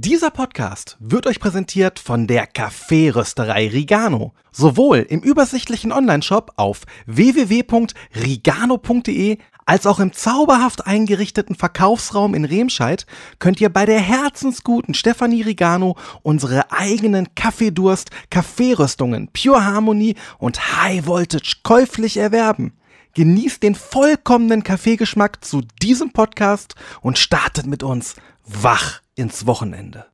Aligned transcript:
Dieser 0.00 0.30
Podcast 0.30 0.96
wird 1.00 1.26
euch 1.26 1.40
präsentiert 1.40 1.98
von 1.98 2.28
der 2.28 2.46
Kaffeerösterei 2.46 3.66
Rigano. 3.66 4.32
Sowohl 4.52 4.98
im 4.98 5.18
übersichtlichen 5.18 5.90
Onlineshop 5.90 6.52
auf 6.54 6.82
www.rigano.de 7.06 9.38
als 9.66 9.88
auch 9.88 9.98
im 9.98 10.12
zauberhaft 10.12 10.86
eingerichteten 10.86 11.56
Verkaufsraum 11.56 12.36
in 12.36 12.44
Remscheid 12.44 13.06
könnt 13.40 13.60
ihr 13.60 13.70
bei 13.70 13.86
der 13.86 13.98
herzensguten 13.98 14.94
Stefanie 14.94 15.42
Rigano 15.42 15.96
unsere 16.22 16.70
eigenen 16.70 17.34
Kaffeedurst, 17.34 18.10
Kaffeeröstungen, 18.30 19.30
Pure 19.32 19.64
Harmony 19.64 20.14
und 20.38 20.80
High 20.80 21.08
Voltage 21.08 21.56
käuflich 21.64 22.18
erwerben. 22.18 22.72
Genießt 23.14 23.64
den 23.64 23.74
vollkommenen 23.74 24.62
Kaffeegeschmack 24.62 25.44
zu 25.44 25.62
diesem 25.82 26.12
Podcast 26.12 26.76
und 27.00 27.18
startet 27.18 27.66
mit 27.66 27.82
uns 27.82 28.14
wach 28.46 29.00
ins 29.18 29.46
Wochenende. 29.46 30.06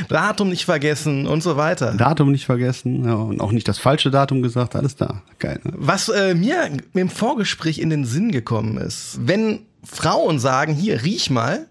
Datum 0.09 0.51
nicht 0.51 0.65
vergessen 0.65 1.27
und 1.27 1.43
so 1.43 1.57
weiter. 1.57 1.95
Datum 1.95 2.33
nicht 2.33 2.47
vergessen 2.47 3.05
ja, 3.05 3.15
und 3.15 3.41
auch 3.41 3.53
nicht 3.53 3.67
das 3.67 3.79
falsche 3.79 4.11
Datum 4.11 4.43
gesagt, 4.43 4.77
alles 4.77 4.97
da. 4.97 5.23
Geil. 5.39 5.61
Ne? 5.65 5.73
Was 5.77 6.09
äh, 6.09 6.35
mir 6.35 6.71
im 6.95 7.09
Vorgespräch 7.09 7.79
in 7.79 7.91
den 7.91 8.05
Sinn 8.05 8.31
gekommen 8.31 8.77
ist, 8.77 9.19
wenn 9.23 9.61
Frauen 9.83 10.39
sagen, 10.39 10.75
hier 10.75 11.03
riech 11.03 11.31
mal, 11.31 11.67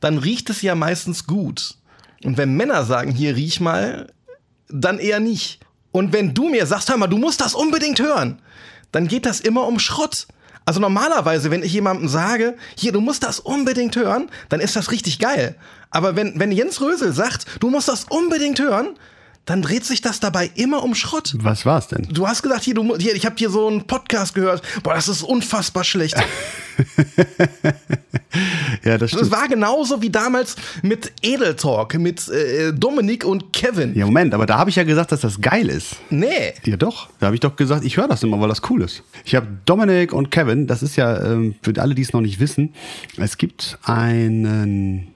dann 0.00 0.18
riecht 0.18 0.50
es 0.50 0.62
ja 0.62 0.74
meistens 0.74 1.26
gut. 1.26 1.76
Und 2.24 2.38
wenn 2.38 2.56
Männer 2.56 2.84
sagen, 2.84 3.12
hier 3.12 3.36
riech 3.36 3.60
mal, 3.60 4.08
dann 4.68 4.98
eher 4.98 5.20
nicht. 5.20 5.60
Und 5.90 6.12
wenn 6.12 6.34
du 6.34 6.48
mir 6.48 6.66
sagst, 6.66 6.88
hör 6.88 6.96
mal, 6.96 7.06
du 7.06 7.18
musst 7.18 7.40
das 7.40 7.54
unbedingt 7.54 8.00
hören, 8.00 8.40
dann 8.90 9.08
geht 9.08 9.26
das 9.26 9.40
immer 9.40 9.66
um 9.66 9.78
Schrott. 9.78 10.26
Also 10.64 10.80
normalerweise, 10.80 11.50
wenn 11.50 11.62
ich 11.62 11.72
jemandem 11.72 12.08
sage, 12.08 12.56
hier, 12.76 12.92
du 12.92 13.00
musst 13.00 13.24
das 13.24 13.40
unbedingt 13.40 13.96
hören, 13.96 14.30
dann 14.48 14.60
ist 14.60 14.76
das 14.76 14.90
richtig 14.90 15.18
geil. 15.18 15.56
Aber 15.92 16.16
wenn, 16.16 16.38
wenn 16.40 16.50
Jens 16.52 16.80
Rösel 16.80 17.12
sagt, 17.12 17.46
du 17.60 17.70
musst 17.70 17.88
das 17.88 18.04
unbedingt 18.08 18.58
hören, 18.58 18.88
dann 19.44 19.60
dreht 19.60 19.84
sich 19.84 20.00
das 20.00 20.20
dabei 20.20 20.50
immer 20.54 20.84
um 20.84 20.94
Schrott. 20.94 21.34
Was 21.38 21.66
war's 21.66 21.88
denn? 21.88 22.06
Du 22.12 22.28
hast 22.28 22.42
gesagt, 22.42 22.62
hier, 22.62 22.74
du, 22.74 22.96
hier 22.96 23.14
ich 23.16 23.26
habe 23.26 23.34
hier 23.36 23.50
so 23.50 23.66
einen 23.66 23.86
Podcast 23.88 24.34
gehört. 24.36 24.62
Boah, 24.84 24.94
das 24.94 25.08
ist 25.08 25.22
unfassbar 25.22 25.84
schlecht. 25.84 26.14
Ja, 28.84 28.96
das 28.98 29.10
Das 29.10 29.20
stimmt. 29.20 29.30
war 29.30 29.46
genauso 29.46 30.00
wie 30.00 30.08
damals 30.10 30.56
mit 30.82 31.12
Edeltalk, 31.22 31.94
mit 31.98 32.26
äh, 32.28 32.72
Dominik 32.72 33.24
und 33.24 33.52
Kevin. 33.52 33.94
Ja, 33.94 34.06
Moment, 34.06 34.32
aber 34.32 34.46
da 34.46 34.56
habe 34.58 34.70
ich 34.70 34.76
ja 34.76 34.84
gesagt, 34.84 35.12
dass 35.12 35.20
das 35.20 35.40
geil 35.40 35.68
ist. 35.68 35.96
Nee. 36.08 36.54
Ja, 36.64 36.76
doch. 36.78 37.08
Da 37.20 37.26
habe 37.26 37.36
ich 37.36 37.40
doch 37.40 37.54
gesagt, 37.54 37.84
ich 37.84 37.96
höre 37.98 38.08
das 38.08 38.22
immer, 38.22 38.40
weil 38.40 38.48
das 38.48 38.62
cool 38.70 38.82
ist. 38.82 39.02
Ich 39.24 39.34
habe 39.34 39.46
Dominik 39.66 40.12
und 40.14 40.30
Kevin, 40.30 40.66
das 40.66 40.82
ist 40.82 40.96
ja, 40.96 41.22
ähm, 41.24 41.54
für 41.62 41.78
alle, 41.80 41.94
die 41.94 42.02
es 42.02 42.12
noch 42.14 42.22
nicht 42.22 42.40
wissen, 42.40 42.74
es 43.18 43.36
gibt 43.36 43.78
einen 43.84 45.11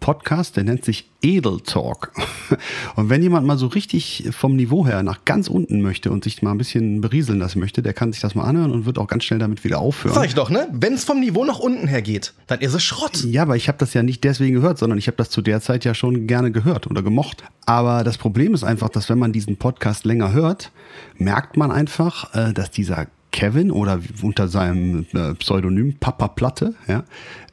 Podcast, 0.00 0.56
der 0.56 0.64
nennt 0.64 0.84
sich 0.84 1.10
Edel 1.22 1.60
Talk. 1.60 2.12
Und 2.96 3.08
wenn 3.08 3.22
jemand 3.22 3.46
mal 3.46 3.56
so 3.56 3.68
richtig 3.68 4.28
vom 4.30 4.56
Niveau 4.56 4.86
her 4.86 5.02
nach 5.02 5.24
ganz 5.24 5.48
unten 5.48 5.80
möchte 5.80 6.10
und 6.10 6.24
sich 6.24 6.42
mal 6.42 6.50
ein 6.50 6.58
bisschen 6.58 7.00
berieseln 7.00 7.38
lassen 7.38 7.60
möchte, 7.60 7.82
der 7.82 7.92
kann 7.92 8.12
sich 8.12 8.20
das 8.20 8.34
mal 8.34 8.44
anhören 8.44 8.72
und 8.72 8.86
wird 8.86 8.98
auch 8.98 9.06
ganz 9.06 9.24
schnell 9.24 9.38
damit 9.38 9.64
wieder 9.64 9.78
aufhören. 9.78 10.14
Sag 10.14 10.26
ich 10.26 10.34
doch, 10.34 10.50
ne? 10.50 10.68
Wenn 10.72 10.94
es 10.94 11.04
vom 11.04 11.20
Niveau 11.20 11.44
nach 11.44 11.58
unten 11.58 11.86
her 11.86 12.02
geht, 12.02 12.34
dann 12.48 12.60
ist 12.60 12.74
es 12.74 12.82
Schrott. 12.82 13.24
Ja, 13.24 13.42
aber 13.42 13.56
ich 13.56 13.68
habe 13.68 13.78
das 13.78 13.94
ja 13.94 14.02
nicht 14.02 14.24
deswegen 14.24 14.54
gehört, 14.54 14.78
sondern 14.78 14.98
ich 14.98 15.06
habe 15.06 15.16
das 15.16 15.30
zu 15.30 15.42
der 15.42 15.60
Zeit 15.60 15.84
ja 15.84 15.94
schon 15.94 16.26
gerne 16.26 16.50
gehört 16.50 16.86
oder 16.86 17.02
gemocht. 17.02 17.44
Aber 17.64 18.04
das 18.04 18.18
Problem 18.18 18.54
ist 18.54 18.64
einfach, 18.64 18.88
dass 18.88 19.08
wenn 19.08 19.18
man 19.18 19.32
diesen 19.32 19.56
Podcast 19.56 20.04
länger 20.04 20.32
hört, 20.32 20.72
merkt 21.16 21.56
man 21.56 21.70
einfach, 21.70 22.34
äh, 22.34 22.52
dass 22.52 22.70
dieser 22.70 23.06
Kevin 23.30 23.70
oder 23.70 23.98
unter 24.20 24.46
seinem 24.46 25.06
äh, 25.14 25.34
Pseudonym 25.34 25.96
Papa 25.98 26.28
Platte, 26.28 26.74
ja, 26.86 27.04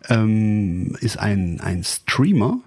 ähm, 0.09 0.95
ist 0.99 1.19
ein, 1.19 1.59
ein 1.61 1.83
Streamer, 1.83 2.59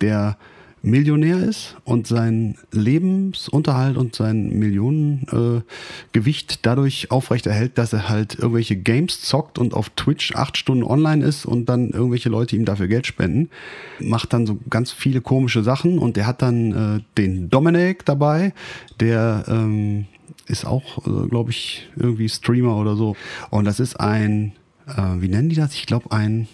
der 0.00 0.36
Millionär 0.82 1.36
ist 1.36 1.76
und 1.84 2.06
seinen 2.06 2.56
Lebensunterhalt 2.72 3.98
und 3.98 4.16
sein 4.16 4.58
Millionengewicht 4.58 6.52
äh, 6.52 6.58
dadurch 6.62 7.10
aufrechterhält, 7.10 7.76
dass 7.76 7.92
er 7.92 8.08
halt 8.08 8.38
irgendwelche 8.38 8.76
Games 8.76 9.20
zockt 9.20 9.58
und 9.58 9.74
auf 9.74 9.90
Twitch 9.90 10.34
acht 10.34 10.56
Stunden 10.56 10.84
online 10.84 11.22
ist 11.24 11.44
und 11.44 11.66
dann 11.66 11.90
irgendwelche 11.90 12.30
Leute 12.30 12.56
ihm 12.56 12.64
dafür 12.64 12.88
Geld 12.88 13.06
spenden. 13.06 13.50
Macht 13.98 14.32
dann 14.32 14.46
so 14.46 14.58
ganz 14.70 14.90
viele 14.90 15.20
komische 15.20 15.62
Sachen 15.62 15.98
und 15.98 16.16
der 16.16 16.26
hat 16.26 16.40
dann 16.40 16.72
äh, 16.72 17.00
den 17.18 17.50
Dominic 17.50 18.06
dabei, 18.06 18.54
der 19.00 19.44
ähm, 19.48 20.06
ist 20.46 20.64
auch, 20.64 21.06
äh, 21.06 21.28
glaube 21.28 21.50
ich, 21.50 21.88
irgendwie 21.96 22.28
Streamer 22.28 22.76
oder 22.76 22.96
so. 22.96 23.16
Und 23.50 23.66
das 23.66 23.80
ist 23.80 24.00
ein, 24.00 24.52
äh, 24.86 25.20
wie 25.20 25.28
nennen 25.28 25.50
die 25.50 25.56
das? 25.56 25.74
Ich 25.74 25.84
glaube, 25.84 26.10
ein 26.10 26.48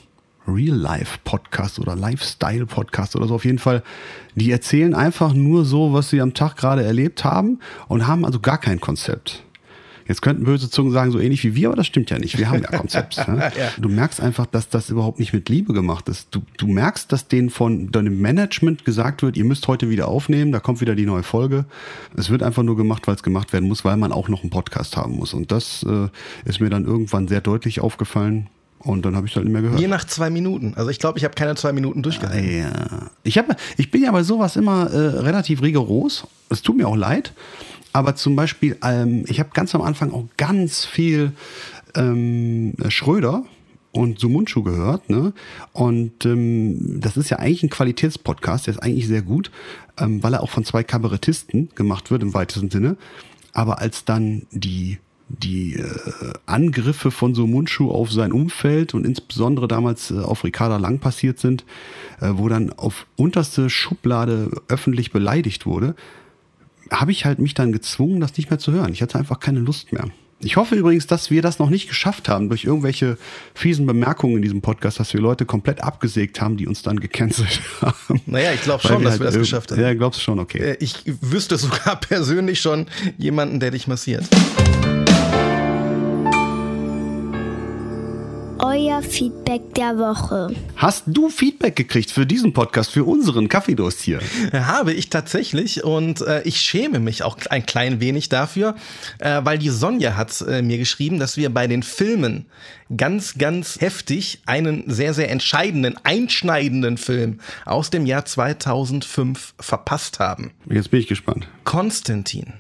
Real-Life-Podcast 0.49 1.79
oder 1.79 1.97
Lifestyle-Podcast 1.97 3.17
oder 3.17 3.27
so. 3.27 3.35
Auf 3.35 3.45
jeden 3.45 3.59
Fall, 3.59 3.83
die 4.35 4.51
erzählen 4.51 4.95
einfach 4.95 5.33
nur 5.33 5.65
so, 5.65 5.93
was 5.93 6.11
sie 6.11 6.21
am 6.21 6.35
Tag 6.35 6.57
gerade 6.57 6.85
erlebt 6.85 7.25
haben 7.25 7.61
und 7.89 8.07
haben 8.07 8.25
also 8.25 8.41
gar 8.41 8.59
kein 8.59 8.81
Konzept. 8.81 9.43
Jetzt 10.09 10.23
könnten 10.23 10.45
böse 10.45 10.71
Zungen 10.71 10.93
sagen, 10.93 11.11
so 11.11 11.19
ähnlich 11.19 11.43
wie 11.45 11.57
wir, 11.57 11.69
aber 11.69 11.77
das 11.77 11.87
stimmt 11.87 12.11
ja 12.11 12.19
nicht. 12.19 12.39
Wir 12.39 12.49
haben 12.49 12.63
ja 12.63 12.69
Konzept. 12.69 13.27
ne? 13.29 13.51
Du 13.79 13.89
merkst 13.89 14.21
einfach, 14.21 14.47
dass 14.47 14.69
das 14.69 14.89
überhaupt 14.89 15.19
nicht 15.19 15.33
mit 15.33 15.49
Liebe 15.49 15.73
gemacht 15.73 16.09
ist. 16.09 16.29
Du, 16.31 16.43
du 16.59 16.69
merkst, 16.69 17.11
dass 17.11 17.27
denen 17.27 17.51
von 17.51 17.91
deinem 17.91 18.21
Management 18.21 18.85
gesagt 18.85 19.23
wird, 19.23 19.37
ihr 19.37 19.45
müsst 19.45 19.67
heute 19.67 19.91
wieder 19.91 20.09
aufnehmen, 20.09 20.53
da 20.53 20.61
kommt 20.61 20.81
wieder 20.81 20.95
die 20.95 21.07
neue 21.07 21.25
Folge. 21.25 21.65
Es 22.17 22.31
wird 22.31 22.43
einfach 22.43 22.63
nur 22.63 22.77
gemacht, 22.77 23.07
weil 23.09 23.17
es 23.17 23.23
gemacht 23.23 23.53
werden 23.53 23.69
muss, 23.69 23.85
weil 23.85 23.97
man 23.97 24.13
auch 24.13 24.29
noch 24.29 24.43
einen 24.43 24.51
Podcast 24.51 24.97
haben 24.97 25.17
muss. 25.17 25.35
Und 25.35 25.51
das 25.51 25.85
äh, 25.89 26.09
ist 26.45 26.61
mir 26.61 26.71
dann 26.71 26.85
irgendwann 26.85 27.27
sehr 27.27 27.41
deutlich 27.41 27.81
aufgefallen. 27.81 28.49
Und 28.87 29.05
dann 29.05 29.17
habe 29.17 29.27
ich 29.27 29.33
es 29.33 29.37
halt 29.37 29.47
nicht 29.47 29.53
mehr 29.53 29.63
gehört. 29.63 29.81
Je 29.81 29.89
nach 29.89 30.05
zwei 30.05 30.31
Minuten. 30.31 30.75
Also 30.77 30.91
ich 30.91 31.01
glaube, 31.01 31.19
ich 31.19 31.25
habe 31.25 31.35
keine 31.35 31.57
zwei 31.57 31.73
Minuten 31.73 32.03
durchgehalten. 32.03 32.59
Ja. 32.59 33.11
Ich, 33.25 33.37
hab, 33.37 33.47
ich 33.77 33.91
bin 33.91 34.05
ja 34.05 34.13
bei 34.13 34.23
sowas 34.23 34.55
immer 34.55 34.89
äh, 34.91 35.19
relativ 35.19 35.61
rigoros. 35.61 36.27
Es 36.51 36.63
tut 36.63 36.77
mir 36.77 36.87
auch 36.87 36.95
leid. 36.95 37.33
Aber 37.93 38.15
zum 38.15 38.37
Beispiel, 38.37 38.77
ähm, 38.85 39.25
ich 39.27 39.41
habe 39.41 39.51
ganz 39.55 39.75
am 39.75 39.83
Anfang 39.83 40.13
auch 40.13 40.27
ganz 40.37 40.85
viel 40.85 41.33
ähm, 41.97 42.75
Schröder 42.89 43.45
und 43.91 44.21
Sumunchu 44.21 44.63
gehört. 44.63 45.11
Ne? 45.11 45.33
Und 45.73 46.25
ähm, 46.25 47.01
das 47.01 47.17
ist 47.17 47.29
ja 47.31 47.39
eigentlich 47.39 47.65
ein 47.65 47.71
Qualitätspodcast, 47.71 48.69
der 48.69 48.75
ist 48.75 48.81
eigentlich 48.81 49.09
sehr 49.09 49.23
gut, 49.23 49.51
ähm, 49.99 50.23
weil 50.23 50.35
er 50.35 50.45
auch 50.45 50.51
von 50.51 50.65
zwei 50.65 50.85
Kabarettisten 50.85 51.71
gemacht 51.75 52.13
wird 52.13 52.23
im 52.23 52.35
weitesten 52.35 52.71
Sinne. 52.71 52.97
Aber 53.53 53.81
als 53.81 54.05
dann 54.05 54.47
die 54.53 54.99
die 55.29 55.75
äh, 55.75 55.85
Angriffe 56.47 57.11
von 57.11 57.35
Somunchu 57.35 57.91
auf 57.91 58.13
sein 58.13 58.33
Umfeld 58.33 58.95
und 58.95 59.05
insbesondere 59.05 59.67
damals 59.67 60.11
äh, 60.11 60.19
auf 60.19 60.45
Ricarda 60.45 60.77
Lang 60.77 61.01
passiert 61.01 61.39
sind, 61.39 61.65
äh, 62.21 62.31
wo 62.35 62.49
dann 62.49 62.73
auf 62.73 63.07
unterste 63.17 63.69
Schublade 63.69 64.51
öffentlich 64.69 65.11
beleidigt 65.11 65.67
wurde, 65.67 65.97
habe 66.91 67.11
ich 67.11 67.25
halt 67.25 67.41
mich 67.41 67.55
dann 67.55 67.73
gezwungen, 67.73 68.21
das 68.21 68.37
nicht 68.37 68.51
mehr 68.51 68.61
zu 68.61 68.73
hören. 68.73 68.93
Ich 68.93 69.03
hatte 69.03 69.19
einfach 69.19 69.41
keine 69.41 69.59
Lust 69.59 69.93
mehr. 69.93 70.05
Ich 70.41 70.57
hoffe 70.57 70.75
übrigens, 70.75 71.07
dass 71.07 71.31
wir 71.31 71.41
das 71.41 71.59
noch 71.59 71.71
nicht 71.71 71.89
geschafft 71.89 72.29
haben 72.29 72.49
durch 72.51 72.65
irgendwelche 72.65 73.17
fiesen 73.55 73.87
Bemerkungen 73.87 74.37
in 74.37 74.43
diesem 74.43 74.61
Podcast, 74.61 75.01
dass 75.01 75.15
wir 75.15 75.21
Leute 75.21 75.47
komplett 75.47 75.83
abgesägt 75.83 76.43
haben, 76.43 76.59
die 76.59 76.67
uns 76.67 76.83
dann 76.83 77.01
gecancelt 77.01 77.61
haben. 77.81 78.21
Naja, 78.27 78.53
ich 78.53 78.63
glaube 78.63 78.87
schon, 78.87 79.03
dass 79.03 79.13
halt 79.13 79.21
wir 79.21 79.27
das 79.27 79.39
geschafft 79.39 79.73
haben. 79.73 79.81
Ja, 79.81 79.95
glaubst 79.95 80.23
schon, 80.23 80.39
okay. 80.39 80.59
Äh, 80.59 80.77
Ich 80.79 81.03
wüsste 81.07 81.57
sogar 81.57 81.97
persönlich 81.97 82.61
schon 82.61 82.87
jemanden, 83.17 83.61
der 83.61 83.71
dich 83.71 83.89
massiert. 83.89 84.29
Euer 88.59 89.03
Feedback 89.03 89.75
der 89.75 89.99
Woche. 89.99 90.55
Hast 90.77 91.05
du 91.07 91.29
Feedback 91.29 91.77
gekriegt 91.77 92.11
für 92.11 92.25
diesen 92.25 92.55
Podcast, 92.55 92.91
für 92.91 93.05
unseren 93.05 93.49
Kaffeedurst 93.49 94.01
hier? 94.01 94.21
Habe 94.53 94.95
ich 94.95 95.11
tatsächlich 95.11 95.85
und 95.85 96.23
äh, 96.23 96.43
ich 96.43 96.57
schäme 96.59 96.99
mich 96.99 97.23
auch 97.23 97.37
ein 97.51 97.67
klein 97.67 98.01
wenig 98.01 98.31
dafür, 98.31 98.75
äh, 99.19 99.41
weil 99.45 99.59
die 99.59 99.69
Sonja 99.69 100.17
hat 100.17 100.41
äh, 100.41 100.63
mir 100.63 100.79
geschrieben, 100.79 101.19
dass 101.19 101.37
wir 101.37 101.51
bei 101.51 101.67
den 101.67 101.83
Filmen 101.83 102.47
ganz, 102.97 103.37
ganz 103.37 103.81
heftig 103.81 104.41
einen 104.47 104.85
sehr, 104.87 105.13
sehr 105.13 105.31
entscheidenden, 105.31 105.97
einschneidenden 106.03 106.97
Film 106.97 107.41
aus 107.67 107.91
dem 107.91 108.07
Jahr 108.07 108.25
2005 108.25 109.55
verpasst 109.61 110.19
haben. 110.19 110.53
Jetzt 110.71 110.91
bin 110.91 111.01
ich 111.01 111.09
gespannt. 111.09 111.47
Konstantin. 111.65 112.55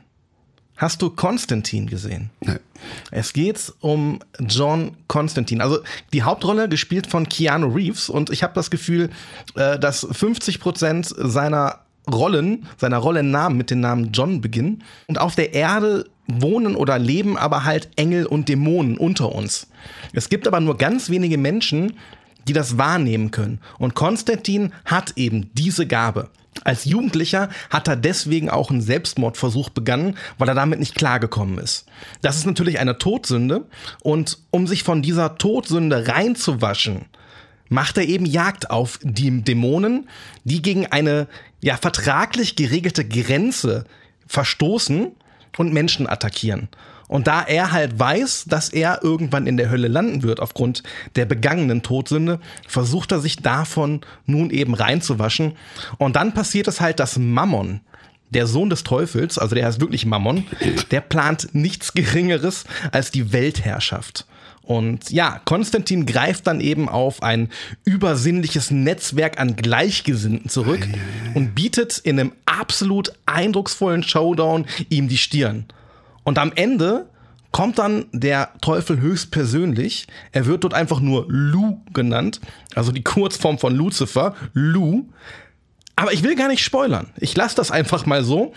Hast 0.76 1.00
du 1.00 1.10
Konstantin 1.10 1.86
gesehen? 1.86 2.30
Nee. 2.40 2.56
Es 3.10 3.32
geht 3.32 3.72
um 3.80 4.20
John 4.40 4.96
Constantine. 5.08 5.62
Also 5.62 5.78
die 6.12 6.22
Hauptrolle 6.22 6.68
gespielt 6.68 7.06
von 7.06 7.28
Keanu 7.28 7.68
Reeves 7.68 8.08
und 8.08 8.30
ich 8.30 8.42
habe 8.42 8.52
das 8.54 8.70
Gefühl, 8.70 9.10
äh, 9.54 9.78
dass 9.78 10.06
50 10.10 10.60
Prozent 10.60 11.06
seiner 11.16 11.80
Rollen, 12.10 12.66
seiner 12.76 12.98
Rollennamen 12.98 13.58
mit 13.58 13.70
dem 13.70 13.80
Namen 13.80 14.12
John 14.12 14.40
beginnen. 14.40 14.84
Und 15.06 15.18
auf 15.18 15.34
der 15.34 15.54
Erde 15.54 16.04
wohnen 16.28 16.76
oder 16.76 16.98
leben 16.98 17.36
aber 17.36 17.64
halt 17.64 17.88
Engel 17.96 18.26
und 18.26 18.48
Dämonen 18.48 18.98
unter 18.98 19.32
uns. 19.32 19.68
Es 20.12 20.28
gibt 20.28 20.46
aber 20.46 20.60
nur 20.60 20.76
ganz 20.76 21.10
wenige 21.10 21.38
Menschen, 21.38 21.94
die 22.46 22.52
das 22.52 22.78
wahrnehmen 22.78 23.30
können. 23.30 23.60
Und 23.78 23.94
Konstantin 23.94 24.72
hat 24.84 25.14
eben 25.16 25.50
diese 25.54 25.86
Gabe. 25.86 26.30
Als 26.64 26.84
Jugendlicher 26.84 27.48
hat 27.70 27.88
er 27.88 27.96
deswegen 27.96 28.50
auch 28.50 28.70
einen 28.70 28.80
Selbstmordversuch 28.80 29.70
begangen, 29.70 30.16
weil 30.38 30.48
er 30.48 30.54
damit 30.54 30.78
nicht 30.78 30.94
klargekommen 30.94 31.58
ist. 31.58 31.86
Das 32.22 32.36
ist 32.36 32.46
natürlich 32.46 32.78
eine 32.78 32.98
Todsünde 32.98 33.66
und 34.02 34.38
um 34.50 34.66
sich 34.66 34.82
von 34.82 35.02
dieser 35.02 35.38
Todsünde 35.38 36.08
reinzuwaschen, 36.08 37.06
macht 37.68 37.98
er 37.98 38.04
eben 38.04 38.26
Jagd 38.26 38.70
auf 38.70 38.98
die 39.02 39.42
Dämonen, 39.42 40.08
die 40.44 40.62
gegen 40.62 40.86
eine 40.86 41.26
ja 41.60 41.76
vertraglich 41.76 42.56
geregelte 42.56 43.06
Grenze 43.06 43.84
verstoßen 44.26 45.12
und 45.56 45.72
Menschen 45.72 46.08
attackieren. 46.08 46.68
Und 47.08 47.26
da 47.26 47.42
er 47.42 47.72
halt 47.72 47.98
weiß, 47.98 48.46
dass 48.48 48.68
er 48.68 49.02
irgendwann 49.02 49.46
in 49.46 49.56
der 49.56 49.70
Hölle 49.70 49.88
landen 49.88 50.22
wird 50.22 50.40
aufgrund 50.40 50.82
der 51.14 51.24
begangenen 51.24 51.82
Todsünde, 51.82 52.40
versucht 52.66 53.12
er 53.12 53.20
sich 53.20 53.36
davon 53.36 54.00
nun 54.26 54.50
eben 54.50 54.74
reinzuwaschen. 54.74 55.52
Und 55.98 56.16
dann 56.16 56.34
passiert 56.34 56.68
es 56.68 56.80
halt, 56.80 56.98
dass 56.98 57.16
Mammon, 57.16 57.80
der 58.30 58.46
Sohn 58.46 58.70
des 58.70 58.82
Teufels, 58.82 59.38
also 59.38 59.54
der 59.54 59.66
heißt 59.66 59.80
wirklich 59.80 60.04
Mammon, 60.04 60.46
der 60.90 61.00
plant 61.00 61.48
nichts 61.52 61.92
Geringeres 61.92 62.64
als 62.90 63.12
die 63.12 63.32
Weltherrschaft. 63.32 64.26
Und 64.66 65.10
ja, 65.10 65.40
Konstantin 65.44 66.06
greift 66.06 66.48
dann 66.48 66.60
eben 66.60 66.88
auf 66.88 67.22
ein 67.22 67.50
übersinnliches 67.84 68.72
Netzwerk 68.72 69.38
an 69.38 69.54
Gleichgesinnten 69.54 70.50
zurück 70.50 70.88
und 71.34 71.54
bietet 71.54 71.98
in 71.98 72.18
einem 72.18 72.32
absolut 72.46 73.12
eindrucksvollen 73.26 74.02
Showdown 74.02 74.66
ihm 74.88 75.06
die 75.06 75.18
Stirn. 75.18 75.66
Und 76.26 76.38
am 76.38 76.50
Ende 76.56 77.08
kommt 77.52 77.78
dann 77.78 78.06
der 78.12 78.50
Teufel 78.60 79.00
höchstpersönlich. 79.00 80.08
Er 80.32 80.46
wird 80.46 80.64
dort 80.64 80.74
einfach 80.74 80.98
nur 80.98 81.24
Lu 81.28 81.78
genannt, 81.94 82.40
also 82.74 82.90
die 82.90 83.04
Kurzform 83.04 83.58
von 83.58 83.76
Lucifer, 83.76 84.34
Lu. 84.52 85.06
Aber 85.94 86.12
ich 86.12 86.24
will 86.24 86.34
gar 86.34 86.48
nicht 86.48 86.64
spoilern. 86.64 87.06
Ich 87.16 87.36
lasse 87.36 87.54
das 87.54 87.70
einfach 87.70 88.06
mal 88.06 88.24
so. 88.24 88.52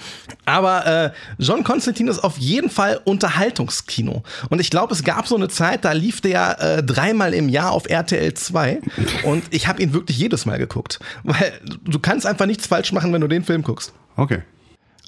Aber 0.45 0.85
äh, 0.87 1.11
John 1.37 1.63
Constantine 1.63 2.09
ist 2.09 2.23
auf 2.23 2.39
jeden 2.39 2.71
Fall 2.71 2.99
Unterhaltungskino. 3.05 4.23
Und 4.49 4.59
ich 4.59 4.71
glaube, 4.71 4.93
es 4.93 5.03
gab 5.03 5.27
so 5.27 5.35
eine 5.35 5.47
Zeit, 5.47 5.85
da 5.85 5.91
lief 5.91 6.21
der 6.21 6.59
äh, 6.59 6.83
dreimal 6.83 7.35
im 7.35 7.49
Jahr 7.49 7.71
auf 7.71 7.87
RTL 7.87 8.33
2. 8.33 8.81
Und 9.23 9.43
ich 9.51 9.67
habe 9.67 9.79
ihn 9.81 9.93
wirklich 9.93 10.17
jedes 10.17 10.47
Mal 10.47 10.57
geguckt. 10.57 10.99
Weil 11.23 11.53
du 11.85 11.99
kannst 11.99 12.25
einfach 12.25 12.47
nichts 12.47 12.65
falsch 12.65 12.91
machen, 12.93 13.13
wenn 13.13 13.21
du 13.21 13.27
den 13.27 13.43
Film 13.43 13.61
guckst. 13.61 13.93
Okay. 14.17 14.41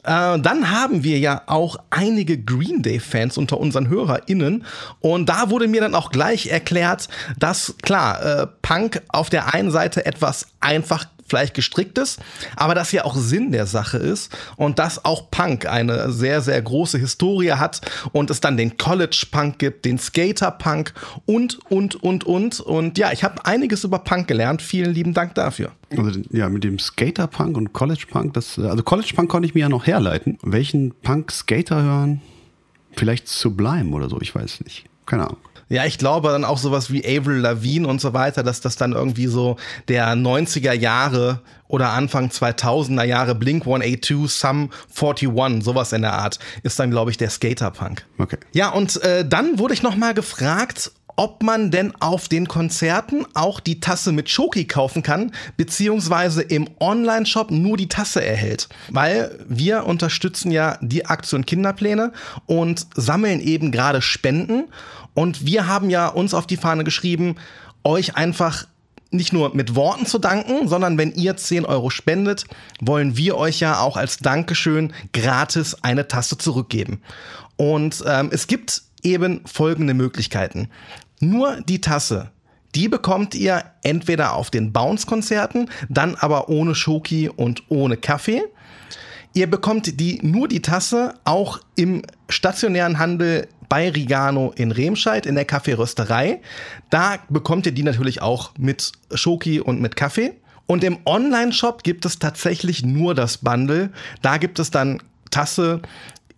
Äh, 0.03 0.39
dann 0.39 0.71
haben 0.71 1.03
wir 1.03 1.19
ja 1.19 1.43
auch 1.45 1.77
einige 1.89 2.37
Green 2.37 2.81
Day-Fans 2.81 3.37
unter 3.37 3.59
unseren 3.59 3.89
HörerInnen. 3.89 4.65
Und 4.99 5.29
da 5.29 5.49
wurde 5.49 5.67
mir 5.67 5.81
dann 5.81 5.95
auch 5.95 6.11
gleich 6.11 6.47
erklärt, 6.47 7.07
dass 7.37 7.75
klar, 7.81 8.23
äh, 8.23 8.47
Punk 8.61 9.01
auf 9.09 9.29
der 9.29 9.53
einen 9.53 9.71
Seite 9.71 10.05
etwas 10.05 10.47
einfach 10.59 11.05
vielleicht 11.31 11.53
gestrickt 11.53 11.97
ist, 11.97 12.19
aber 12.57 12.75
das 12.75 12.91
ja 12.91 13.05
auch 13.05 13.15
Sinn 13.15 13.53
der 13.53 13.65
Sache 13.65 13.97
ist 13.97 14.35
und 14.57 14.79
dass 14.79 15.05
auch 15.05 15.31
Punk 15.31 15.65
eine 15.65 16.11
sehr, 16.11 16.41
sehr 16.41 16.61
große 16.61 16.97
Historie 16.97 17.53
hat 17.53 17.79
und 18.11 18.29
es 18.29 18.41
dann 18.41 18.57
den 18.57 18.77
College-Punk 18.77 19.57
gibt, 19.57 19.85
den 19.85 19.97
Skater-Punk 19.97 20.93
und, 21.25 21.59
und, 21.71 21.95
und, 22.03 22.25
und. 22.25 22.59
Und 22.59 22.97
ja, 22.97 23.13
ich 23.13 23.23
habe 23.23 23.45
einiges 23.45 23.85
über 23.85 23.99
Punk 23.99 24.27
gelernt. 24.27 24.61
Vielen 24.61 24.93
lieben 24.93 25.13
Dank 25.13 25.35
dafür. 25.35 25.71
Also 25.97 26.19
ja, 26.31 26.49
mit 26.49 26.65
dem 26.65 26.79
Skater-Punk 26.79 27.55
und 27.55 27.71
College-Punk, 27.71 28.33
das, 28.33 28.57
äh, 28.57 28.63
also 28.63 28.83
College-Punk 28.83 29.29
konnte 29.29 29.47
ich 29.47 29.55
mir 29.55 29.61
ja 29.61 29.69
noch 29.69 29.87
herleiten. 29.87 30.37
Welchen 30.43 30.93
Punk-Skater 31.01 31.81
hören? 31.81 32.21
Vielleicht 32.91 33.29
Sublime 33.29 33.95
oder 33.95 34.09
so, 34.09 34.19
ich 34.19 34.35
weiß 34.35 34.61
nicht. 34.65 34.85
Keine 35.05 35.23
Ahnung. 35.23 35.37
Ja, 35.71 35.85
ich 35.85 35.97
glaube 35.97 36.27
dann 36.27 36.43
auch 36.43 36.57
sowas 36.57 36.91
wie 36.91 37.05
Avril 37.05 37.37
Lavigne 37.37 37.87
und 37.87 38.01
so 38.01 38.13
weiter, 38.13 38.43
dass 38.43 38.59
das 38.59 38.75
dann 38.75 38.91
irgendwie 38.91 39.27
so 39.27 39.55
der 39.87 40.13
90er 40.15 40.73
Jahre 40.73 41.39
oder 41.69 41.91
Anfang 41.91 42.27
2000er 42.27 43.05
Jahre 43.05 43.35
Blink 43.35 43.63
182, 43.63 44.29
Sum 44.29 44.69
41, 44.93 45.63
sowas 45.63 45.93
in 45.93 46.01
der 46.01 46.11
Art, 46.11 46.39
ist 46.63 46.77
dann, 46.77 46.91
glaube 46.91 47.11
ich, 47.11 47.17
der 47.17 47.29
Skaterpunk. 47.29 48.05
Okay. 48.17 48.37
Ja, 48.51 48.71
und 48.71 49.01
äh, 49.01 49.25
dann 49.25 49.59
wurde 49.59 49.73
ich 49.73 49.81
noch 49.81 49.95
mal 49.95 50.13
gefragt, 50.13 50.91
ob 51.15 51.43
man 51.43 51.71
denn 51.71 51.93
auf 51.99 52.27
den 52.27 52.47
Konzerten 52.47 53.25
auch 53.33 53.59
die 53.59 53.79
Tasse 53.79 54.11
mit 54.11 54.29
Schoki 54.29 54.65
kaufen 54.65 55.03
kann, 55.03 55.31
beziehungsweise 55.55 56.41
im 56.41 56.67
Online-Shop 56.79 57.51
nur 57.51 57.77
die 57.77 57.87
Tasse 57.87 58.25
erhält. 58.25 58.69
Weil 58.89 59.37
wir 59.47 59.85
unterstützen 59.85 60.51
ja 60.51 60.77
die 60.81 61.05
Aktion 61.05 61.45
Kinderpläne 61.45 62.11
und 62.45 62.87
sammeln 62.95 63.39
eben 63.39 63.71
gerade 63.71 64.01
Spenden. 64.01 64.65
Und 65.13 65.45
wir 65.45 65.67
haben 65.67 65.89
ja 65.89 66.07
uns 66.07 66.33
auf 66.33 66.47
die 66.47 66.57
Fahne 66.57 66.83
geschrieben, 66.83 67.35
euch 67.83 68.15
einfach 68.15 68.67
nicht 69.11 69.33
nur 69.33 69.53
mit 69.53 69.75
Worten 69.75 70.05
zu 70.05 70.19
danken, 70.19 70.69
sondern 70.69 70.97
wenn 70.97 71.11
ihr 71.13 71.35
10 71.35 71.65
Euro 71.65 71.89
spendet, 71.89 72.45
wollen 72.79 73.17
wir 73.17 73.37
euch 73.37 73.59
ja 73.59 73.79
auch 73.79 73.97
als 73.97 74.17
Dankeschön 74.19 74.93
gratis 75.11 75.75
eine 75.81 76.07
Tasse 76.07 76.37
zurückgeben. 76.37 77.01
Und 77.57 78.03
ähm, 78.07 78.29
es 78.31 78.47
gibt 78.47 78.83
eben 79.03 79.41
folgende 79.45 79.93
Möglichkeiten. 79.93 80.69
Nur 81.19 81.61
die 81.61 81.81
Tasse, 81.81 82.31
die 82.73 82.87
bekommt 82.87 83.35
ihr 83.35 83.65
entweder 83.83 84.33
auf 84.33 84.49
den 84.49 84.71
Bounce-Konzerten, 84.71 85.69
dann 85.89 86.15
aber 86.15 86.47
ohne 86.47 86.73
Schoki 86.73 87.29
und 87.29 87.63
ohne 87.69 87.97
Kaffee. 87.97 88.43
Ihr 89.33 89.49
bekommt 89.49 89.99
die, 89.99 90.19
nur 90.23 90.47
die 90.47 90.61
Tasse 90.61 91.15
auch 91.25 91.59
im 91.75 92.01
stationären 92.29 92.97
Handel 92.97 93.47
bei 93.71 93.89
Rigano 93.89 94.51
in 94.57 94.73
Remscheid 94.73 95.25
in 95.25 95.35
der 95.35 95.45
Kaffeerösterei. 95.45 96.41
Da 96.89 97.19
bekommt 97.29 97.65
ihr 97.65 97.71
die 97.71 97.83
natürlich 97.83 98.21
auch 98.21 98.51
mit 98.57 98.91
Schoki 99.13 99.61
und 99.61 99.79
mit 99.79 99.95
Kaffee. 99.95 100.33
Und 100.65 100.83
im 100.83 100.97
Online-Shop 101.05 101.81
gibt 101.81 102.03
es 102.03 102.19
tatsächlich 102.19 102.83
nur 102.83 103.15
das 103.15 103.37
Bundle. 103.37 103.91
Da 104.21 104.35
gibt 104.35 104.59
es 104.59 104.71
dann 104.71 105.01
Tasse 105.29 105.81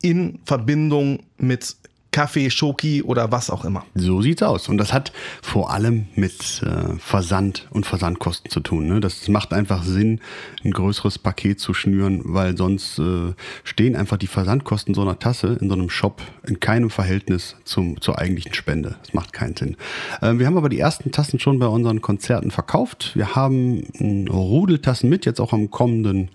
in 0.04 0.42
Verbindung 0.46 1.24
mit 1.40 1.76
Kaffee, 2.14 2.50
Schoki 2.50 3.04
oder 3.04 3.32
was 3.32 3.50
auch 3.50 3.66
immer. 3.66 3.84
So 3.96 4.22
sieht's 4.22 4.44
aus. 4.44 4.70
Und 4.70 4.78
das 4.78 4.94
hat 4.94 5.12
vor 5.42 5.72
allem 5.72 6.06
mit 6.16 6.62
äh, 6.64 6.96
Versand 7.00 7.68
und 7.72 7.86
Versandkosten 7.86 8.50
zu 8.50 8.62
tun. 8.62 8.88
Ne? 8.88 9.02
Das 9.02 9.28
macht 9.28 9.52
einfach 9.52 9.84
Sinn, 9.84 10.22
ein 10.64 10.72
größeres 10.72 11.20
Paket 11.20 11.60
zu 11.60 11.74
schnüren, 11.74 12.22
weil 12.24 12.56
sonst 12.56 13.00
äh, 13.00 13.34
stehen 13.64 13.96
einfach 13.96 14.18
die 14.18 14.28
Versandkosten 14.28 14.94
so 14.94 15.02
einer 15.02 15.20
Tasse 15.20 15.58
in 15.60 15.68
so 15.68 15.74
einem 15.74 15.90
Shop 15.90 16.22
in 16.48 16.60
keinem 16.60 16.92
Verhältnis 16.92 17.56
zum, 17.66 18.00
zur 18.00 18.20
eigentlichen 18.20 18.54
Spende. 18.54 18.96
Das 19.02 19.14
macht 19.14 19.34
keinen 19.34 19.58
Sinn. 19.58 19.76
Äh, 20.22 20.38
wir 20.38 20.46
haben 20.46 20.58
aber 20.58 20.70
die 20.70 20.80
ersten 20.80 21.12
Tassen 21.12 21.40
schon 21.40 21.58
bei 21.58 21.68
unseren 21.68 22.02
Konzerten 22.02 22.52
verkauft. 22.52 23.12
Wir 23.16 23.36
haben 23.36 23.84
ein 24.00 24.28
Rudel 24.28 24.80
Tassen 24.80 25.10
mit, 25.10 25.26
jetzt 25.26 25.42
auch 25.42 25.52
am 25.52 25.72
kommenden 25.72 26.30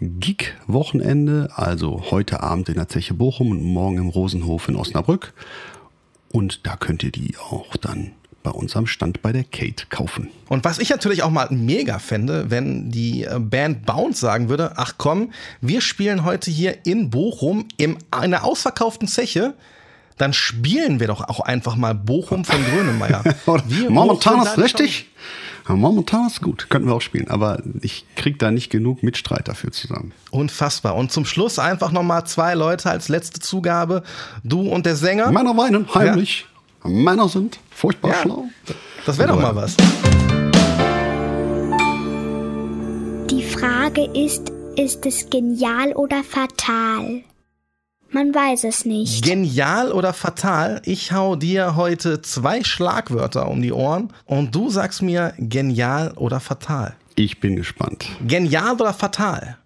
Gig-Wochenende, 0.00 1.48
also 1.54 2.04
heute 2.12 2.40
Abend 2.40 2.68
in 2.68 2.76
der 2.76 2.86
Zeche 2.86 3.14
Bochum 3.14 3.50
und 3.50 3.64
morgen 3.64 3.98
im 3.98 4.08
Rosenhof 4.08 4.68
in 4.68 4.76
Osnabrück. 4.76 5.07
Und 6.30 6.66
da 6.66 6.76
könnt 6.76 7.02
ihr 7.02 7.10
die 7.10 7.34
auch 7.38 7.76
dann 7.76 8.12
bei 8.42 8.50
uns 8.50 8.76
am 8.76 8.86
Stand 8.86 9.20
bei 9.20 9.32
der 9.32 9.44
Kate 9.44 9.86
kaufen. 9.90 10.30
Und 10.48 10.64
was 10.64 10.78
ich 10.78 10.90
natürlich 10.90 11.22
auch 11.22 11.30
mal 11.30 11.48
mega 11.50 11.98
fände, 11.98 12.50
wenn 12.50 12.90
die 12.90 13.24
äh, 13.24 13.38
Band 13.38 13.84
Bounce 13.84 14.20
sagen 14.20 14.48
würde, 14.48 14.72
ach 14.76 14.94
komm, 14.96 15.32
wir 15.60 15.80
spielen 15.80 16.24
heute 16.24 16.50
hier 16.50 16.86
in 16.86 17.10
Bochum 17.10 17.66
in 17.76 17.98
einer 18.10 18.44
ausverkauften 18.44 19.08
Zeche, 19.08 19.54
dann 20.16 20.32
spielen 20.32 21.00
wir 21.00 21.08
doch 21.08 21.28
auch 21.28 21.40
einfach 21.40 21.76
mal 21.76 21.94
Bochum 21.94 22.44
von 22.44 22.64
Grönemeyer. 22.70 23.22
Momentan 23.88 24.42
ist 24.42 24.58
richtig. 24.58 25.10
Ja, 25.68 25.74
momentan 25.76 26.26
ist 26.28 26.40
gut, 26.40 26.68
könnten 26.70 26.88
wir 26.88 26.94
auch 26.94 27.02
spielen, 27.02 27.28
aber 27.28 27.62
ich 27.82 28.06
krieg 28.16 28.38
da 28.38 28.50
nicht 28.50 28.70
genug 28.70 29.02
Mitstreit 29.02 29.48
dafür 29.48 29.70
zusammen. 29.70 30.12
Unfassbar. 30.30 30.96
Und 30.96 31.12
zum 31.12 31.24
Schluss 31.26 31.58
einfach 31.58 31.92
nochmal 31.92 32.24
zwei 32.26 32.54
Leute 32.54 32.88
als 32.90 33.08
letzte 33.08 33.40
Zugabe. 33.40 34.02
Du 34.42 34.62
und 34.68 34.86
der 34.86 34.96
Sänger. 34.96 35.30
Männer 35.30 35.56
weinen 35.56 35.86
heimlich. 35.94 36.46
Männer 36.84 37.28
sind 37.28 37.58
furchtbar 37.70 38.12
Ja. 38.12 38.16
schlau. 38.22 38.44
Das 39.04 39.18
wäre 39.18 39.28
doch 39.28 39.40
mal 39.40 39.54
was. 39.56 39.76
Die 43.30 43.42
Frage 43.42 44.04
ist, 44.14 44.50
ist 44.76 45.04
es 45.04 45.28
genial 45.28 45.92
oder 45.92 46.22
fatal? 46.24 47.22
Man 48.10 48.34
weiß 48.34 48.64
es 48.64 48.86
nicht. 48.86 49.22
Genial 49.22 49.92
oder 49.92 50.14
fatal? 50.14 50.80
Ich 50.84 51.12
hau 51.12 51.36
dir 51.36 51.76
heute 51.76 52.22
zwei 52.22 52.64
Schlagwörter 52.64 53.48
um 53.48 53.60
die 53.60 53.72
Ohren 53.72 54.12
und 54.24 54.54
du 54.54 54.70
sagst 54.70 55.02
mir 55.02 55.34
genial 55.38 56.12
oder 56.16 56.40
fatal. 56.40 56.94
Ich 57.16 57.38
bin 57.40 57.54
gespannt. 57.56 58.06
Genial 58.26 58.74
oder 58.74 58.94
fatal? 58.94 59.58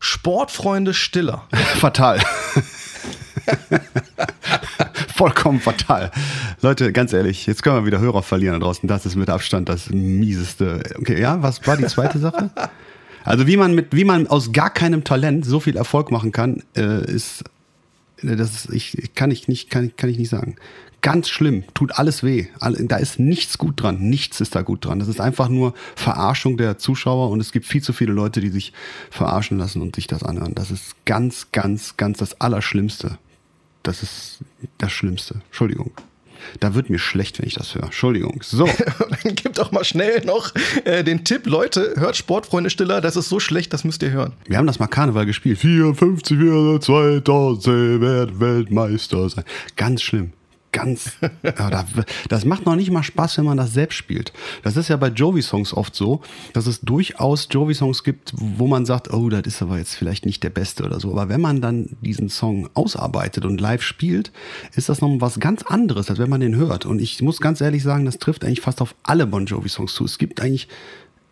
Sportfreunde 0.00 0.94
Stiller. 0.94 1.46
Fatal. 1.76 2.20
Vollkommen 5.14 5.60
fatal. 5.60 6.10
Leute, 6.62 6.92
ganz 6.92 7.12
ehrlich, 7.12 7.46
jetzt 7.46 7.62
können 7.62 7.76
wir 7.76 7.86
wieder 7.86 7.98
Hörer 7.98 8.22
verlieren 8.22 8.60
da 8.60 8.66
draußen. 8.66 8.88
Das 8.88 9.04
ist 9.04 9.16
mit 9.16 9.28
Abstand 9.28 9.68
das 9.68 9.90
mieseste. 9.90 10.82
Okay, 11.00 11.20
ja, 11.20 11.42
was 11.42 11.66
war 11.66 11.76
die 11.76 11.86
zweite 11.86 12.18
Sache? 12.18 12.50
Also 13.24 13.46
wie 13.46 13.58
man 13.58 13.74
mit, 13.74 13.94
wie 13.94 14.04
man 14.04 14.26
aus 14.26 14.52
gar 14.52 14.70
keinem 14.70 15.04
Talent 15.04 15.44
so 15.44 15.60
viel 15.60 15.76
Erfolg 15.76 16.10
machen 16.10 16.32
kann, 16.32 16.62
äh, 16.74 17.04
ist, 17.04 17.44
das 18.22 18.64
ist, 18.64 18.72
ich, 18.72 19.14
kann 19.14 19.30
ich 19.30 19.48
nicht, 19.48 19.70
kann, 19.70 19.92
kann 19.96 20.10
ich 20.10 20.18
nicht 20.18 20.28
sagen. 20.28 20.56
Ganz 21.00 21.28
schlimm, 21.28 21.64
tut 21.74 21.92
alles 21.92 22.24
weh. 22.24 22.48
Da 22.60 22.96
ist 22.96 23.20
nichts 23.20 23.56
gut 23.58 23.80
dran, 23.80 24.00
nichts 24.00 24.40
ist 24.40 24.56
da 24.56 24.62
gut 24.62 24.84
dran. 24.84 24.98
Das 24.98 25.06
ist 25.06 25.20
einfach 25.20 25.48
nur 25.48 25.74
Verarschung 25.94 26.56
der 26.56 26.78
Zuschauer 26.78 27.30
und 27.30 27.40
es 27.40 27.52
gibt 27.52 27.66
viel 27.66 27.82
zu 27.82 27.92
viele 27.92 28.12
Leute, 28.12 28.40
die 28.40 28.48
sich 28.48 28.72
verarschen 29.10 29.58
lassen 29.58 29.80
und 29.80 29.94
sich 29.94 30.08
das 30.08 30.24
anhören. 30.24 30.54
Das 30.54 30.72
ist 30.72 30.96
ganz, 31.04 31.52
ganz, 31.52 31.96
ganz 31.96 32.18
das 32.18 32.40
Allerschlimmste. 32.40 33.18
Das 33.84 34.02
ist 34.02 34.40
das 34.78 34.90
Schlimmste. 34.90 35.40
Entschuldigung. 35.46 35.92
Da 36.60 36.74
wird 36.74 36.90
mir 36.90 36.98
schlecht, 36.98 37.38
wenn 37.38 37.46
ich 37.46 37.54
das 37.54 37.74
höre. 37.74 37.84
Entschuldigung. 37.84 38.40
So. 38.42 38.64
Dann 39.22 39.34
gib 39.34 39.54
doch 39.54 39.72
mal 39.72 39.84
schnell 39.84 40.24
noch 40.24 40.52
äh, 40.84 41.04
den 41.04 41.24
Tipp, 41.24 41.46
Leute, 41.46 41.94
hört 41.96 42.16
Sportfreunde 42.16 42.70
Stiller, 42.70 43.00
das 43.00 43.16
ist 43.16 43.28
so 43.28 43.40
schlecht, 43.40 43.72
das 43.72 43.84
müsst 43.84 44.02
ihr 44.02 44.10
hören. 44.10 44.32
Wir 44.46 44.58
haben 44.58 44.66
das 44.66 44.78
mal 44.78 44.86
Karneval 44.86 45.26
gespielt. 45.26 45.58
54 45.58 46.38
wir 46.38 46.80
2000 46.80 48.00
werden 48.00 48.40
Weltmeister 48.40 49.28
sein. 49.28 49.44
Ganz 49.76 50.02
schlimm. 50.02 50.32
Ganz. 50.72 51.12
Ja, 51.42 51.70
da, 51.70 51.86
das 52.28 52.44
macht 52.44 52.66
noch 52.66 52.76
nicht 52.76 52.90
mal 52.90 53.02
Spaß, 53.02 53.38
wenn 53.38 53.46
man 53.46 53.56
das 53.56 53.72
selbst 53.72 53.96
spielt. 53.96 54.32
Das 54.62 54.76
ist 54.76 54.88
ja 54.88 54.96
bei 54.96 55.08
Jovi-Songs 55.08 55.72
oft 55.72 55.94
so, 55.94 56.20
dass 56.52 56.66
es 56.66 56.80
durchaus 56.80 57.48
Jovi-Songs 57.50 58.04
gibt, 58.04 58.32
wo 58.36 58.66
man 58.66 58.84
sagt, 58.84 59.12
oh, 59.12 59.28
das 59.28 59.42
ist 59.46 59.62
aber 59.62 59.78
jetzt 59.78 59.94
vielleicht 59.94 60.26
nicht 60.26 60.42
der 60.42 60.50
beste 60.50 60.84
oder 60.84 61.00
so. 61.00 61.12
Aber 61.12 61.28
wenn 61.28 61.40
man 61.40 61.60
dann 61.60 61.96
diesen 62.02 62.28
Song 62.28 62.68
ausarbeitet 62.74 63.44
und 63.44 63.60
live 63.60 63.82
spielt, 63.82 64.30
ist 64.74 64.88
das 64.88 65.00
noch 65.00 65.08
was 65.20 65.40
ganz 65.40 65.62
anderes, 65.62 66.10
als 66.10 66.18
wenn 66.18 66.30
man 66.30 66.40
den 66.40 66.56
hört. 66.56 66.84
Und 66.84 67.00
ich 67.00 67.22
muss 67.22 67.40
ganz 67.40 67.60
ehrlich 67.60 67.82
sagen, 67.82 68.04
das 68.04 68.18
trifft 68.18 68.44
eigentlich 68.44 68.60
fast 68.60 68.82
auf 68.82 68.94
alle 69.02 69.26
Bon 69.26 69.46
Jovi-Songs 69.46 69.94
zu. 69.94 70.04
Es 70.04 70.18
gibt 70.18 70.40
eigentlich 70.40 70.68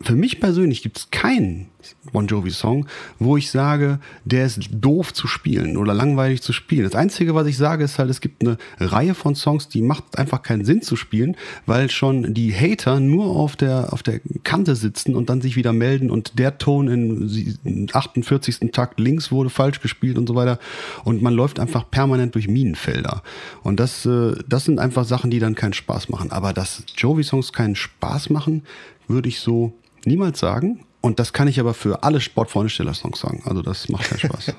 für 0.00 0.14
mich 0.14 0.40
persönlich 0.40 0.82
gibt 0.82 0.98
es 0.98 1.10
keinen 1.10 1.68
Bon 2.12 2.26
Jovi-Song, 2.26 2.86
wo 3.18 3.36
ich 3.36 3.50
sage, 3.50 3.98
der 4.24 4.46
ist 4.46 4.68
doof 4.70 5.12
zu 5.12 5.26
spielen 5.26 5.76
oder 5.76 5.94
langweilig 5.94 6.42
zu 6.42 6.52
spielen. 6.52 6.84
Das 6.84 6.94
Einzige, 6.94 7.34
was 7.34 7.46
ich 7.46 7.56
sage, 7.56 7.84
ist 7.84 7.98
halt, 7.98 8.10
es 8.10 8.20
gibt 8.20 8.42
eine 8.42 8.58
Reihe 8.78 9.14
von 9.14 9.34
Songs, 9.34 9.68
die 9.68 9.82
macht 9.82 10.18
einfach 10.18 10.42
keinen 10.42 10.64
Sinn 10.64 10.82
zu 10.82 10.96
spielen, 10.96 11.36
weil 11.66 11.90
schon 11.90 12.34
die 12.34 12.54
Hater 12.54 13.00
nur 13.00 13.26
auf 13.26 13.56
der, 13.56 13.92
auf 13.92 14.02
der 14.02 14.20
Kante 14.44 14.76
sitzen 14.76 15.14
und 15.14 15.30
dann 15.30 15.40
sich 15.40 15.56
wieder 15.56 15.72
melden 15.72 16.10
und 16.10 16.38
der 16.38 16.58
Ton 16.58 16.88
im 16.88 17.88
48. 17.92 18.70
Takt 18.72 19.00
links 19.00 19.30
wurde 19.30 19.50
falsch 19.50 19.80
gespielt 19.80 20.18
und 20.18 20.26
so 20.26 20.34
weiter. 20.34 20.58
Und 21.04 21.22
man 21.22 21.34
läuft 21.34 21.58
einfach 21.58 21.90
permanent 21.90 22.34
durch 22.34 22.48
Minenfelder. 22.48 23.22
Und 23.62 23.80
das, 23.80 24.06
äh, 24.06 24.34
das 24.48 24.64
sind 24.64 24.78
einfach 24.78 25.04
Sachen, 25.04 25.30
die 25.30 25.38
dann 25.38 25.54
keinen 25.54 25.72
Spaß 25.72 26.08
machen. 26.08 26.30
Aber 26.32 26.52
dass 26.52 26.84
Jovi-Songs 26.96 27.52
keinen 27.52 27.76
Spaß 27.76 28.30
machen, 28.30 28.62
würde 29.08 29.28
ich 29.28 29.40
so 29.40 29.72
niemals 30.04 30.38
sagen. 30.38 30.84
Und 31.00 31.18
das 31.18 31.32
kann 31.32 31.48
ich 31.48 31.60
aber 31.60 31.74
für 31.74 32.02
alle 32.02 32.20
Sportfreunde-Stiller-Songs 32.20 33.20
sagen. 33.20 33.42
Also 33.44 33.62
das 33.62 33.88
macht 33.88 34.08
keinen 34.08 34.18
Spaß. 34.18 34.54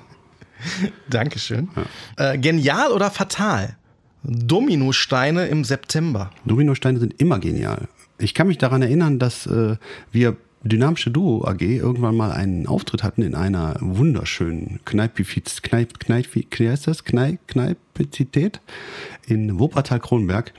Dankeschön. 1.09 1.69
Äh, 2.15 2.37
genial 2.37 2.91
oder 2.91 3.11
fatal? 3.11 3.75
Dominosteine 4.23 5.47
im 5.47 5.63
September. 5.63 6.31
Dominosteine 6.45 6.99
sind 6.99 7.19
immer 7.19 7.39
genial. 7.39 7.87
Ich 8.17 8.33
kann 8.33 8.47
mich 8.47 8.57
daran 8.57 8.81
erinnern, 8.81 9.19
dass 9.19 9.45
äh, 9.45 9.77
wir 10.11 10.37
Dynamische 10.63 11.11
Duo 11.11 11.45
AG 11.45 11.61
irgendwann 11.61 12.15
mal 12.15 12.31
einen 12.31 12.67
Auftritt 12.67 13.03
hatten 13.03 13.21
in 13.21 13.35
einer 13.35 13.77
wunderschönen 13.79 14.79
Kneipifiz, 14.85 15.61
Kneip, 15.61 15.99
Kneip, 15.99 16.27
wie 16.33 16.47
heißt 16.69 16.87
das? 16.87 17.03
Kneip, 17.03 17.39
Kneipizität 17.47 18.59
in 19.27 19.59
Wuppertal-Kronberg. 19.59 20.53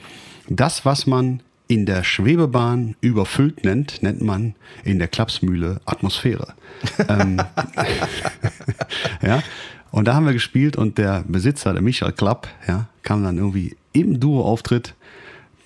Das, 0.49 0.85
was 0.85 1.07
man 1.07 1.43
in 1.69 1.87
der 1.87 2.03
Schwebebahn 2.03 2.97
überfüllt 3.01 3.65
nennt, 3.65 4.03
nennt 4.03 4.23
man 4.23 4.55
in 4.85 4.99
der 4.99 5.09
Klapsmühle 5.09 5.81
Atmosphäre. 5.85 6.55
ähm, 7.09 7.41
ja, 9.23 9.43
und 9.91 10.07
da 10.07 10.15
haben 10.15 10.27
wir 10.27 10.33
gespielt 10.33 10.77
und 10.77 10.99
der 10.99 11.25
Besitzer, 11.29 11.73
der 11.73 11.83
Michael 11.83 12.13
Klapp, 12.13 12.49
ja, 12.67 12.89
kam 13.03 13.23
dann 13.23 13.39
irgendwie 13.39 13.77
im 13.93 14.19
Duo-Auftritt 14.19 14.95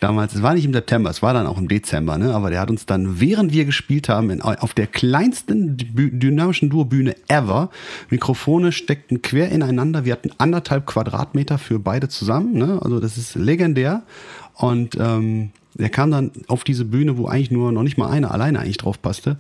damals, 0.00 0.35
es 0.35 0.42
war 0.42 0.54
nicht 0.54 0.64
im 0.64 0.73
September, 0.73 1.11
es 1.11 1.23
war 1.23 1.32
dann 1.32 1.47
auch 1.47 1.59
im 1.59 1.68
Dezember, 1.68 2.18
ne? 2.18 2.35
aber 2.35 2.50
der 2.50 2.61
hat 2.61 2.71
uns 2.71 2.87
dann, 2.87 3.21
während 3.21 3.52
wir 3.52 3.64
gespielt 3.64 4.09
haben, 4.09 4.30
in, 4.30 4.42
auf 4.42 4.75
der 4.75 4.88
kleinsten 4.88 5.76
dy- 5.76 6.18
dynamischen 6.18 6.71
Duo-Bühne 6.71 7.14
ever, 7.28 7.71
Mikrofone 8.11 8.73
steckten 8.73 9.23
quer 9.23 9.50
ineinander, 9.50 10.04
wir 10.04 10.12
hatten 10.12 10.30
anderthalb 10.38 10.87
Quadratmeter 10.87 11.59
für 11.59 11.78
beide 11.78 12.09
zusammen, 12.09 12.54
ne? 12.54 12.80
also 12.82 12.99
das 12.99 13.16
ist 13.16 13.37
legendär 13.37 14.02
und 14.54 14.97
ähm, 14.99 15.50
der 15.75 15.88
kam 15.88 16.11
dann 16.11 16.33
auf 16.49 16.64
diese 16.64 16.85
Bühne, 16.85 17.17
wo 17.17 17.26
eigentlich 17.26 17.50
nur 17.50 17.73
noch 17.73 17.83
nicht 17.83 17.99
mal 17.99 18.11
einer 18.11 18.31
alleine 18.31 18.61
eigentlich 18.61 18.79
drauf 18.79 19.00
passte 19.00 19.38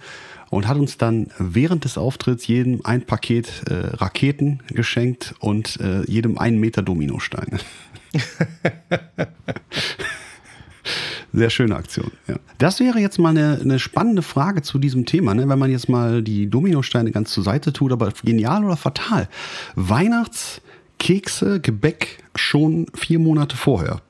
und 0.50 0.68
hat 0.68 0.76
uns 0.76 0.98
dann 0.98 1.28
während 1.38 1.84
des 1.84 1.96
Auftritts 1.98 2.46
jedem 2.46 2.80
ein 2.84 3.02
Paket 3.02 3.62
äh, 3.68 3.96
Raketen 3.96 4.60
geschenkt 4.68 5.34
und 5.40 5.80
äh, 5.80 6.02
jedem 6.04 6.38
einen 6.38 6.58
Meter 6.58 6.82
Dominosteine. 6.82 7.58
Sehr 11.32 11.48
schöne 11.48 11.74
Aktion. 11.76 12.10
Ja. 12.28 12.36
Das 12.58 12.80
wäre 12.80 12.98
jetzt 12.98 13.18
mal 13.18 13.30
eine, 13.30 13.58
eine 13.62 13.78
spannende 13.78 14.20
Frage 14.20 14.60
zu 14.60 14.78
diesem 14.78 15.06
Thema, 15.06 15.34
ne? 15.34 15.48
wenn 15.48 15.58
man 15.58 15.70
jetzt 15.70 15.88
mal 15.88 16.22
die 16.22 16.50
Dominosteine 16.50 17.10
ganz 17.10 17.32
zur 17.32 17.44
Seite 17.44 17.72
tut, 17.72 17.90
aber 17.90 18.12
genial 18.22 18.62
oder 18.64 18.76
fatal. 18.76 19.28
Weihnachtskekse, 19.74 21.60
Gebäck 21.60 22.18
schon 22.36 22.86
vier 22.94 23.18
Monate 23.18 23.56
vorher. 23.56 24.02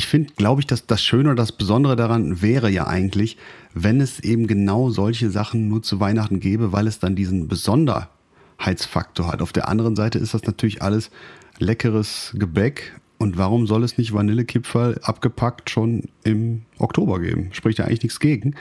Ich 0.00 0.06
finde, 0.06 0.32
glaube 0.32 0.62
ich, 0.62 0.66
dass 0.66 0.86
das 0.86 1.04
Schöne 1.04 1.28
oder 1.28 1.34
das 1.34 1.52
Besondere 1.52 1.94
daran 1.94 2.40
wäre 2.40 2.70
ja 2.70 2.86
eigentlich, 2.86 3.36
wenn 3.74 4.00
es 4.00 4.18
eben 4.18 4.46
genau 4.46 4.88
solche 4.88 5.28
Sachen 5.30 5.68
nur 5.68 5.82
zu 5.82 6.00
Weihnachten 6.00 6.40
gäbe, 6.40 6.72
weil 6.72 6.86
es 6.86 7.00
dann 7.00 7.16
diesen 7.16 7.48
Besonderheitsfaktor 7.48 9.30
hat. 9.30 9.42
Auf 9.42 9.52
der 9.52 9.68
anderen 9.68 9.96
Seite 9.96 10.18
ist 10.18 10.32
das 10.32 10.44
natürlich 10.44 10.80
alles 10.80 11.10
leckeres 11.58 12.34
Gebäck. 12.34 12.98
Und 13.18 13.36
warum 13.36 13.66
soll 13.66 13.84
es 13.84 13.98
nicht 13.98 14.14
Vanillekipferl 14.14 15.00
abgepackt 15.02 15.68
schon 15.68 16.04
im 16.24 16.62
Oktober 16.78 17.20
geben? 17.20 17.50
Spricht 17.52 17.78
ja 17.78 17.84
eigentlich 17.84 18.02
nichts 18.02 18.20
gegen. 18.20 18.54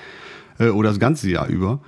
Äh, 0.59 0.71
oder 0.71 0.89
das 0.89 0.99
ganze 0.99 1.29
Jahr 1.29 1.47
über. 1.47 1.79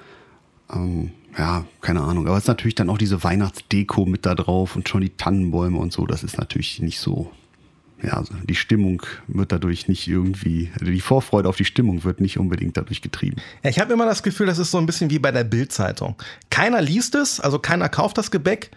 Ähm, 0.74 1.12
ja, 1.38 1.66
keine 1.82 2.00
Ahnung. 2.00 2.26
Aber 2.26 2.38
es 2.38 2.46
ist 2.46 2.48
natürlich 2.48 2.76
dann 2.76 2.90
auch 2.90 2.98
diese 2.98 3.22
Weihnachtsdeko 3.22 4.06
mit 4.06 4.26
da 4.26 4.34
drauf 4.34 4.78
und 4.78 4.88
schon 4.88 5.02
die 5.02 5.10
Tannenbäume 5.18 5.78
und 5.78 5.92
so. 5.92 6.06
Das 6.06 6.24
ist 6.24 6.38
natürlich 6.38 6.82
nicht 6.82 7.02
so. 7.02 7.32
Ja, 8.04 8.14
also 8.14 8.34
die 8.44 8.56
Stimmung 8.56 9.04
wird 9.28 9.52
dadurch 9.52 9.88
nicht 9.88 10.08
irgendwie, 10.08 10.72
also 10.74 10.86
die 10.86 11.02
Vorfreude 11.02 11.48
auf 11.48 11.56
die 11.56 11.66
Stimmung 11.66 12.04
wird 12.04 12.20
nicht 12.20 12.40
unbedingt 12.40 12.78
dadurch 12.78 13.02
getrieben. 13.02 13.38
Ja, 13.64 13.70
ich 13.70 13.80
habe 13.80 13.94
immer 13.94 14.06
das 14.06 14.24
Gefühl, 14.24 14.48
das 14.48 14.58
ist 14.58 14.72
so 14.72 14.78
ein 14.78 14.86
bisschen 14.86 15.10
wie 15.10 15.20
bei 15.20 15.32
der 15.32 15.44
Bild-Zeitung. 15.44 16.16
Keiner 16.50 16.82
liest 16.82 17.16
es, 17.16 17.40
also 17.40 17.60
keiner 17.60 17.90
kauft 17.90 18.18
das 18.18 18.32
Gebäck, 18.32 18.72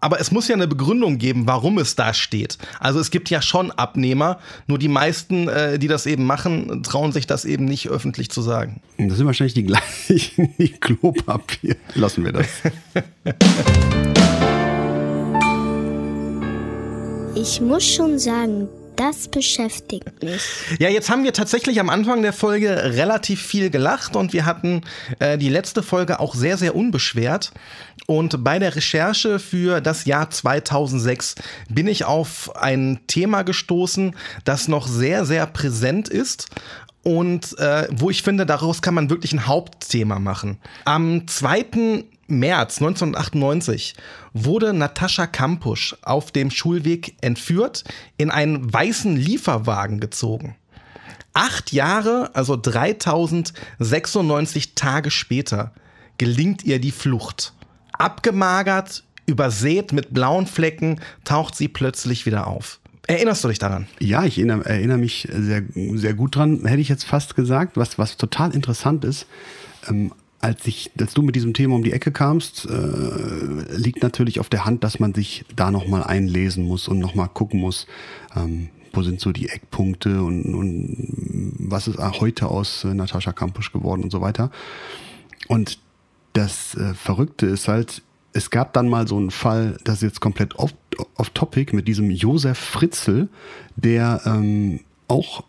aber 0.00 0.20
es 0.20 0.30
muss 0.30 0.48
ja 0.48 0.54
eine 0.54 0.66
Begründung 0.66 1.18
geben, 1.18 1.46
warum 1.46 1.78
es 1.78 1.94
da 1.94 2.14
steht. 2.14 2.58
Also 2.78 3.00
es 3.00 3.10
gibt 3.10 3.28
ja 3.28 3.42
schon 3.42 3.70
Abnehmer, 3.70 4.38
nur 4.66 4.78
die 4.78 4.88
meisten, 4.88 5.48
äh, 5.48 5.78
die 5.78 5.88
das 5.88 6.06
eben 6.06 6.24
machen, 6.24 6.82
trauen 6.82 7.12
sich 7.12 7.26
das 7.26 7.44
eben 7.44 7.66
nicht 7.66 7.88
öffentlich 7.88 8.30
zu 8.30 8.40
sagen. 8.40 8.80
Das 8.98 9.18
sind 9.18 9.26
wahrscheinlich 9.26 9.54
die 9.54 9.64
gleichen, 9.64 10.54
die 10.58 10.70
Klopapier. 10.70 11.76
Lassen 11.94 12.24
wir 12.24 12.32
das. 12.32 12.48
Ich 17.34 17.60
muss 17.60 17.84
schon 17.84 18.18
sagen, 18.18 18.68
Das 18.96 19.28
beschäftigt 19.28 20.22
mich. 20.22 20.42
Ja, 20.78 20.90
jetzt 20.90 21.08
haben 21.08 21.24
wir 21.24 21.32
tatsächlich 21.32 21.80
am 21.80 21.88
Anfang 21.88 22.20
der 22.20 22.34
Folge 22.34 22.68
relativ 22.96 23.40
viel 23.40 23.70
gelacht 23.70 24.14
und 24.14 24.34
wir 24.34 24.44
hatten 24.44 24.82
äh, 25.20 25.38
die 25.38 25.48
letzte 25.48 25.82
Folge 25.82 26.20
auch 26.20 26.34
sehr, 26.34 26.58
sehr 26.58 26.76
unbeschwert. 26.76 27.52
Und 28.06 28.44
bei 28.44 28.58
der 28.58 28.76
Recherche 28.76 29.38
für 29.38 29.80
das 29.80 30.04
Jahr 30.04 30.28
2006 30.28 31.36
bin 31.70 31.86
ich 31.86 32.04
auf 32.04 32.54
ein 32.56 33.00
Thema 33.06 33.42
gestoßen, 33.42 34.14
das 34.44 34.68
noch 34.68 34.86
sehr, 34.86 35.24
sehr 35.24 35.46
präsent 35.46 36.10
ist 36.10 36.48
und 37.02 37.58
äh, 37.58 37.88
wo 37.90 38.10
ich 38.10 38.22
finde, 38.22 38.44
daraus 38.44 38.82
kann 38.82 38.94
man 38.94 39.08
wirklich 39.08 39.32
ein 39.32 39.46
Hauptthema 39.46 40.18
machen. 40.18 40.58
Am 40.84 41.26
2. 41.26 42.04
März 42.30 42.80
1998 42.80 43.94
wurde 44.32 44.72
Natascha 44.72 45.26
Kampusch 45.26 45.96
auf 46.02 46.32
dem 46.32 46.50
Schulweg 46.50 47.16
entführt, 47.20 47.84
in 48.16 48.30
einen 48.30 48.72
weißen 48.72 49.16
Lieferwagen 49.16 50.00
gezogen. 50.00 50.56
Acht 51.32 51.72
Jahre, 51.72 52.30
also 52.34 52.56
3096 52.56 54.74
Tage 54.74 55.10
später, 55.10 55.72
gelingt 56.18 56.64
ihr 56.64 56.80
die 56.80 56.90
Flucht. 56.90 57.52
Abgemagert, 57.92 59.04
übersät 59.26 59.92
mit 59.92 60.12
blauen 60.12 60.46
Flecken, 60.46 61.00
taucht 61.24 61.54
sie 61.54 61.68
plötzlich 61.68 62.26
wieder 62.26 62.46
auf. 62.46 62.80
Erinnerst 63.06 63.42
du 63.42 63.48
dich 63.48 63.58
daran? 63.58 63.86
Ja, 63.98 64.24
ich 64.24 64.38
erinnere, 64.38 64.66
erinnere 64.66 64.98
mich 64.98 65.26
sehr, 65.32 65.62
sehr 65.74 66.14
gut 66.14 66.36
dran, 66.36 66.64
hätte 66.64 66.80
ich 66.80 66.88
jetzt 66.88 67.04
fast 67.04 67.34
gesagt, 67.34 67.76
was, 67.76 67.98
was 67.98 68.16
total 68.16 68.54
interessant 68.54 69.04
ist. 69.04 69.26
Ähm, 69.88 70.12
als 70.40 70.66
ich, 70.66 70.90
als 70.98 71.12
du 71.12 71.22
mit 71.22 71.36
diesem 71.36 71.52
Thema 71.52 71.76
um 71.76 71.84
die 71.84 71.92
Ecke 71.92 72.12
kamst, 72.12 72.66
äh, 72.66 73.76
liegt 73.76 74.02
natürlich 74.02 74.40
auf 74.40 74.48
der 74.48 74.64
Hand, 74.64 74.84
dass 74.84 74.98
man 74.98 75.14
sich 75.14 75.44
da 75.54 75.70
nochmal 75.70 76.02
einlesen 76.02 76.64
muss 76.64 76.88
und 76.88 76.98
nochmal 76.98 77.28
gucken 77.28 77.60
muss, 77.60 77.86
ähm, 78.34 78.70
wo 78.92 79.02
sind 79.02 79.20
so 79.20 79.32
die 79.32 79.48
Eckpunkte 79.48 80.22
und, 80.22 80.54
und 80.54 81.56
was 81.58 81.88
ist 81.88 81.98
heute 81.98 82.48
aus 82.48 82.84
äh, 82.84 82.94
Natascha 82.94 83.32
Kampusch 83.32 83.70
geworden 83.72 84.02
und 84.02 84.10
so 84.10 84.20
weiter. 84.20 84.50
Und 85.46 85.78
das 86.32 86.74
äh, 86.74 86.94
Verrückte 86.94 87.46
ist 87.46 87.68
halt, 87.68 88.02
es 88.32 88.50
gab 88.50 88.72
dann 88.72 88.88
mal 88.88 89.06
so 89.06 89.16
einen 89.16 89.30
Fall, 89.30 89.76
das 89.84 89.96
ist 89.96 90.02
jetzt 90.02 90.20
komplett 90.20 90.56
off, 90.56 90.72
off 91.16 91.30
topic 91.30 91.74
mit 91.76 91.86
diesem 91.86 92.10
Josef 92.10 92.58
Fritzel, 92.58 93.28
der 93.76 94.22
ähm, 94.24 94.80
auch 95.08 95.44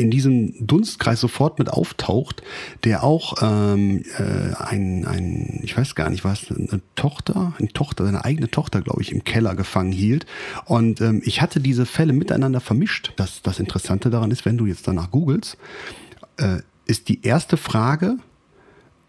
in 0.00 0.10
diesem 0.10 0.66
Dunstkreis 0.66 1.20
sofort 1.20 1.58
mit 1.58 1.70
auftaucht, 1.70 2.42
der 2.84 3.04
auch 3.04 3.34
ähm, 3.42 4.02
äh, 4.18 4.54
ein, 4.56 5.06
ein, 5.06 5.60
ich 5.62 5.76
weiß 5.76 5.94
gar 5.94 6.10
nicht 6.10 6.24
was, 6.24 6.50
eine 6.50 6.80
Tochter, 6.94 7.54
eine 7.58 7.68
Tochter, 7.68 8.04
seine 8.04 8.24
eigene 8.24 8.50
Tochter, 8.50 8.80
glaube 8.82 9.02
ich, 9.02 9.12
im 9.12 9.24
Keller 9.24 9.54
gefangen 9.54 9.92
hielt. 9.92 10.26
Und 10.64 11.00
ähm, 11.00 11.22
ich 11.24 11.40
hatte 11.40 11.60
diese 11.60 11.86
Fälle 11.86 12.12
miteinander 12.12 12.60
vermischt. 12.60 13.12
Das, 13.16 13.42
das 13.42 13.58
Interessante 13.58 14.10
daran 14.10 14.30
ist, 14.30 14.44
wenn 14.44 14.56
du 14.56 14.66
jetzt 14.66 14.88
danach 14.88 15.10
googelst, 15.10 15.56
äh, 16.38 16.58
ist 16.86 17.08
die 17.08 17.22
erste 17.22 17.56
Frage, 17.56 18.16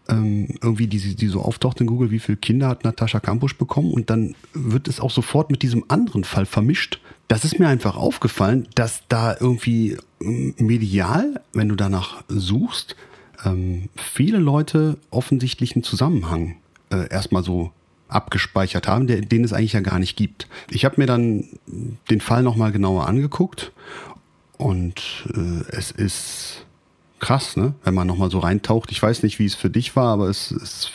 ähm, 0.08 0.48
irgendwie, 0.60 0.86
die, 0.86 1.14
die 1.14 1.28
so 1.28 1.40
auftaucht 1.40 1.80
in 1.80 1.86
Google, 1.86 2.10
wie 2.10 2.18
viele 2.18 2.36
Kinder 2.36 2.68
hat 2.68 2.84
Natascha 2.84 3.20
Kampusch 3.20 3.56
bekommen 3.56 3.92
und 3.92 4.10
dann 4.10 4.34
wird 4.52 4.88
es 4.88 5.00
auch 5.00 5.10
sofort 5.10 5.50
mit 5.50 5.62
diesem 5.62 5.84
anderen 5.88 6.24
Fall 6.24 6.46
vermischt. 6.46 7.00
Das 7.32 7.46
ist 7.46 7.58
mir 7.58 7.66
einfach 7.66 7.96
aufgefallen, 7.96 8.68
dass 8.74 9.04
da 9.08 9.34
irgendwie 9.40 9.96
ähm, 10.20 10.54
medial, 10.58 11.40
wenn 11.54 11.70
du 11.70 11.76
danach 11.76 12.22
suchst, 12.28 12.94
ähm, 13.42 13.88
viele 13.96 14.36
Leute 14.36 14.98
offensichtlich 15.10 15.74
einen 15.74 15.82
Zusammenhang 15.82 16.56
äh, 16.90 17.08
erstmal 17.08 17.42
so 17.42 17.72
abgespeichert 18.08 18.86
haben, 18.86 19.06
den 19.06 19.44
es 19.44 19.54
eigentlich 19.54 19.72
ja 19.72 19.80
gar 19.80 19.98
nicht 19.98 20.14
gibt. 20.14 20.46
Ich 20.68 20.84
habe 20.84 20.96
mir 20.98 21.06
dann 21.06 21.48
den 22.10 22.20
Fall 22.20 22.42
nochmal 22.42 22.70
genauer 22.70 23.06
angeguckt 23.06 23.72
und 24.58 25.26
äh, 25.34 25.74
es 25.74 25.90
ist 25.90 26.66
krass, 27.22 27.56
ne? 27.56 27.72
wenn 27.84 27.94
man 27.94 28.06
nochmal 28.06 28.30
so 28.30 28.40
reintaucht. 28.40 28.90
Ich 28.90 29.00
weiß 29.00 29.22
nicht, 29.22 29.38
wie 29.38 29.46
es 29.46 29.54
für 29.54 29.70
dich 29.70 29.94
war, 29.94 30.12
aber 30.12 30.28
es, 30.28 30.50
es 30.50 30.90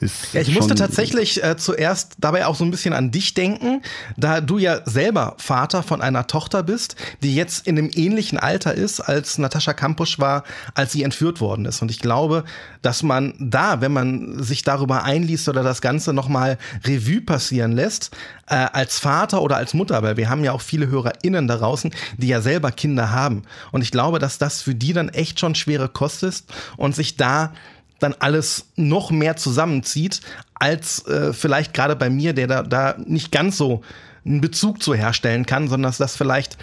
ist. 0.00 0.32
Ja, 0.32 0.40
ich 0.40 0.52
musste 0.54 0.74
tatsächlich 0.74 1.44
äh, 1.44 1.56
zuerst 1.58 2.14
dabei 2.18 2.46
auch 2.46 2.56
so 2.56 2.64
ein 2.64 2.70
bisschen 2.70 2.94
an 2.94 3.10
dich 3.10 3.34
denken, 3.34 3.82
da 4.16 4.40
du 4.40 4.56
ja 4.56 4.80
selber 4.86 5.34
Vater 5.36 5.82
von 5.82 6.00
einer 6.00 6.26
Tochter 6.26 6.62
bist, 6.62 6.96
die 7.22 7.34
jetzt 7.34 7.66
in 7.66 7.78
einem 7.78 7.90
ähnlichen 7.94 8.38
Alter 8.38 8.74
ist, 8.74 9.00
als 9.00 9.36
Natascha 9.36 9.74
Kampusch 9.74 10.18
war, 10.18 10.42
als 10.74 10.92
sie 10.92 11.02
entführt 11.02 11.40
worden 11.40 11.66
ist. 11.66 11.82
Und 11.82 11.90
ich 11.90 11.98
glaube, 11.98 12.44
dass 12.82 13.02
man 13.02 13.34
da, 13.38 13.80
wenn 13.80 13.92
man 13.92 14.42
sich 14.42 14.62
darüber 14.62 15.04
einliest 15.04 15.48
oder 15.48 15.62
das 15.62 15.80
Ganze 15.80 16.12
nochmal 16.12 16.58
Revue 16.84 17.20
passieren 17.20 17.72
lässt, 17.72 18.16
äh, 18.46 18.54
als 18.54 18.98
Vater 18.98 19.42
oder 19.42 19.56
als 19.56 19.74
Mutter, 19.74 20.02
weil 20.02 20.16
wir 20.16 20.28
haben 20.28 20.44
ja 20.44 20.52
auch 20.52 20.60
viele 20.60 20.88
HörerInnen 20.88 21.48
da 21.48 21.56
draußen, 21.56 21.92
die 22.16 22.28
ja 22.28 22.40
selber 22.40 22.70
Kinder 22.70 23.10
haben. 23.10 23.42
Und 23.72 23.82
ich 23.82 23.90
glaube, 23.90 24.18
dass 24.18 24.38
das 24.38 24.62
für 24.62 24.74
die 24.74 24.92
dann 24.92 25.08
echt 25.08 25.40
schon 25.40 25.54
schwere 25.54 25.88
Kost 25.88 26.22
ist 26.22 26.52
und 26.76 26.94
sich 26.94 27.16
da 27.16 27.52
dann 27.98 28.14
alles 28.18 28.66
noch 28.76 29.10
mehr 29.10 29.36
zusammenzieht, 29.36 30.20
als 30.54 31.06
äh, 31.06 31.32
vielleicht 31.32 31.74
gerade 31.74 31.96
bei 31.96 32.10
mir, 32.10 32.32
der 32.32 32.46
da, 32.46 32.62
da 32.62 32.94
nicht 33.06 33.32
ganz 33.32 33.56
so 33.56 33.82
einen 34.24 34.40
Bezug 34.40 34.82
zu 34.82 34.94
herstellen 34.94 35.46
kann, 35.46 35.68
sondern 35.68 35.90
dass 35.90 35.98
das 35.98 36.16
vielleicht 36.16 36.58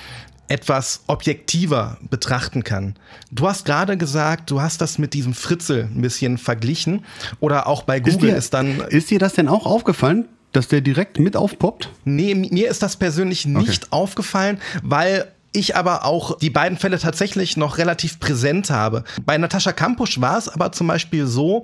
etwas 0.48 1.02
objektiver 1.08 1.98
betrachten 2.10 2.64
kann. 2.64 2.96
Du 3.32 3.48
hast 3.48 3.66
gerade 3.66 3.98
gesagt, 3.98 4.52
du 4.52 4.62
hast 4.62 4.82
das 4.82 4.98
mit 4.98 5.14
diesem 5.14 5.34
Fritzel 5.34 5.90
ein 5.94 6.02
bisschen 6.02 6.38
verglichen 6.38 7.06
oder 7.40 7.68
auch 7.68 7.84
bei 7.84 8.00
Google 8.00 8.14
ist, 8.14 8.22
dir, 8.22 8.36
ist 8.36 8.54
dann. 8.54 8.80
Ist 8.90 9.10
dir 9.10 9.20
das 9.20 9.34
denn 9.34 9.48
auch 9.48 9.66
aufgefallen, 9.66 10.26
dass 10.52 10.68
der 10.68 10.82
direkt 10.82 11.20
mit 11.20 11.36
aufpoppt? 11.36 11.90
Nee, 12.04 12.36
mir 12.36 12.70
ist 12.70 12.84
das 12.84 12.98
persönlich 12.98 13.46
nicht 13.46 13.84
okay. 13.86 13.92
aufgefallen, 13.92 14.60
weil 14.84 15.32
ich 15.52 15.76
aber 15.76 16.06
auch 16.06 16.38
die 16.38 16.50
beiden 16.50 16.78
Fälle 16.78 17.00
tatsächlich 17.00 17.58
noch 17.58 17.78
relativ 17.78 18.20
präsent 18.20 18.70
habe. 18.70 19.04
Bei 19.26 19.38
Natascha 19.38 19.72
Kampusch 19.72 20.20
war 20.20 20.38
es 20.38 20.50
aber 20.50 20.72
zum 20.72 20.88
Beispiel 20.88 21.28
so, 21.28 21.64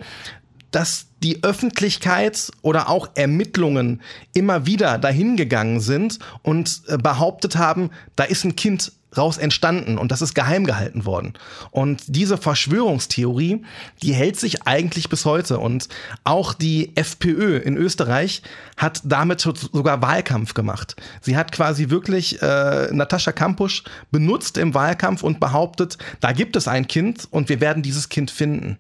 dass 0.71 1.07
die 1.21 1.43
Öffentlichkeit 1.43 2.51
oder 2.61 2.89
auch 2.89 3.09
Ermittlungen 3.15 4.01
immer 4.33 4.65
wieder 4.65 4.97
dahingegangen 4.97 5.79
sind 5.79 6.19
und 6.41 6.81
äh, 6.87 6.97
behauptet 6.97 7.57
haben, 7.57 7.91
da 8.15 8.23
ist 8.23 8.43
ein 8.43 8.55
Kind 8.55 8.91
raus 9.17 9.37
entstanden 9.37 9.97
und 9.97 10.11
das 10.11 10.21
ist 10.21 10.33
geheim 10.33 10.65
gehalten 10.65 11.05
worden. 11.05 11.33
Und 11.71 12.03
diese 12.07 12.37
Verschwörungstheorie, 12.37 13.63
die 14.01 14.13
hält 14.13 14.39
sich 14.39 14.65
eigentlich 14.65 15.09
bis 15.09 15.25
heute. 15.25 15.59
Und 15.59 15.89
auch 16.23 16.53
die 16.53 16.95
FPÖ 16.95 17.57
in 17.57 17.75
Österreich 17.75 18.41
hat 18.77 19.01
damit 19.03 19.41
sogar 19.41 20.01
Wahlkampf 20.01 20.53
gemacht. 20.53 20.95
Sie 21.19 21.35
hat 21.35 21.51
quasi 21.51 21.89
wirklich 21.89 22.41
äh, 22.41 22.87
Natascha 22.91 23.31
Kampusch 23.31 23.83
benutzt 24.11 24.57
im 24.57 24.73
Wahlkampf 24.73 25.23
und 25.23 25.39
behauptet, 25.39 25.97
da 26.21 26.31
gibt 26.31 26.55
es 26.55 26.67
ein 26.67 26.87
Kind 26.87 27.27
und 27.31 27.49
wir 27.49 27.59
werden 27.59 27.83
dieses 27.83 28.09
Kind 28.09 28.31
finden. 28.31 28.77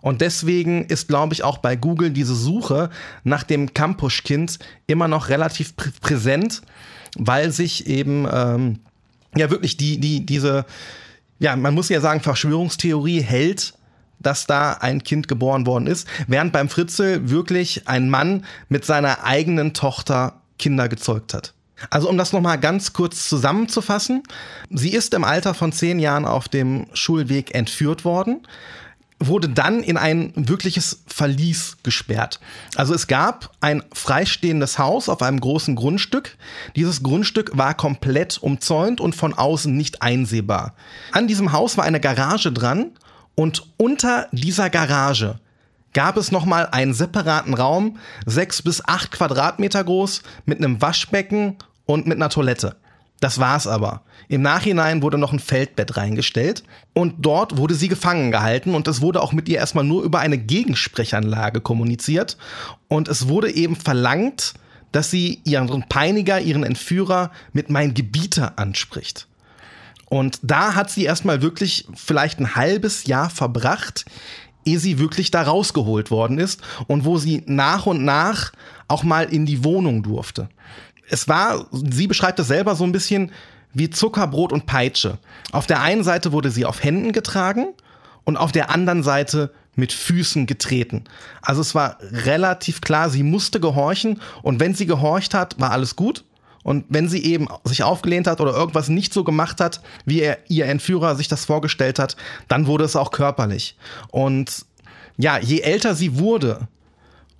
Und 0.00 0.20
deswegen 0.20 0.84
ist, 0.86 1.08
glaube 1.08 1.34
ich, 1.34 1.42
auch 1.42 1.58
bei 1.58 1.76
Google 1.76 2.10
diese 2.10 2.34
Suche 2.34 2.90
nach 3.24 3.42
dem 3.42 3.74
Kampusch-Kind 3.74 4.58
immer 4.86 5.08
noch 5.08 5.28
relativ 5.28 5.76
prä 5.76 5.90
präsent, 6.00 6.62
weil 7.16 7.50
sich 7.50 7.86
eben 7.86 8.26
ähm, 8.32 8.78
ja 9.36 9.50
wirklich 9.50 9.76
die, 9.76 9.98
die, 9.98 10.24
diese, 10.24 10.64
ja, 11.38 11.56
man 11.56 11.74
muss 11.74 11.88
ja 11.88 12.00
sagen, 12.00 12.20
Verschwörungstheorie 12.20 13.20
hält 13.20 13.74
dass 14.22 14.46
da 14.46 14.74
ein 14.74 15.02
Kind 15.02 15.28
geboren 15.28 15.66
worden 15.66 15.86
ist, 15.86 16.06
während 16.26 16.52
beim 16.52 16.68
Fritzel 16.68 17.30
wirklich 17.30 17.88
ein 17.88 18.10
Mann 18.10 18.44
mit 18.68 18.84
seiner 18.84 19.24
eigenen 19.24 19.72
Tochter 19.72 20.42
Kinder 20.58 20.88
gezeugt 20.88 21.34
hat. 21.34 21.54
Also 21.88 22.10
um 22.10 22.18
das 22.18 22.34
nochmal 22.34 22.60
ganz 22.60 22.92
kurz 22.92 23.26
zusammenzufassen, 23.26 24.22
sie 24.68 24.90
ist 24.90 25.14
im 25.14 25.24
Alter 25.24 25.54
von 25.54 25.72
zehn 25.72 25.98
Jahren 25.98 26.26
auf 26.26 26.48
dem 26.48 26.86
Schulweg 26.92 27.54
entführt 27.54 28.04
worden 28.04 28.42
wurde 29.20 29.50
dann 29.50 29.82
in 29.82 29.98
ein 29.98 30.32
wirkliches 30.34 31.02
Verlies 31.06 31.76
gesperrt. 31.82 32.40
Also 32.74 32.94
es 32.94 33.06
gab 33.06 33.52
ein 33.60 33.82
freistehendes 33.92 34.78
Haus 34.78 35.08
auf 35.08 35.20
einem 35.22 35.40
großen 35.40 35.76
Grundstück. 35.76 36.36
Dieses 36.74 37.02
Grundstück 37.02 37.56
war 37.56 37.74
komplett 37.74 38.38
umzäunt 38.38 39.00
und 39.00 39.14
von 39.14 39.34
außen 39.34 39.76
nicht 39.76 40.00
einsehbar. 40.00 40.74
An 41.12 41.28
diesem 41.28 41.52
Haus 41.52 41.76
war 41.76 41.84
eine 41.84 42.00
Garage 42.00 42.50
dran 42.50 42.92
und 43.34 43.66
unter 43.76 44.28
dieser 44.32 44.70
Garage 44.70 45.38
gab 45.92 46.16
es 46.16 46.32
nochmal 46.32 46.68
einen 46.70 46.94
separaten 46.94 47.54
Raum, 47.54 47.98
sechs 48.24 48.62
bis 48.62 48.82
acht 48.84 49.10
Quadratmeter 49.10 49.82
groß, 49.84 50.22
mit 50.46 50.58
einem 50.58 50.80
Waschbecken 50.80 51.56
und 51.84 52.06
mit 52.06 52.16
einer 52.16 52.28
Toilette. 52.30 52.76
Das 53.20 53.38
war's 53.38 53.66
aber. 53.66 54.02
Im 54.28 54.42
Nachhinein 54.42 55.02
wurde 55.02 55.18
noch 55.18 55.32
ein 55.32 55.38
Feldbett 55.38 55.96
reingestellt 55.96 56.64
und 56.94 57.16
dort 57.18 57.58
wurde 57.58 57.74
sie 57.74 57.88
gefangen 57.88 58.30
gehalten 58.30 58.74
und 58.74 58.88
es 58.88 59.02
wurde 59.02 59.22
auch 59.22 59.32
mit 59.32 59.48
ihr 59.48 59.58
erstmal 59.58 59.84
nur 59.84 60.02
über 60.02 60.20
eine 60.20 60.38
Gegensprechanlage 60.38 61.60
kommuniziert 61.60 62.38
und 62.88 63.08
es 63.08 63.28
wurde 63.28 63.52
eben 63.54 63.76
verlangt, 63.76 64.54
dass 64.92 65.10
sie 65.10 65.40
ihren 65.44 65.84
Peiniger, 65.88 66.40
ihren 66.40 66.64
Entführer 66.64 67.30
mit 67.52 67.70
mein 67.70 67.94
Gebieter 67.94 68.58
anspricht. 68.58 69.26
Und 70.06 70.40
da 70.42 70.74
hat 70.74 70.90
sie 70.90 71.04
erstmal 71.04 71.42
wirklich 71.42 71.86
vielleicht 71.94 72.40
ein 72.40 72.56
halbes 72.56 73.04
Jahr 73.04 73.30
verbracht, 73.30 74.06
ehe 74.64 74.78
sie 74.78 74.98
wirklich 74.98 75.30
da 75.30 75.42
rausgeholt 75.42 76.10
worden 76.10 76.38
ist 76.38 76.60
und 76.88 77.04
wo 77.04 77.18
sie 77.18 77.42
nach 77.46 77.86
und 77.86 78.04
nach 78.04 78.52
auch 78.88 79.04
mal 79.04 79.32
in 79.32 79.46
die 79.46 79.62
Wohnung 79.64 80.02
durfte. 80.02 80.48
Es 81.10 81.28
war, 81.28 81.66
sie 81.72 82.06
beschreibt 82.06 82.38
das 82.38 82.48
selber 82.48 82.74
so 82.76 82.84
ein 82.84 82.92
bisschen 82.92 83.32
wie 83.72 83.90
Zuckerbrot 83.90 84.52
und 84.52 84.66
Peitsche. 84.66 85.18
Auf 85.52 85.66
der 85.66 85.80
einen 85.80 86.04
Seite 86.04 86.32
wurde 86.32 86.50
sie 86.50 86.64
auf 86.64 86.82
Händen 86.82 87.12
getragen 87.12 87.68
und 88.24 88.36
auf 88.36 88.52
der 88.52 88.70
anderen 88.70 89.02
Seite 89.02 89.52
mit 89.76 89.92
Füßen 89.92 90.46
getreten. 90.46 91.04
Also 91.42 91.60
es 91.60 91.74
war 91.74 91.98
relativ 92.00 92.80
klar, 92.80 93.10
sie 93.10 93.22
musste 93.22 93.60
gehorchen 93.60 94.20
und 94.42 94.60
wenn 94.60 94.74
sie 94.74 94.86
gehorcht 94.86 95.34
hat, 95.34 95.60
war 95.60 95.70
alles 95.70 95.96
gut. 95.96 96.24
Und 96.62 96.84
wenn 96.90 97.08
sie 97.08 97.24
eben 97.24 97.48
sich 97.64 97.82
aufgelehnt 97.82 98.26
hat 98.26 98.40
oder 98.40 98.52
irgendwas 98.52 98.90
nicht 98.90 99.14
so 99.14 99.24
gemacht 99.24 99.60
hat, 99.60 99.80
wie 100.04 100.20
er, 100.20 100.38
ihr 100.48 100.66
Entführer 100.66 101.16
sich 101.16 101.26
das 101.26 101.46
vorgestellt 101.46 101.98
hat, 101.98 102.16
dann 102.48 102.66
wurde 102.66 102.84
es 102.84 102.96
auch 102.96 103.12
körperlich. 103.12 103.76
Und 104.10 104.66
ja, 105.16 105.38
je 105.38 105.60
älter 105.60 105.94
sie 105.94 106.18
wurde, 106.18 106.68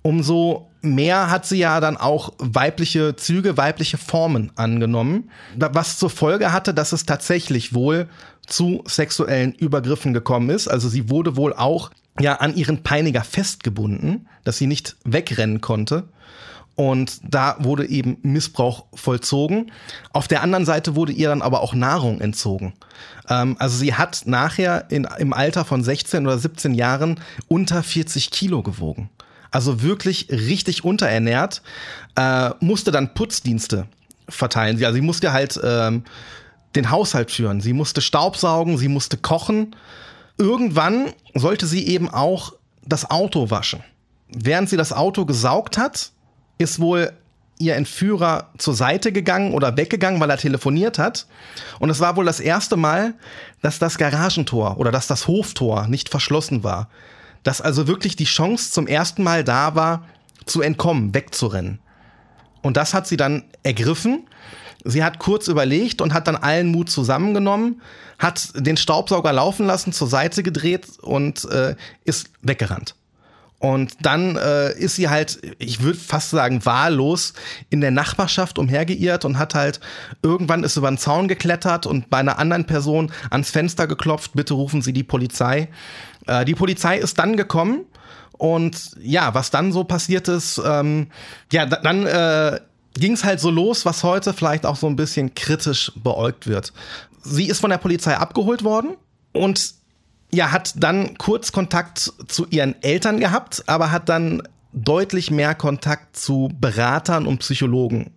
umso 0.01 0.70
mehr 0.81 1.29
hat 1.29 1.45
sie 1.45 1.57
ja 1.57 1.79
dann 1.79 1.97
auch 1.97 2.33
weibliche 2.37 3.15
Züge, 3.15 3.57
weibliche 3.57 3.97
Formen 3.97 4.51
angenommen, 4.55 5.29
was 5.55 5.97
zur 5.97 6.09
Folge 6.09 6.51
hatte, 6.51 6.73
dass 6.73 6.91
es 6.91 7.05
tatsächlich 7.05 7.73
wohl 7.73 8.07
zu 8.47 8.83
sexuellen 8.85 9.53
Übergriffen 9.53 10.13
gekommen 10.13 10.49
ist. 10.49 10.67
Also 10.67 10.89
sie 10.89 11.09
wurde 11.09 11.35
wohl 11.35 11.53
auch 11.53 11.91
ja 12.19 12.35
an 12.35 12.55
ihren 12.55 12.83
Peiniger 12.83 13.23
festgebunden, 13.23 14.27
dass 14.43 14.57
sie 14.57 14.67
nicht 14.67 14.95
wegrennen 15.03 15.61
konnte. 15.61 16.09
Und 16.75 17.19
da 17.23 17.57
wurde 17.59 17.87
eben 17.87 18.17
Missbrauch 18.23 18.85
vollzogen. 18.93 19.71
Auf 20.13 20.27
der 20.27 20.41
anderen 20.41 20.65
Seite 20.65 20.95
wurde 20.95 21.11
ihr 21.11 21.29
dann 21.29 21.41
aber 21.41 21.61
auch 21.61 21.73
Nahrung 21.73 22.21
entzogen. 22.21 22.73
Ähm, 23.29 23.55
also 23.59 23.77
sie 23.77 23.93
hat 23.93 24.23
nachher 24.25 24.89
in, 24.89 25.07
im 25.19 25.33
Alter 25.33 25.65
von 25.65 25.83
16 25.83 26.25
oder 26.25 26.39
17 26.39 26.73
Jahren 26.73 27.19
unter 27.47 27.83
40 27.83 28.31
Kilo 28.31 28.63
gewogen. 28.63 29.09
Also 29.51 29.81
wirklich 29.81 30.29
richtig 30.29 30.83
unterernährt, 30.83 31.61
äh, 32.15 32.51
musste 32.61 32.91
dann 32.91 33.13
Putzdienste 33.13 33.87
verteilen. 34.29 34.83
Also 34.83 34.95
sie 34.95 35.01
musste 35.01 35.33
halt 35.33 35.59
ähm, 35.63 36.03
den 36.75 36.89
Haushalt 36.89 37.31
führen. 37.31 37.61
Sie 37.61 37.73
musste 37.73 38.01
Staubsaugen, 38.01 38.77
sie 38.77 38.87
musste 38.87 39.17
kochen. 39.17 39.75
Irgendwann 40.37 41.13
sollte 41.35 41.67
sie 41.67 41.85
eben 41.87 42.09
auch 42.09 42.53
das 42.85 43.09
Auto 43.11 43.49
waschen. 43.51 43.83
Während 44.29 44.69
sie 44.69 44.77
das 44.77 44.93
Auto 44.93 45.25
gesaugt 45.25 45.77
hat, 45.77 46.11
ist 46.57 46.79
wohl 46.79 47.11
ihr 47.61 47.75
Entführer 47.75 48.49
zur 48.57 48.73
Seite 48.73 49.11
gegangen 49.11 49.53
oder 49.53 49.77
weggegangen, 49.77 50.19
weil 50.19 50.29
er 50.29 50.37
telefoniert 50.37 50.97
hat. 50.97 51.27
Und 51.79 51.89
es 51.89 51.99
war 51.99 52.15
wohl 52.15 52.25
das 52.25 52.39
erste 52.39 52.75
Mal, 52.75 53.13
dass 53.61 53.77
das 53.77 53.97
Garagentor 53.97 54.77
oder 54.77 54.91
dass 54.91 55.07
das 55.07 55.27
Hoftor 55.27 55.87
nicht 55.87 56.09
verschlossen 56.09 56.63
war. 56.63 56.89
Dass 57.43 57.61
also 57.61 57.87
wirklich 57.87 58.15
die 58.15 58.25
Chance 58.25 58.71
zum 58.71 58.87
ersten 58.87 59.23
Mal 59.23 59.43
da 59.43 59.75
war, 59.75 60.07
zu 60.45 60.61
entkommen, 60.61 61.13
wegzurennen. 61.13 61.79
Und 62.61 62.77
das 62.77 62.93
hat 62.93 63.07
sie 63.07 63.17
dann 63.17 63.43
ergriffen. 63.63 64.27
Sie 64.83 65.03
hat 65.03 65.19
kurz 65.19 65.47
überlegt 65.47 66.01
und 66.01 66.13
hat 66.13 66.27
dann 66.27 66.35
allen 66.35 66.67
Mut 66.67 66.89
zusammengenommen, 66.89 67.81
hat 68.17 68.49
den 68.55 68.77
Staubsauger 68.77 69.31
laufen 69.31 69.65
lassen, 69.65 69.93
zur 69.93 70.07
Seite 70.07 70.41
gedreht 70.41 70.87
und 71.01 71.45
äh, 71.45 71.75
ist 72.03 72.31
weggerannt. 72.41 72.95
Und 73.61 73.93
dann 74.01 74.37
äh, 74.37 74.73
ist 74.73 74.95
sie 74.95 75.07
halt, 75.07 75.39
ich 75.59 75.81
würde 75.81 75.99
fast 75.99 76.31
sagen, 76.31 76.65
wahllos 76.65 77.33
in 77.69 77.79
der 77.79 77.91
Nachbarschaft 77.91 78.57
umhergeirrt 78.57 79.23
und 79.23 79.37
hat 79.37 79.53
halt 79.53 79.79
irgendwann 80.23 80.63
ist 80.63 80.77
über 80.77 80.89
den 80.89 80.97
Zaun 80.97 81.27
geklettert 81.27 81.85
und 81.85 82.09
bei 82.09 82.17
einer 82.17 82.39
anderen 82.39 82.65
Person 82.65 83.11
ans 83.29 83.51
Fenster 83.51 83.85
geklopft, 83.85 84.31
bitte 84.33 84.55
rufen 84.55 84.81
Sie 84.81 84.93
die 84.93 85.03
Polizei. 85.03 85.69
Äh, 86.27 86.45
die 86.45 86.55
Polizei 86.55 86.97
ist 86.97 87.19
dann 87.19 87.37
gekommen 87.37 87.85
und 88.37 88.91
ja, 89.01 89.33
was 89.33 89.51
dann 89.51 89.71
so 89.71 89.83
passiert 89.83 90.27
ist, 90.27 90.61
ähm, 90.65 91.07
ja, 91.51 91.65
dann 91.65 92.07
äh, 92.07 92.59
ging 92.95 93.13
es 93.13 93.23
halt 93.23 93.39
so 93.39 93.51
los, 93.51 93.85
was 93.85 94.03
heute 94.03 94.33
vielleicht 94.33 94.65
auch 94.65 94.75
so 94.75 94.87
ein 94.87 94.95
bisschen 94.95 95.35
kritisch 95.35 95.91
beäugt 95.95 96.47
wird. 96.47 96.73
Sie 97.23 97.47
ist 97.47 97.59
von 97.59 97.69
der 97.69 97.77
Polizei 97.77 98.15
abgeholt 98.15 98.63
worden 98.63 98.97
und 99.31 99.75
ja, 100.33 100.51
hat 100.51 100.73
dann 100.77 101.17
kurz 101.17 101.51
Kontakt 101.51 102.11
zu 102.27 102.47
ihren 102.49 102.81
Eltern 102.81 103.19
gehabt, 103.19 103.63
aber 103.67 103.91
hat 103.91 104.09
dann 104.09 104.41
deutlich 104.73 105.29
mehr 105.29 105.55
Kontakt 105.55 106.17
zu 106.17 106.49
Beratern 106.59 107.27
und 107.27 107.39
Psychologen 107.39 108.11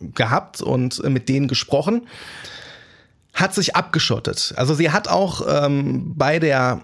gehabt 0.00 0.62
und 0.62 1.02
mit 1.08 1.28
denen 1.28 1.48
gesprochen. 1.48 2.06
Hat 3.34 3.54
sich 3.54 3.76
abgeschottet. 3.76 4.54
Also 4.56 4.74
sie 4.74 4.90
hat 4.90 5.08
auch 5.08 5.42
ähm, 5.46 6.14
bei 6.16 6.38
der 6.38 6.80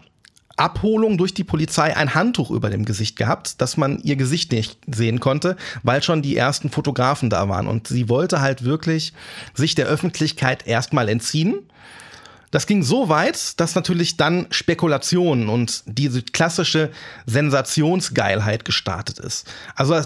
Abholung 0.56 1.18
durch 1.18 1.34
die 1.34 1.44
Polizei 1.44 1.96
ein 1.96 2.14
Handtuch 2.14 2.50
über 2.50 2.70
dem 2.70 2.84
Gesicht 2.84 3.16
gehabt, 3.16 3.60
dass 3.60 3.76
man 3.76 3.98
ihr 4.00 4.16
Gesicht 4.16 4.52
nicht 4.52 4.78
sehen 4.86 5.20
konnte, 5.20 5.56
weil 5.82 6.02
schon 6.02 6.22
die 6.22 6.36
ersten 6.36 6.70
Fotografen 6.70 7.30
da 7.30 7.48
waren. 7.48 7.66
Und 7.66 7.88
sie 7.88 8.08
wollte 8.08 8.40
halt 8.40 8.64
wirklich 8.64 9.12
sich 9.54 9.74
der 9.74 9.86
Öffentlichkeit 9.86 10.66
erstmal 10.66 11.08
entziehen 11.08 11.56
das 12.54 12.68
ging 12.68 12.84
so 12.84 13.08
weit, 13.08 13.58
dass 13.58 13.74
natürlich 13.74 14.16
dann 14.16 14.46
Spekulationen 14.50 15.48
und 15.48 15.82
diese 15.86 16.22
klassische 16.22 16.92
Sensationsgeilheit 17.26 18.64
gestartet 18.64 19.18
ist. 19.18 19.52
Also 19.74 20.00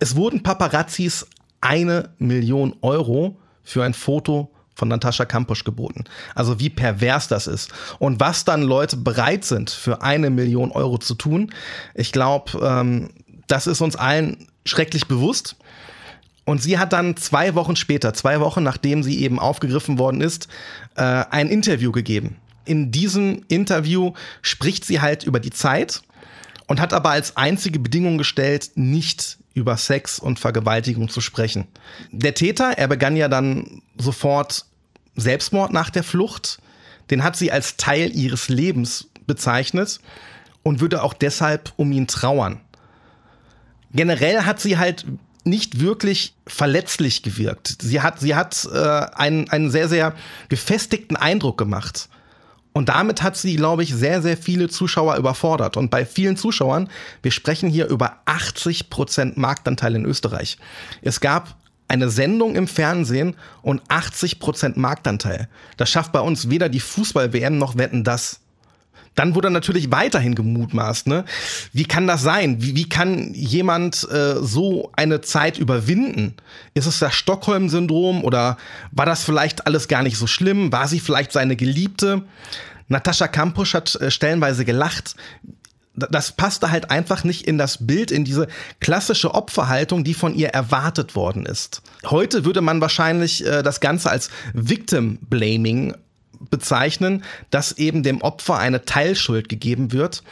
es 0.00 0.16
wurden 0.16 0.42
Paparazzis 0.42 1.28
eine 1.60 2.10
Million 2.18 2.74
Euro 2.82 3.38
für 3.62 3.84
ein 3.84 3.94
Foto 3.94 4.50
von 4.74 4.88
Natascha 4.88 5.24
Kampusch 5.24 5.64
geboten. 5.64 6.04
Also 6.34 6.60
wie 6.60 6.70
pervers 6.70 7.28
das 7.28 7.46
ist. 7.46 7.72
Und 7.98 8.20
was 8.20 8.44
dann 8.44 8.62
Leute 8.62 8.96
bereit 8.96 9.44
sind, 9.44 9.70
für 9.70 10.02
eine 10.02 10.30
Million 10.30 10.72
Euro 10.72 10.98
zu 10.98 11.14
tun, 11.14 11.52
ich 11.94 12.12
glaube, 12.12 12.58
ähm, 12.62 13.10
das 13.46 13.66
ist 13.66 13.80
uns 13.80 13.96
allen 13.96 14.48
schrecklich 14.64 15.06
bewusst. 15.06 15.56
Und 16.44 16.62
sie 16.62 16.78
hat 16.78 16.92
dann 16.92 17.16
zwei 17.16 17.54
Wochen 17.54 17.76
später, 17.76 18.14
zwei 18.14 18.40
Wochen 18.40 18.62
nachdem 18.62 19.02
sie 19.02 19.22
eben 19.22 19.38
aufgegriffen 19.38 19.98
worden 19.98 20.20
ist, 20.20 20.48
äh, 20.96 21.02
ein 21.02 21.48
Interview 21.48 21.92
gegeben. 21.92 22.36
In 22.64 22.90
diesem 22.90 23.44
Interview 23.48 24.12
spricht 24.40 24.84
sie 24.84 25.00
halt 25.00 25.24
über 25.24 25.40
die 25.40 25.50
Zeit 25.50 26.02
und 26.66 26.80
hat 26.80 26.92
aber 26.92 27.10
als 27.10 27.36
einzige 27.36 27.78
Bedingung 27.78 28.18
gestellt, 28.18 28.70
nicht 28.74 29.38
über 29.54 29.76
Sex 29.76 30.18
und 30.18 30.38
Vergewaltigung 30.38 31.08
zu 31.08 31.20
sprechen. 31.20 31.66
Der 32.10 32.34
Täter, 32.34 32.72
er 32.78 32.88
begann 32.88 33.16
ja 33.16 33.28
dann 33.28 33.82
sofort 33.98 34.66
Selbstmord 35.14 35.72
nach 35.72 35.90
der 35.90 36.04
Flucht. 36.04 36.58
Den 37.10 37.22
hat 37.22 37.36
sie 37.36 37.52
als 37.52 37.76
Teil 37.76 38.14
ihres 38.14 38.48
Lebens 38.48 39.08
bezeichnet 39.26 40.00
und 40.62 40.80
würde 40.80 41.02
auch 41.02 41.14
deshalb 41.14 41.72
um 41.76 41.92
ihn 41.92 42.06
trauern. 42.06 42.60
Generell 43.92 44.42
hat 44.42 44.60
sie 44.60 44.78
halt 44.78 45.06
nicht 45.44 45.80
wirklich 45.80 46.34
verletzlich 46.46 47.22
gewirkt. 47.22 47.76
Sie 47.82 48.00
hat, 48.00 48.20
sie 48.20 48.34
hat 48.34 48.66
äh, 48.72 48.78
einen, 48.78 49.50
einen 49.50 49.70
sehr, 49.70 49.88
sehr 49.88 50.14
gefestigten 50.48 51.16
Eindruck 51.16 51.58
gemacht. 51.58 52.08
Und 52.72 52.88
damit 52.88 53.22
hat 53.22 53.36
sie, 53.36 53.56
glaube 53.56 53.82
ich, 53.82 53.94
sehr, 53.94 54.22
sehr 54.22 54.36
viele 54.36 54.68
Zuschauer 54.68 55.16
überfordert. 55.16 55.76
Und 55.76 55.90
bei 55.90 56.06
vielen 56.06 56.36
Zuschauern, 56.36 56.88
wir 57.22 57.30
sprechen 57.30 57.68
hier 57.68 57.88
über 57.88 58.16
80 58.24 58.88
Prozent 58.88 59.36
Marktanteil 59.36 59.94
in 59.94 60.06
Österreich. 60.06 60.56
Es 61.02 61.20
gab 61.20 61.56
eine 61.88 62.08
Sendung 62.08 62.54
im 62.54 62.66
Fernsehen 62.66 63.36
und 63.60 63.82
80 63.88 64.40
Prozent 64.40 64.76
Marktanteil. 64.78 65.48
Das 65.76 65.90
schafft 65.90 66.12
bei 66.12 66.20
uns 66.20 66.48
weder 66.48 66.70
die 66.70 66.80
Fußball-WM 66.80 67.58
noch 67.58 67.76
Wetten 67.76 68.04
das. 68.04 68.40
Dann 69.14 69.34
wurde 69.34 69.50
natürlich 69.50 69.90
weiterhin 69.90 70.34
gemutmaßt, 70.34 71.06
ne? 71.06 71.24
Wie 71.72 71.84
kann 71.84 72.06
das 72.06 72.22
sein? 72.22 72.62
Wie, 72.62 72.76
wie 72.76 72.88
kann 72.88 73.34
jemand 73.34 74.08
äh, 74.10 74.36
so 74.40 74.90
eine 74.94 75.20
Zeit 75.20 75.58
überwinden? 75.58 76.34
Ist 76.74 76.86
es 76.86 76.98
das 76.98 77.14
Stockholm-Syndrom 77.14 78.24
oder 78.24 78.56
war 78.90 79.06
das 79.06 79.24
vielleicht 79.24 79.66
alles 79.66 79.88
gar 79.88 80.02
nicht 80.02 80.16
so 80.16 80.26
schlimm? 80.26 80.72
War 80.72 80.88
sie 80.88 81.00
vielleicht 81.00 81.32
seine 81.32 81.56
Geliebte? 81.56 82.22
Natascha 82.88 83.28
Kampusch 83.28 83.74
hat 83.74 83.94
äh, 83.96 84.10
stellenweise 84.10 84.64
gelacht 84.64 85.14
das 85.94 86.32
passte 86.32 86.70
halt 86.70 86.90
einfach 86.90 87.24
nicht 87.24 87.46
in 87.46 87.58
das 87.58 87.86
Bild, 87.86 88.10
in 88.10 88.24
diese 88.24 88.48
klassische 88.80 89.34
Opferhaltung, 89.34 90.04
die 90.04 90.14
von 90.14 90.34
ihr 90.34 90.48
erwartet 90.48 91.14
worden 91.14 91.44
ist. 91.44 91.82
Heute 92.06 92.44
würde 92.44 92.60
man 92.60 92.80
wahrscheinlich 92.80 93.44
äh, 93.44 93.62
das 93.62 93.80
Ganze 93.80 94.10
als 94.10 94.30
Victim 94.54 95.18
Blaming 95.20 95.94
bezeichnen, 96.50 97.24
dass 97.50 97.72
eben 97.72 98.02
dem 98.02 98.20
Opfer 98.20 98.58
eine 98.58 98.84
Teilschuld 98.84 99.48
gegeben 99.48 99.92
wird. 99.92 100.22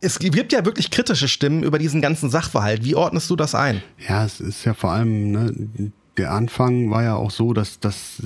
Es 0.00 0.18
gibt 0.20 0.52
ja 0.52 0.64
wirklich 0.64 0.90
kritische 0.90 1.28
Stimmen 1.28 1.62
über 1.64 1.78
diesen 1.78 2.00
ganzen 2.00 2.30
Sachverhalt. 2.30 2.84
Wie 2.84 2.94
ordnest 2.94 3.28
du 3.30 3.36
das 3.36 3.54
ein? 3.54 3.82
Ja, 4.08 4.24
es 4.24 4.40
ist 4.40 4.64
ja 4.64 4.74
vor 4.74 4.92
allem, 4.92 5.32
ne, 5.32 5.92
der 6.16 6.32
Anfang 6.32 6.90
war 6.90 7.02
ja 7.02 7.16
auch 7.16 7.30
so, 7.30 7.52
dass, 7.52 7.80
dass 7.80 8.22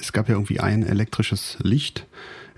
es 0.00 0.12
gab 0.12 0.28
ja 0.28 0.36
irgendwie 0.36 0.60
ein 0.60 0.86
elektrisches 0.86 1.58
Licht 1.60 2.06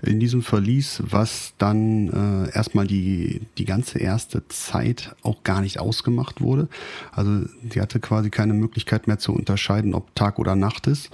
in 0.03 0.19
diesem 0.19 0.43
Verlies, 0.43 1.01
was 1.03 1.53
dann 1.57 2.45
äh, 2.45 2.55
erstmal 2.55 2.85
die, 2.85 3.41
die 3.57 3.65
ganze 3.65 3.97
erste 3.97 4.47
Zeit 4.47 5.15
auch 5.23 5.43
gar 5.43 5.61
nicht 5.61 5.79
ausgemacht 5.79 6.41
wurde. 6.41 6.67
Also 7.11 7.45
sie 7.71 7.81
hatte 7.81 7.99
quasi 7.99 8.29
keine 8.29 8.53
Möglichkeit 8.53 9.07
mehr 9.07 9.17
zu 9.17 9.33
unterscheiden, 9.33 9.95
ob 9.95 10.13
Tag 10.13 10.37
oder 10.37 10.55
Nacht 10.55 10.85
ist. 10.85 11.09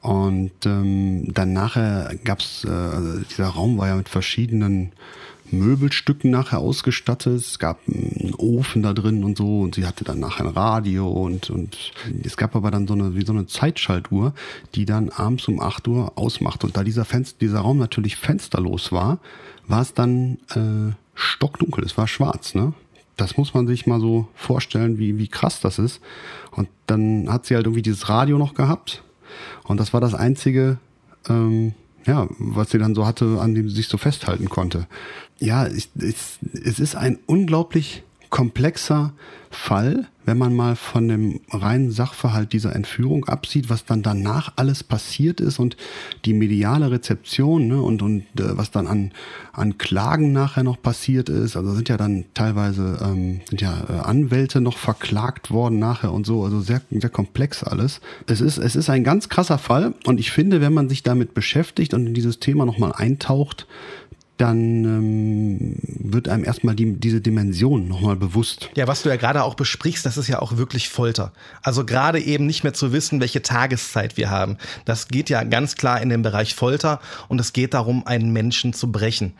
Und 0.00 0.52
ähm, 0.64 1.32
dann 1.32 1.52
nachher 1.52 2.14
gab 2.24 2.40
es, 2.40 2.64
äh, 2.64 2.70
also 2.70 3.20
dieser 3.20 3.48
Raum 3.48 3.78
war 3.78 3.88
ja 3.88 3.96
mit 3.96 4.08
verschiedenen 4.08 4.92
Möbelstücken 5.50 6.30
nachher 6.30 6.58
ausgestattet. 6.58 7.34
Es 7.34 7.58
gab 7.58 7.80
einen 7.88 8.34
Ofen 8.36 8.82
da 8.82 8.92
drin 8.92 9.24
und 9.24 9.38
so 9.38 9.60
und 9.60 9.74
sie 9.74 9.86
hatte 9.86 10.04
dann 10.04 10.20
nachher 10.20 10.44
ein 10.44 10.52
Radio 10.52 11.08
und, 11.08 11.50
und 11.50 11.92
es 12.24 12.36
gab 12.36 12.56
aber 12.56 12.70
dann 12.70 12.86
so 12.86 12.94
eine, 12.94 13.14
wie 13.14 13.24
so 13.24 13.32
eine 13.32 13.46
Zeitschaltuhr, 13.46 14.34
die 14.74 14.84
dann 14.84 15.10
abends 15.10 15.48
um 15.48 15.60
8 15.60 15.86
Uhr 15.88 16.12
ausmacht. 16.16 16.64
Und 16.64 16.76
da 16.76 16.84
dieser, 16.84 17.04
Fenster, 17.04 17.36
dieser 17.40 17.60
Raum 17.60 17.78
natürlich 17.78 18.16
fensterlos 18.16 18.92
war, 18.92 19.18
war 19.66 19.82
es 19.82 19.94
dann 19.94 20.38
äh, 20.54 20.94
stockdunkel, 21.14 21.84
es 21.84 21.96
war 21.96 22.06
schwarz, 22.06 22.54
ne? 22.54 22.72
Das 23.16 23.38
muss 23.38 23.54
man 23.54 23.66
sich 23.66 23.86
mal 23.86 23.98
so 23.98 24.28
vorstellen, 24.34 24.98
wie, 24.98 25.16
wie 25.16 25.28
krass 25.28 25.60
das 25.60 25.78
ist. 25.78 26.02
Und 26.50 26.68
dann 26.86 27.32
hat 27.32 27.46
sie 27.46 27.54
halt 27.54 27.64
irgendwie 27.64 27.80
dieses 27.80 28.10
Radio 28.10 28.36
noch 28.36 28.52
gehabt. 28.52 29.02
Und 29.64 29.80
das 29.80 29.92
war 29.92 30.00
das 30.00 30.14
einzige, 30.14 30.78
ähm, 31.28 31.74
ja, 32.04 32.26
was 32.38 32.70
sie 32.70 32.78
dann 32.78 32.94
so 32.94 33.06
hatte, 33.06 33.40
an 33.40 33.54
dem 33.54 33.68
sie 33.68 33.76
sich 33.76 33.88
so 33.88 33.98
festhalten 33.98 34.48
konnte. 34.48 34.86
Ja, 35.38 35.66
es, 35.66 35.88
es, 35.98 36.38
es 36.52 36.78
ist 36.78 36.94
ein 36.94 37.18
unglaublich 37.26 38.04
komplexer 38.30 39.12
Fall, 39.50 40.08
wenn 40.26 40.36
man 40.36 40.54
mal 40.54 40.76
von 40.76 41.08
dem 41.08 41.40
reinen 41.50 41.90
Sachverhalt 41.90 42.52
dieser 42.52 42.74
Entführung 42.74 43.24
absieht, 43.26 43.70
was 43.70 43.84
dann 43.84 44.02
danach 44.02 44.52
alles 44.56 44.84
passiert 44.84 45.40
ist 45.40 45.58
und 45.58 45.76
die 46.24 46.34
mediale 46.34 46.90
Rezeption 46.90 47.68
ne, 47.68 47.80
und, 47.80 48.02
und 48.02 48.22
äh, 48.38 48.56
was 48.56 48.72
dann 48.72 48.88
an, 48.88 49.12
an 49.52 49.78
Klagen 49.78 50.32
nachher 50.32 50.64
noch 50.64 50.82
passiert 50.82 51.28
ist. 51.28 51.56
Also 51.56 51.72
sind 51.72 51.88
ja 51.88 51.96
dann 51.96 52.24
teilweise 52.34 52.98
ähm, 53.02 53.40
sind 53.48 53.60
ja 53.60 53.84
äh, 53.88 54.00
Anwälte 54.00 54.60
noch 54.60 54.76
verklagt 54.76 55.50
worden 55.50 55.78
nachher 55.78 56.12
und 56.12 56.26
so. 56.26 56.44
Also 56.44 56.60
sehr, 56.60 56.82
sehr 56.90 57.10
komplex 57.10 57.62
alles. 57.62 58.00
Es 58.26 58.40
ist, 58.40 58.58
es 58.58 58.74
ist 58.74 58.90
ein 58.90 59.04
ganz 59.04 59.28
krasser 59.28 59.58
Fall 59.58 59.94
und 60.04 60.18
ich 60.18 60.32
finde, 60.32 60.60
wenn 60.60 60.74
man 60.74 60.88
sich 60.88 61.04
damit 61.04 61.34
beschäftigt 61.34 61.94
und 61.94 62.06
in 62.06 62.14
dieses 62.14 62.40
Thema 62.40 62.66
nochmal 62.66 62.92
eintaucht, 62.92 63.66
dann 64.36 64.84
ähm, 64.84 65.35
wird 66.16 66.28
einem 66.28 66.44
erstmal 66.44 66.74
die, 66.74 66.98
diese 66.98 67.20
Dimension 67.20 67.86
nochmal 67.86 68.16
bewusst. 68.16 68.70
Ja, 68.74 68.88
was 68.88 69.02
du 69.02 69.08
ja 69.08 69.16
gerade 69.16 69.44
auch 69.44 69.54
besprichst, 69.54 70.04
das 70.04 70.16
ist 70.16 70.26
ja 70.26 70.40
auch 70.40 70.56
wirklich 70.56 70.88
Folter. 70.88 71.32
Also 71.62 71.84
gerade 71.84 72.18
eben 72.20 72.46
nicht 72.46 72.64
mehr 72.64 72.74
zu 72.74 72.92
wissen, 72.92 73.20
welche 73.20 73.42
Tageszeit 73.42 74.16
wir 74.16 74.30
haben. 74.30 74.56
Das 74.84 75.06
geht 75.08 75.30
ja 75.30 75.44
ganz 75.44 75.76
klar 75.76 76.00
in 76.00 76.08
den 76.08 76.22
Bereich 76.22 76.54
Folter 76.56 77.00
und 77.28 77.40
es 77.40 77.52
geht 77.52 77.74
darum, 77.74 78.04
einen 78.06 78.32
Menschen 78.32 78.72
zu 78.72 78.90
brechen. 78.90 79.34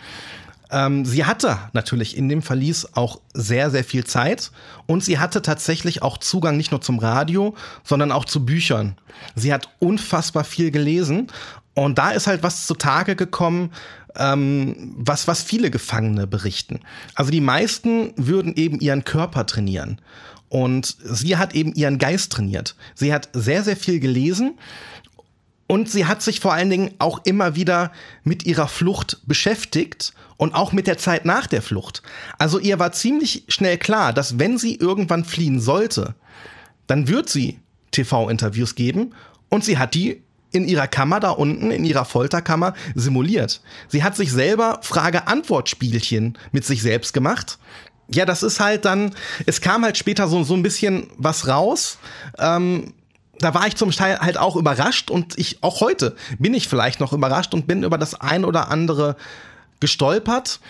Ähm, 0.71 1.05
sie 1.05 1.25
hatte 1.25 1.59
natürlich 1.73 2.17
in 2.17 2.29
dem 2.29 2.43
Verlies 2.43 2.89
auch 2.95 3.21
sehr, 3.33 3.71
sehr 3.71 3.85
viel 3.85 4.05
Zeit 4.05 4.51
und 4.87 5.03
sie 5.03 5.19
hatte 5.19 5.43
tatsächlich 5.43 6.03
auch 6.03 6.19
Zugang 6.19 6.57
nicht 6.57 6.73
nur 6.73 6.81
zum 6.81 6.99
Radio, 6.99 7.55
sondern 7.85 8.13
auch 8.13 8.25
zu 8.25 8.45
Büchern. 8.45 8.97
Sie 9.35 9.53
hat 9.53 9.69
unfassbar 9.79 10.45
viel 10.45 10.71
gelesen 10.71 11.29
und 11.75 11.99
da 11.99 12.11
ist 12.11 12.27
halt 12.27 12.43
was 12.43 12.67
zutage 12.67 13.17
gekommen, 13.17 13.71
ähm, 14.19 14.95
was, 14.97 15.29
was 15.29 15.43
viele 15.43 15.71
Gefangene 15.71 16.27
berichten. 16.27 16.81
Also 17.15 17.31
die 17.31 17.41
meisten 17.41 18.13
würden 18.17 18.55
eben 18.55 18.81
ihren 18.81 19.05
Körper 19.05 19.47
trainieren. 19.47 20.01
Und 20.49 20.97
sie 21.03 21.37
hat 21.37 21.55
eben 21.55 21.75
ihren 21.75 21.99
Geist 21.99 22.33
trainiert. 22.33 22.77
Sie 22.95 23.13
hat 23.13 23.29
sehr, 23.33 23.65
sehr 23.65 23.77
viel 23.77 24.01
gelesen. 24.01 24.59
Und 25.67 25.91
sie 25.91 26.07
hat 26.07 26.23
sich 26.23 26.39
vor 26.39 26.53
allen 26.53 26.71
Dingen 26.71 26.95
auch 26.99 27.25
immer 27.25 27.57
wieder 27.57 27.91
mit 28.23 28.47
ihrer 28.47 28.69
Flucht 28.69 29.21
beschäftigt 29.27 30.15
und 30.37 30.55
auch 30.55 30.73
mit 30.73 30.87
der 30.87 30.99
Zeit 30.99 31.25
nach 31.25 31.49
der 31.49 31.63
Flucht. 31.63 32.03
Also 32.39 32.61
ihr 32.61 32.79
war 32.79 32.93
ziemlich 32.93 33.45
schnell 33.49 33.77
klar, 33.77 34.13
dass 34.13 34.39
wenn 34.39 34.59
sie 34.59 34.77
irgendwann 34.77 35.25
fliehen 35.25 35.61
sollte, 35.61 36.15
dann 36.87 37.09
wird 37.09 37.29
sie 37.29 37.59
TV-Interviews 37.91 38.77
geben 38.77 39.13
und 39.49 39.65
sie 39.65 39.79
hat 39.79 39.95
die 39.95 40.23
in 40.53 40.67
ihrer 40.67 40.87
Kammer 40.87 41.21
da 41.21 41.31
unten, 41.31 41.71
in 41.71 41.85
ihrer 41.85 42.05
Folterkammer, 42.05 42.75
simuliert. 42.95 43.61
Sie 43.89 44.03
hat 44.03 44.17
sich 44.17 44.33
selber 44.33 44.81
Frage-Antwort-Spielchen 44.83 46.39
mit 46.53 46.65
sich 46.65 46.83
selbst 46.83 47.13
gemacht. 47.13 47.59
Ja, 48.09 48.25
das 48.25 48.43
ist 48.43 48.61
halt 48.61 48.85
dann, 48.85 49.15
es 49.47 49.61
kam 49.61 49.85
halt 49.85 49.97
später 49.97 50.29
so, 50.29 50.45
so 50.45 50.55
ein 50.55 50.63
bisschen 50.63 51.09
was 51.17 51.49
raus. 51.49 51.99
Ähm, 52.39 52.95
da 53.39 53.53
war 53.53 53.67
ich 53.67 53.77
zum 53.77 53.91
Teil 53.91 54.19
halt 54.21 54.39
auch 54.39 54.57
überrascht 54.57 55.11
und 55.11 55.39
ich, 55.39 55.63
auch 55.63 55.81
heute 55.81 56.17
bin 56.39 56.55
ich 56.55 56.69
vielleicht 56.69 57.01
noch 57.01 57.13
überrascht 57.13 57.53
und 57.53 57.67
bin 57.67 57.83
über 57.83 57.99
das 57.99 58.19
ein 58.21 58.45
oder 58.45 58.71
andere 58.71 59.17
gestolpert 59.81 60.61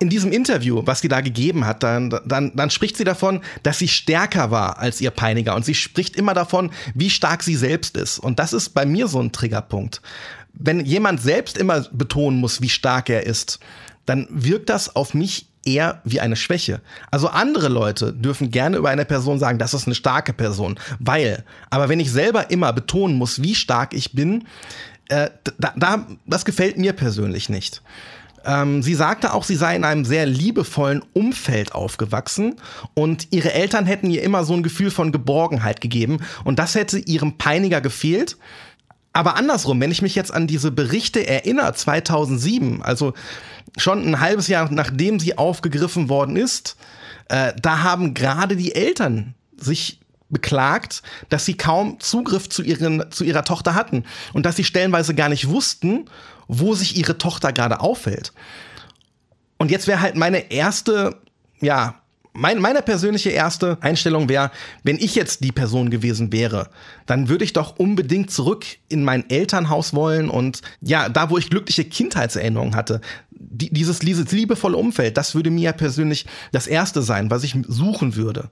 in 0.00 0.08
diesem 0.08 0.32
Interview, 0.32 0.82
was 0.84 1.00
sie 1.00 1.08
da 1.08 1.20
gegeben 1.20 1.66
hat, 1.66 1.82
dann, 1.82 2.10
dann, 2.24 2.52
dann 2.56 2.70
spricht 2.70 2.96
sie 2.96 3.04
davon, 3.04 3.40
dass 3.62 3.78
sie 3.78 3.86
stärker 3.86 4.50
war 4.50 4.78
als 4.78 5.00
ihr 5.00 5.10
Peiniger. 5.10 5.54
Und 5.54 5.64
sie 5.64 5.74
spricht 5.74 6.16
immer 6.16 6.34
davon, 6.34 6.70
wie 6.94 7.10
stark 7.10 7.42
sie 7.42 7.54
selbst 7.54 7.96
ist. 7.96 8.18
Und 8.18 8.38
das 8.38 8.52
ist 8.52 8.70
bei 8.70 8.86
mir 8.86 9.06
so 9.06 9.20
ein 9.20 9.30
Triggerpunkt. 9.30 10.00
Wenn 10.54 10.84
jemand 10.84 11.20
selbst 11.20 11.56
immer 11.58 11.82
betonen 11.92 12.40
muss, 12.40 12.62
wie 12.62 12.70
stark 12.70 13.10
er 13.10 13.26
ist, 13.26 13.60
dann 14.06 14.26
wirkt 14.30 14.70
das 14.70 14.96
auf 14.96 15.14
mich 15.14 15.46
eher 15.66 16.00
wie 16.04 16.20
eine 16.20 16.36
Schwäche. 16.36 16.80
Also 17.10 17.28
andere 17.28 17.68
Leute 17.68 18.14
dürfen 18.14 18.50
gerne 18.50 18.78
über 18.78 18.88
eine 18.88 19.04
Person 19.04 19.38
sagen, 19.38 19.58
das 19.58 19.74
ist 19.74 19.86
eine 19.86 19.94
starke 19.94 20.32
Person, 20.32 20.78
weil. 20.98 21.44
Aber 21.68 21.90
wenn 21.90 22.00
ich 22.00 22.10
selber 22.10 22.50
immer 22.50 22.72
betonen 22.72 23.16
muss, 23.16 23.42
wie 23.42 23.54
stark 23.54 23.92
ich 23.92 24.12
bin, 24.12 24.46
äh, 25.10 25.28
da, 25.58 25.74
da, 25.76 26.06
das 26.24 26.46
gefällt 26.46 26.78
mir 26.78 26.94
persönlich 26.94 27.50
nicht. 27.50 27.82
Ähm, 28.44 28.82
sie 28.82 28.94
sagte 28.94 29.34
auch, 29.34 29.44
sie 29.44 29.56
sei 29.56 29.76
in 29.76 29.84
einem 29.84 30.04
sehr 30.04 30.26
liebevollen 30.26 31.02
Umfeld 31.12 31.74
aufgewachsen 31.74 32.56
und 32.94 33.28
ihre 33.30 33.52
Eltern 33.52 33.86
hätten 33.86 34.10
ihr 34.10 34.22
immer 34.22 34.44
so 34.44 34.54
ein 34.54 34.62
Gefühl 34.62 34.90
von 34.90 35.12
Geborgenheit 35.12 35.80
gegeben 35.80 36.18
und 36.44 36.58
das 36.58 36.74
hätte 36.74 36.98
ihrem 36.98 37.36
Peiniger 37.36 37.80
gefehlt. 37.80 38.36
Aber 39.12 39.36
andersrum, 39.36 39.80
wenn 39.80 39.90
ich 39.90 40.02
mich 40.02 40.14
jetzt 40.14 40.32
an 40.32 40.46
diese 40.46 40.70
Berichte 40.70 41.26
erinnere, 41.26 41.74
2007, 41.74 42.82
also 42.82 43.12
schon 43.76 44.06
ein 44.06 44.20
halbes 44.20 44.48
Jahr 44.48 44.70
nachdem 44.70 45.18
sie 45.18 45.36
aufgegriffen 45.36 46.08
worden 46.08 46.36
ist, 46.36 46.76
äh, 47.28 47.52
da 47.60 47.82
haben 47.82 48.14
gerade 48.14 48.56
die 48.56 48.74
Eltern 48.74 49.34
sich 49.56 50.00
beklagt, 50.30 51.02
dass 51.28 51.44
sie 51.44 51.56
kaum 51.56 51.98
Zugriff 52.00 52.48
zu, 52.48 52.62
ihren, 52.62 53.10
zu 53.10 53.24
ihrer 53.24 53.44
Tochter 53.44 53.74
hatten 53.74 54.04
und 54.32 54.46
dass 54.46 54.56
sie 54.56 54.64
stellenweise 54.64 55.14
gar 55.14 55.28
nicht 55.28 55.48
wussten, 55.48 56.06
wo 56.50 56.74
sich 56.74 56.96
ihre 56.96 57.16
Tochter 57.16 57.52
gerade 57.52 57.80
aufhält. 57.80 58.32
Und 59.58 59.70
jetzt 59.70 59.86
wäre 59.86 60.00
halt 60.00 60.16
meine 60.16 60.50
erste, 60.50 61.16
ja, 61.60 62.00
mein, 62.32 62.60
meine 62.60 62.82
persönliche 62.82 63.30
erste 63.30 63.78
Einstellung 63.80 64.28
wäre, 64.28 64.50
wenn 64.82 64.96
ich 64.96 65.14
jetzt 65.14 65.42
die 65.42 65.52
Person 65.52 65.90
gewesen 65.90 66.32
wäre, 66.32 66.70
dann 67.06 67.28
würde 67.28 67.44
ich 67.44 67.52
doch 67.52 67.76
unbedingt 67.78 68.30
zurück 68.30 68.64
in 68.88 69.04
mein 69.04 69.28
Elternhaus 69.28 69.94
wollen 69.94 70.28
und 70.28 70.62
ja, 70.80 71.08
da 71.08 71.30
wo 71.30 71.38
ich 71.38 71.50
glückliche 71.50 71.84
Kindheitserinnerungen 71.84 72.76
hatte, 72.76 73.00
die, 73.30 73.72
dieses, 73.72 73.98
dieses 73.98 74.30
liebevolle 74.32 74.76
Umfeld, 74.76 75.16
das 75.16 75.34
würde 75.34 75.50
mir 75.50 75.72
persönlich 75.72 76.26
das 76.52 76.66
erste 76.66 77.02
sein, 77.02 77.30
was 77.30 77.42
ich 77.42 77.56
suchen 77.66 78.16
würde. 78.16 78.50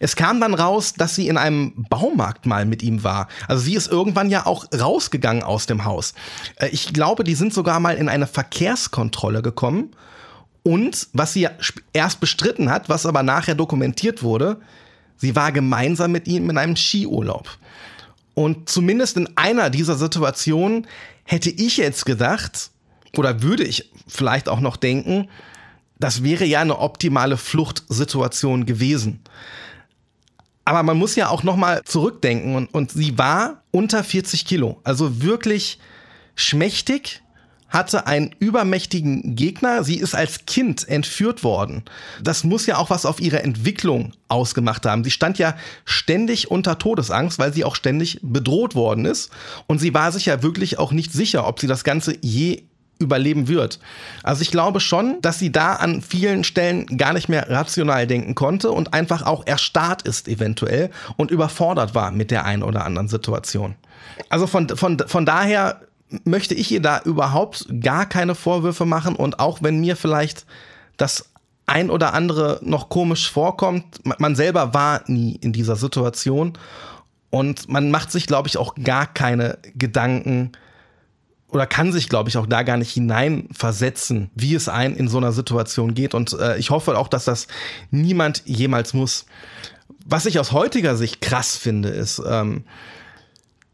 Es 0.00 0.16
kam 0.16 0.40
dann 0.40 0.54
raus, 0.54 0.94
dass 0.94 1.14
sie 1.14 1.28
in 1.28 1.36
einem 1.36 1.72
Baumarkt 1.88 2.46
mal 2.46 2.66
mit 2.66 2.82
ihm 2.82 3.04
war. 3.04 3.28
Also 3.46 3.62
sie 3.62 3.74
ist 3.74 3.90
irgendwann 3.90 4.30
ja 4.30 4.46
auch 4.46 4.66
rausgegangen 4.72 5.42
aus 5.42 5.66
dem 5.66 5.84
Haus. 5.84 6.14
Äh, 6.56 6.68
ich 6.68 6.92
glaube, 6.92 7.24
die 7.24 7.34
sind 7.34 7.52
sogar 7.52 7.80
mal 7.80 7.96
in 7.96 8.08
eine 8.08 8.26
Verkehrskontrolle 8.26 9.42
gekommen. 9.42 9.90
Und 10.62 11.08
was 11.12 11.32
sie 11.32 11.48
erst 11.92 12.20
bestritten 12.20 12.70
hat, 12.70 12.88
was 12.88 13.06
aber 13.06 13.22
nachher 13.22 13.54
dokumentiert 13.54 14.22
wurde, 14.22 14.60
sie 15.16 15.34
war 15.34 15.52
gemeinsam 15.52 16.12
mit 16.12 16.26
ihm 16.26 16.50
in 16.50 16.58
einem 16.58 16.76
Skiurlaub. 16.76 17.48
Und 18.34 18.68
zumindest 18.68 19.16
in 19.16 19.36
einer 19.36 19.70
dieser 19.70 19.96
Situationen 19.96 20.86
hätte 21.24 21.50
ich 21.50 21.76
jetzt 21.76 22.06
gedacht, 22.06 22.70
oder 23.16 23.42
würde 23.42 23.64
ich 23.64 23.90
vielleicht 24.06 24.48
auch 24.48 24.60
noch 24.60 24.76
denken, 24.76 25.28
das 25.98 26.22
wäre 26.22 26.44
ja 26.44 26.60
eine 26.60 26.78
optimale 26.78 27.36
Fluchtsituation 27.36 28.66
gewesen. 28.66 29.20
Aber 30.68 30.82
man 30.82 30.98
muss 30.98 31.16
ja 31.16 31.30
auch 31.30 31.44
noch 31.44 31.56
mal 31.56 31.82
zurückdenken 31.84 32.54
und, 32.54 32.66
und 32.74 32.90
sie 32.90 33.16
war 33.16 33.62
unter 33.70 34.04
40 34.04 34.44
Kilo, 34.44 34.78
also 34.84 35.22
wirklich 35.22 35.78
schmächtig, 36.34 37.22
hatte 37.70 38.06
einen 38.06 38.34
übermächtigen 38.38 39.34
Gegner. 39.34 39.82
Sie 39.82 39.96
ist 39.96 40.14
als 40.14 40.44
Kind 40.44 40.86
entführt 40.86 41.42
worden. 41.42 41.84
Das 42.22 42.44
muss 42.44 42.66
ja 42.66 42.76
auch 42.76 42.90
was 42.90 43.06
auf 43.06 43.18
ihre 43.18 43.42
Entwicklung 43.42 44.12
ausgemacht 44.28 44.84
haben. 44.84 45.04
Sie 45.04 45.10
stand 45.10 45.38
ja 45.38 45.56
ständig 45.86 46.50
unter 46.50 46.78
Todesangst, 46.78 47.38
weil 47.38 47.54
sie 47.54 47.64
auch 47.64 47.74
ständig 47.74 48.20
bedroht 48.22 48.74
worden 48.74 49.06
ist. 49.06 49.30
Und 49.68 49.78
sie 49.78 49.94
war 49.94 50.12
sich 50.12 50.26
ja 50.26 50.42
wirklich 50.42 50.78
auch 50.78 50.92
nicht 50.92 51.14
sicher, 51.14 51.46
ob 51.46 51.60
sie 51.60 51.66
das 51.66 51.82
Ganze 51.82 52.14
je 52.20 52.64
überleben 52.98 53.48
wird. 53.48 53.78
Also 54.22 54.42
ich 54.42 54.50
glaube 54.50 54.80
schon, 54.80 55.20
dass 55.22 55.38
sie 55.38 55.52
da 55.52 55.74
an 55.74 56.02
vielen 56.02 56.44
Stellen 56.44 56.86
gar 56.98 57.12
nicht 57.12 57.28
mehr 57.28 57.48
rational 57.48 58.06
denken 58.06 58.34
konnte 58.34 58.70
und 58.70 58.94
einfach 58.94 59.22
auch 59.24 59.46
erstarrt 59.46 60.02
ist 60.02 60.28
eventuell 60.28 60.90
und 61.16 61.30
überfordert 61.30 61.94
war 61.94 62.10
mit 62.10 62.30
der 62.30 62.44
einen 62.44 62.62
oder 62.62 62.84
anderen 62.84 63.08
Situation. 63.08 63.76
Also 64.28 64.46
von, 64.46 64.68
von, 64.68 64.98
von 65.06 65.26
daher 65.26 65.80
möchte 66.24 66.54
ich 66.54 66.70
ihr 66.72 66.82
da 66.82 67.00
überhaupt 67.04 67.66
gar 67.80 68.06
keine 68.06 68.34
Vorwürfe 68.34 68.86
machen 68.86 69.14
und 69.14 69.40
auch 69.40 69.62
wenn 69.62 69.80
mir 69.80 69.96
vielleicht 69.96 70.46
das 70.96 71.30
ein 71.66 71.90
oder 71.90 72.14
andere 72.14 72.58
noch 72.62 72.88
komisch 72.88 73.30
vorkommt, 73.30 74.00
man 74.18 74.34
selber 74.34 74.72
war 74.72 75.02
nie 75.06 75.36
in 75.36 75.52
dieser 75.52 75.76
Situation 75.76 76.54
und 77.30 77.68
man 77.68 77.90
macht 77.90 78.10
sich, 78.10 78.26
glaube 78.26 78.48
ich, 78.48 78.56
auch 78.56 78.74
gar 78.82 79.06
keine 79.06 79.58
Gedanken, 79.76 80.52
oder 81.50 81.66
kann 81.66 81.92
sich, 81.92 82.08
glaube 82.08 82.28
ich, 82.28 82.36
auch 82.36 82.46
da 82.46 82.62
gar 82.62 82.76
nicht 82.76 82.92
hineinversetzen, 82.92 84.30
wie 84.34 84.54
es 84.54 84.68
einem 84.68 84.96
in 84.96 85.08
so 85.08 85.18
einer 85.18 85.32
Situation 85.32 85.94
geht. 85.94 86.14
Und 86.14 86.34
äh, 86.34 86.58
ich 86.58 86.70
hoffe 86.70 86.98
auch, 86.98 87.08
dass 87.08 87.24
das 87.24 87.46
niemand 87.90 88.42
jemals 88.44 88.92
muss. 88.92 89.24
Was 90.04 90.26
ich 90.26 90.38
aus 90.38 90.52
heutiger 90.52 90.96
Sicht 90.96 91.20
krass 91.20 91.56
finde, 91.56 91.88
ist, 91.88 92.22
ähm, 92.26 92.64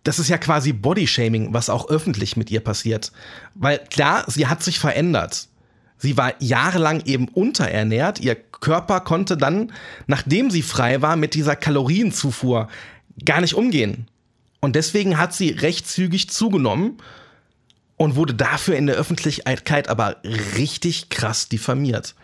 das 0.05 0.19
ist 0.19 0.29
ja 0.29 0.39
quasi 0.39 0.73
Bodyshaming, 0.73 1.53
was 1.53 1.71
auch 1.71 1.89
öffentlich 1.89 2.37
mit 2.37 2.51
ihr 2.51 2.61
passiert. 2.61 3.11
Weil 3.55 3.79
klar, 3.79 4.25
sie 4.29 4.47
hat 4.47 4.63
sich 4.63 4.79
verändert. 4.79 5.49
Sie 5.99 6.17
war 6.17 6.35
jahrelang 6.39 7.03
eben 7.07 7.29
unterernährt. 7.29 8.21
Ihr 8.21 8.35
Körper 8.35 9.01
konnte 9.01 9.37
dann, 9.37 9.73
nachdem 10.07 10.51
sie 10.51 10.63
frei 10.63 11.03
war, 11.03 11.17
mit 11.17 11.35
dieser 11.35 11.57
Kalorienzufuhr 11.57 12.69
gar 13.25 13.41
nicht 13.41 13.55
umgehen. 13.55 14.07
Und 14.61 14.77
deswegen 14.77 15.19
hat 15.19 15.35
sie 15.35 15.51
recht 15.51 15.89
zügig 15.89 16.31
zugenommen 16.31 16.99
und 17.97 18.17
wurde 18.17 18.35
dafür 18.35 18.77
in 18.77 18.87
der 18.87 18.97
Öffentlichkeit 18.97 19.89
aber 19.89 20.17
richtig 20.57 21.09
krass 21.09 21.49
diffamiert. 21.49 22.15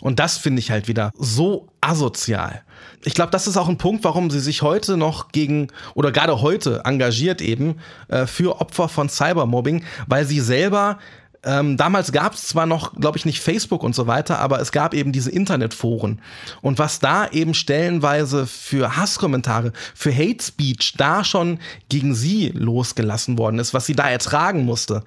Und 0.00 0.18
das 0.18 0.38
finde 0.38 0.60
ich 0.60 0.70
halt 0.70 0.88
wieder 0.88 1.12
so 1.18 1.68
asozial. 1.82 2.62
Ich 3.04 3.14
glaube, 3.14 3.30
das 3.30 3.46
ist 3.46 3.56
auch 3.56 3.68
ein 3.68 3.78
Punkt, 3.78 4.02
warum 4.04 4.30
sie 4.30 4.40
sich 4.40 4.62
heute 4.62 4.96
noch 4.96 5.28
gegen 5.28 5.68
oder 5.94 6.10
gerade 6.10 6.40
heute 6.40 6.82
engagiert 6.84 7.42
eben 7.42 7.76
äh, 8.08 8.26
für 8.26 8.60
Opfer 8.60 8.88
von 8.88 9.08
Cybermobbing, 9.08 9.84
weil 10.06 10.24
sie 10.24 10.40
selber 10.40 10.98
ähm, 11.42 11.78
damals 11.78 12.12
gab 12.12 12.34
es 12.34 12.42
zwar 12.48 12.66
noch, 12.66 12.94
glaube 12.94 13.16
ich, 13.16 13.24
nicht 13.24 13.40
Facebook 13.40 13.82
und 13.82 13.94
so 13.94 14.06
weiter, 14.06 14.40
aber 14.40 14.60
es 14.60 14.72
gab 14.72 14.92
eben 14.92 15.10
diese 15.10 15.30
Internetforen. 15.30 16.20
Und 16.60 16.78
was 16.78 16.98
da 16.98 17.28
eben 17.28 17.54
stellenweise 17.54 18.46
für 18.46 18.96
Hasskommentare, 18.96 19.72
für 19.94 20.14
Hate 20.14 20.44
Speech 20.44 20.94
da 20.98 21.24
schon 21.24 21.58
gegen 21.88 22.14
sie 22.14 22.48
losgelassen 22.48 23.38
worden 23.38 23.58
ist, 23.58 23.72
was 23.72 23.86
sie 23.86 23.94
da 23.94 24.10
ertragen 24.10 24.66
musste. 24.66 25.02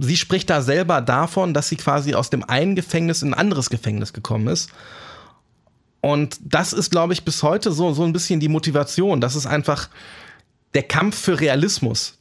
Sie 0.00 0.16
spricht 0.16 0.50
da 0.50 0.60
selber 0.60 1.00
davon, 1.00 1.54
dass 1.54 1.68
sie 1.68 1.76
quasi 1.76 2.14
aus 2.14 2.30
dem 2.30 2.42
einen 2.42 2.74
Gefängnis 2.74 3.22
in 3.22 3.30
ein 3.30 3.38
anderes 3.38 3.70
Gefängnis 3.70 4.12
gekommen 4.12 4.48
ist. 4.48 4.70
Und 6.00 6.38
das 6.40 6.72
ist, 6.72 6.90
glaube 6.90 7.12
ich, 7.12 7.24
bis 7.24 7.44
heute 7.44 7.70
so, 7.70 7.92
so 7.92 8.02
ein 8.02 8.12
bisschen 8.12 8.40
die 8.40 8.48
Motivation. 8.48 9.20
Das 9.20 9.36
ist 9.36 9.46
einfach 9.46 9.88
der 10.74 10.82
Kampf 10.82 11.16
für 11.16 11.38
Realismus. 11.38 12.18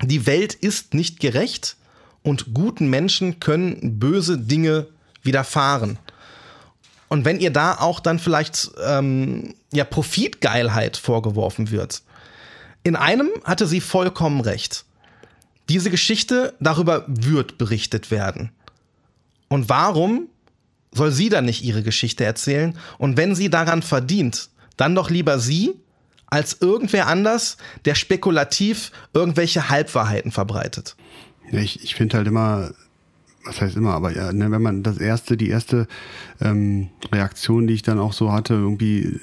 Die 0.00 0.26
Welt 0.26 0.54
ist 0.54 0.94
nicht 0.94 1.18
gerecht 1.18 1.76
und 2.22 2.54
guten 2.54 2.88
Menschen 2.90 3.40
können 3.40 3.98
böse 3.98 4.38
Dinge 4.38 4.86
widerfahren. 5.22 5.98
Und 7.08 7.24
wenn 7.24 7.40
ihr 7.40 7.50
da 7.50 7.74
auch 7.74 8.00
dann 8.00 8.18
vielleicht 8.18 8.70
ähm, 8.84 9.54
ja 9.72 9.84
Profitgeilheit 9.84 10.96
vorgeworfen 10.96 11.70
wird, 11.70 12.02
in 12.82 12.96
einem 12.96 13.28
hatte 13.44 13.66
sie 13.66 13.80
vollkommen 13.80 14.40
recht. 14.40 14.84
Diese 15.68 15.90
Geschichte 15.90 16.54
darüber 16.60 17.04
wird 17.06 17.58
berichtet 17.58 18.10
werden. 18.10 18.50
Und 19.48 19.68
warum 19.68 20.28
soll 20.92 21.10
sie 21.10 21.28
dann 21.28 21.44
nicht 21.44 21.62
ihre 21.62 21.82
Geschichte 21.82 22.24
erzählen? 22.24 22.76
Und 22.98 23.16
wenn 23.16 23.34
sie 23.34 23.50
daran 23.50 23.82
verdient, 23.82 24.48
dann 24.76 24.94
doch 24.94 25.10
lieber 25.10 25.38
sie 25.38 25.74
als 26.26 26.58
irgendwer 26.60 27.08
anders, 27.08 27.56
der 27.84 27.96
spekulativ 27.96 28.92
irgendwelche 29.12 29.68
Halbwahrheiten 29.68 30.30
verbreitet. 30.30 30.96
Ja, 31.50 31.60
ich 31.60 31.82
ich 31.82 31.94
finde 31.94 32.16
halt 32.16 32.26
immer, 32.28 32.70
was 33.44 33.60
heißt 33.60 33.76
immer, 33.76 33.94
aber 33.94 34.14
ja, 34.14 34.32
ne, 34.32 34.50
wenn 34.50 34.60
man 34.60 34.82
das 34.82 34.98
erste, 34.98 35.36
die 35.36 35.48
erste 35.48 35.86
ähm, 36.40 36.88
Reaktion, 37.10 37.66
die 37.66 37.74
ich 37.74 37.82
dann 37.82 37.98
auch 37.98 38.12
so 38.12 38.32
hatte, 38.32 38.54
irgendwie, 38.54 39.18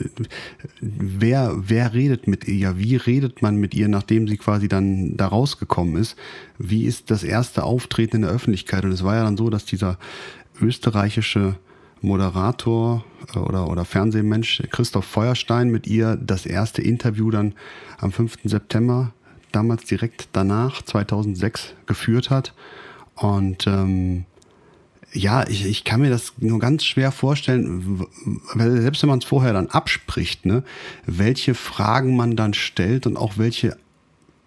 wer, 0.82 1.54
wer 1.58 1.94
redet 1.94 2.28
mit 2.28 2.48
ihr? 2.48 2.80
Wie 2.80 2.96
redet 2.96 3.42
man 3.42 3.58
mit 3.58 3.76
ihr, 3.76 3.88
nachdem 3.88 4.28
sie 4.28 4.38
quasi 4.38 4.68
dann 4.68 5.16
da 5.18 5.28
rausgekommen 5.28 5.98
ist? 5.98 6.16
Wie 6.58 6.86
ist 6.86 7.12
das 7.12 7.24
erste 7.24 7.64
Auftreten 7.64 8.18
in 8.18 8.22
der 8.24 8.32
Öffentlichkeit? 8.32 8.86
Und 8.86 8.92
es 8.92 9.04
war 9.04 9.16
ja 9.16 9.24
dann 9.24 9.38
so, 9.38 9.50
dass 9.50 9.66
dieser 9.66 10.00
österreichische 10.60 11.56
Moderator 12.02 13.06
äh, 13.34 13.40
oder, 13.40 13.70
oder 13.70 13.86
Fernsehmensch 13.86 14.64
Christoph 14.72 15.06
Feuerstein 15.06 15.70
mit 15.70 15.86
ihr 15.86 16.16
das 16.16 16.46
erste 16.46 16.82
Interview 16.82 17.30
dann 17.30 17.54
am 18.00 18.12
5. 18.12 18.40
September 18.44 19.14
damals 19.58 19.86
direkt 19.86 20.30
danach, 20.34 20.84
2006, 20.84 21.74
geführt 21.88 22.30
hat. 22.30 22.54
Und 23.16 23.66
ähm, 23.66 24.26
ja, 25.12 25.48
ich, 25.48 25.66
ich 25.66 25.84
kann 25.84 26.02
mir 26.02 26.12
das 26.12 26.34
nur 26.38 26.60
ganz 26.60 26.86
schwer 26.86 27.12
vorstellen, 27.12 28.06
weil 28.54 28.82
selbst 28.82 29.02
wenn 29.02 29.10
man 29.10 29.18
es 29.18 29.26
vorher 29.26 29.54
dann 29.54 29.68
abspricht, 29.68 30.46
ne, 30.46 30.64
welche 31.08 31.56
Fragen 31.56 32.16
man 32.16 32.36
dann 32.36 32.54
stellt 32.54 33.08
und 33.08 33.18
auch 33.18 33.38
welche 33.38 33.78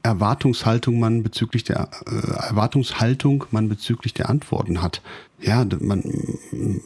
Erwartungshaltung 0.05 1.01
man 1.01 1.25
bezüglich 1.25 1.65
der 1.65 1.91
äh, 2.07 2.49
Erwartungshaltung 2.49 3.47
man 3.51 3.69
bezüglich 3.69 4.15
der 4.15 4.31
Antworten 4.31 4.81
hat 4.81 5.03
ja, 5.43 5.65
man, 5.81 6.03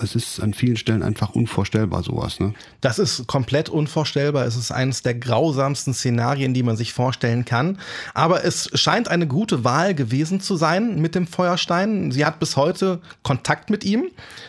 es 0.00 0.14
ist 0.14 0.40
an 0.40 0.54
vielen 0.54 0.76
Stellen 0.76 1.02
einfach 1.02 1.30
unvorstellbar 1.30 2.02
sowas. 2.02 2.38
Ne? 2.38 2.54
Das 2.80 2.98
ist 2.98 3.26
komplett 3.26 3.68
unvorstellbar. 3.68 4.46
Es 4.46 4.56
ist 4.56 4.70
eines 4.70 5.02
der 5.02 5.14
grausamsten 5.14 5.92
Szenarien, 5.92 6.54
die 6.54 6.62
man 6.62 6.76
sich 6.76 6.92
vorstellen 6.92 7.44
kann. 7.44 7.78
Aber 8.14 8.44
es 8.44 8.70
scheint 8.74 9.08
eine 9.08 9.26
gute 9.26 9.64
Wahl 9.64 9.94
gewesen 9.94 10.40
zu 10.40 10.56
sein 10.56 11.00
mit 11.00 11.14
dem 11.16 11.26
Feuerstein. 11.26 12.12
Sie 12.12 12.24
hat 12.24 12.38
bis 12.38 12.56
heute 12.56 13.00
Kontakt 13.22 13.70
mit 13.70 13.82
ihm. 13.82 14.04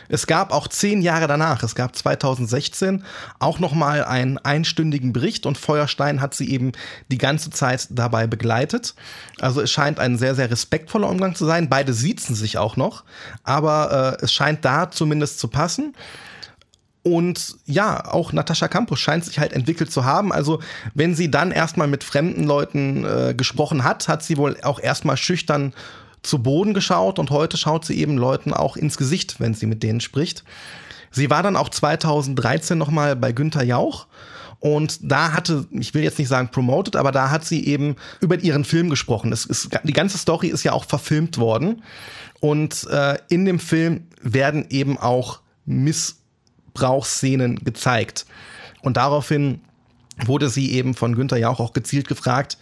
Es 0.08 0.28
gab 0.28 0.52
auch 0.52 0.68
zehn 0.68 1.02
Jahre 1.02 1.26
danach, 1.26 1.62
es 1.64 1.74
gab 1.74 1.96
2016 1.96 3.02
auch 3.40 3.58
noch 3.58 3.72
mal 3.72 4.04
einen 4.04 4.38
einstündigen 4.38 5.12
Bericht 5.12 5.46
und 5.46 5.58
Feuerstein 5.58 6.20
hat 6.20 6.34
sie 6.34 6.50
eben 6.50 6.72
die 7.10 7.18
ganze 7.18 7.50
Zeit 7.50 7.88
dabei 7.90 8.26
begleitet. 8.28 8.94
Also 9.40 9.60
es 9.60 9.70
scheint 9.70 9.98
ein 9.98 10.16
sehr, 10.16 10.34
sehr 10.34 10.50
respektvoller 10.50 11.08
Umgang 11.08 11.34
zu 11.34 11.44
sein. 11.44 11.68
Beide 11.68 11.92
siezen 11.92 12.36
sich 12.36 12.58
auch 12.58 12.76
noch, 12.76 13.04
aber 13.42 13.95
äh, 13.96 14.16
es 14.22 14.32
scheint 14.32 14.64
da 14.64 14.90
zumindest 14.90 15.38
zu 15.38 15.48
passen. 15.48 15.94
Und 17.02 17.56
ja, 17.66 18.04
auch 18.04 18.32
Natascha 18.32 18.66
Campus 18.66 18.98
scheint 18.98 19.24
sich 19.24 19.38
halt 19.38 19.52
entwickelt 19.52 19.92
zu 19.92 20.04
haben. 20.04 20.32
Also, 20.32 20.60
wenn 20.94 21.14
sie 21.14 21.30
dann 21.30 21.52
erstmal 21.52 21.86
mit 21.86 22.02
fremden 22.02 22.44
Leuten 22.44 23.04
äh, 23.04 23.34
gesprochen 23.34 23.84
hat, 23.84 24.08
hat 24.08 24.24
sie 24.24 24.36
wohl 24.36 24.56
auch 24.62 24.80
erstmal 24.80 25.16
schüchtern 25.16 25.72
zu 26.22 26.42
Boden 26.42 26.74
geschaut 26.74 27.20
und 27.20 27.30
heute 27.30 27.56
schaut 27.56 27.84
sie 27.84 27.96
eben 27.98 28.18
Leuten 28.18 28.52
auch 28.52 28.76
ins 28.76 28.96
Gesicht, 28.96 29.38
wenn 29.38 29.54
sie 29.54 29.66
mit 29.66 29.84
denen 29.84 30.00
spricht. 30.00 30.42
Sie 31.12 31.30
war 31.30 31.44
dann 31.44 31.56
auch 31.56 31.68
2013 31.68 32.76
nochmal 32.76 33.14
bei 33.14 33.30
Günther 33.30 33.62
Jauch 33.62 34.08
und 34.60 34.98
da 35.02 35.32
hatte, 35.32 35.66
ich 35.70 35.94
will 35.94 36.02
jetzt 36.02 36.18
nicht 36.18 36.28
sagen 36.28 36.48
promoted, 36.50 36.96
aber 36.96 37.12
da 37.12 37.30
hat 37.30 37.44
sie 37.44 37.66
eben 37.66 37.96
über 38.20 38.38
ihren 38.38 38.64
Film 38.64 38.90
gesprochen. 38.90 39.32
Es 39.32 39.44
ist, 39.44 39.68
die 39.84 39.92
ganze 39.92 40.18
Story 40.18 40.48
ist 40.48 40.64
ja 40.64 40.72
auch 40.72 40.84
verfilmt 40.84 41.38
worden. 41.38 41.82
Und 42.40 42.86
äh, 42.90 43.18
in 43.28 43.44
dem 43.44 43.58
Film 43.58 44.04
werden 44.22 44.66
eben 44.70 44.98
auch 44.98 45.40
Missbrauchsszenen 45.66 47.64
gezeigt. 47.64 48.26
Und 48.82 48.96
daraufhin 48.96 49.60
wurde 50.24 50.48
sie 50.48 50.72
eben 50.72 50.94
von 50.94 51.14
Günther 51.14 51.38
Jauch 51.38 51.60
auch 51.60 51.72
gezielt 51.72 52.08
gefragt, 52.08 52.58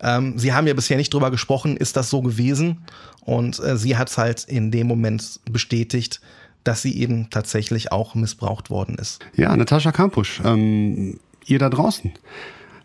ähm, 0.00 0.38
sie 0.38 0.52
haben 0.52 0.66
ja 0.66 0.74
bisher 0.74 0.96
nicht 0.96 1.12
drüber 1.12 1.30
gesprochen, 1.30 1.76
ist 1.76 1.96
das 1.96 2.10
so 2.10 2.22
gewesen? 2.22 2.84
Und 3.24 3.58
äh, 3.58 3.76
sie 3.76 3.96
hat 3.96 4.08
es 4.08 4.18
halt 4.18 4.44
in 4.44 4.70
dem 4.70 4.86
Moment 4.86 5.40
bestätigt, 5.50 6.20
dass 6.64 6.82
sie 6.82 6.96
eben 6.98 7.30
tatsächlich 7.30 7.92
auch 7.92 8.14
missbraucht 8.14 8.70
worden 8.70 8.96
ist. 8.96 9.20
Ja, 9.34 9.56
Natascha 9.56 9.92
Kampusch, 9.92 10.40
ähm, 10.44 11.18
ihr 11.50 11.58
da 11.58 11.68
draußen. 11.68 12.12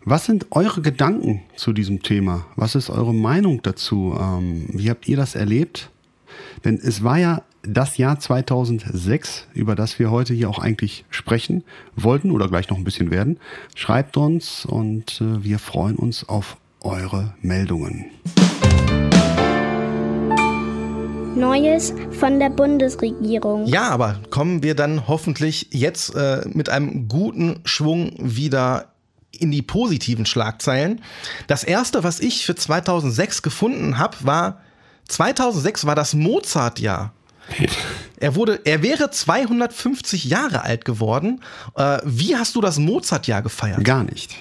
Was 0.04 0.26
sind 0.26 0.48
eure 0.50 0.82
Gedanken 0.82 1.42
zu 1.56 1.72
diesem 1.72 2.02
Thema? 2.02 2.46
Was 2.56 2.74
ist 2.74 2.90
eure 2.90 3.14
Meinung 3.14 3.62
dazu? 3.62 4.14
Ähm, 4.20 4.66
wie 4.68 4.90
habt 4.90 5.08
ihr 5.08 5.16
das 5.16 5.34
erlebt? 5.34 5.90
Denn 6.64 6.78
es 6.82 7.02
war 7.02 7.18
ja 7.18 7.42
das 7.62 7.96
Jahr 7.96 8.18
2006, 8.18 9.48
über 9.54 9.74
das 9.74 9.98
wir 9.98 10.10
heute 10.10 10.34
hier 10.34 10.50
auch 10.50 10.58
eigentlich 10.58 11.06
sprechen 11.08 11.64
wollten 11.96 12.30
oder 12.30 12.48
gleich 12.48 12.68
noch 12.68 12.76
ein 12.76 12.84
bisschen 12.84 13.10
werden. 13.10 13.38
Schreibt 13.74 14.16
uns 14.16 14.66
und 14.66 15.20
äh, 15.20 15.42
wir 15.42 15.58
freuen 15.58 15.96
uns 15.96 16.28
auf 16.28 16.58
eure 16.80 17.34
Meldungen. 17.40 18.06
Neues 21.36 21.92
von 22.18 22.38
der 22.38 22.50
Bundesregierung. 22.50 23.66
Ja, 23.66 23.88
aber 23.88 24.20
kommen 24.30 24.62
wir 24.62 24.74
dann 24.74 25.08
hoffentlich 25.08 25.68
jetzt 25.70 26.14
äh, 26.14 26.42
mit 26.46 26.68
einem 26.68 27.08
guten 27.08 27.60
Schwung 27.64 28.12
wieder 28.18 28.92
in 29.32 29.50
die 29.50 29.62
positiven 29.62 30.26
Schlagzeilen. 30.26 31.02
Das 31.46 31.64
erste, 31.64 32.04
was 32.04 32.20
ich 32.20 32.46
für 32.46 32.54
2006 32.54 33.42
gefunden 33.42 33.98
habe, 33.98 34.16
war 34.20 34.60
2006 35.08 35.86
war 35.86 35.94
das 35.94 36.14
Mozart-Jahr. 36.14 37.12
Er 38.16 38.36
wurde, 38.36 38.60
er 38.64 38.82
wäre 38.82 39.10
250 39.10 40.24
Jahre 40.24 40.62
alt 40.62 40.84
geworden. 40.84 41.42
Äh, 41.76 41.98
wie 42.04 42.36
hast 42.36 42.54
du 42.56 42.60
das 42.60 42.78
Mozart-Jahr 42.78 43.42
gefeiert? 43.42 43.84
Gar 43.84 44.04
nicht. 44.04 44.36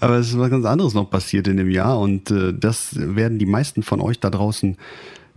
Aber 0.00 0.16
es 0.16 0.28
ist 0.28 0.38
was 0.38 0.50
ganz 0.50 0.64
anderes 0.64 0.94
noch 0.94 1.10
passiert 1.10 1.48
in 1.48 1.56
dem 1.56 1.70
Jahr 1.70 1.98
und 1.98 2.30
äh, 2.30 2.52
das 2.52 2.96
werden 2.96 3.38
die 3.38 3.46
meisten 3.46 3.82
von 3.82 4.00
euch 4.00 4.20
da 4.20 4.30
draußen 4.30 4.76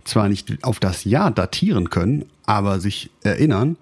zwar 0.04 0.28
nicht 0.28 0.64
auf 0.64 0.80
das 0.80 1.04
Jahr 1.04 1.30
datieren 1.30 1.90
können, 1.90 2.26
aber 2.44 2.80
sich 2.80 3.10
erinnern. 3.22 3.76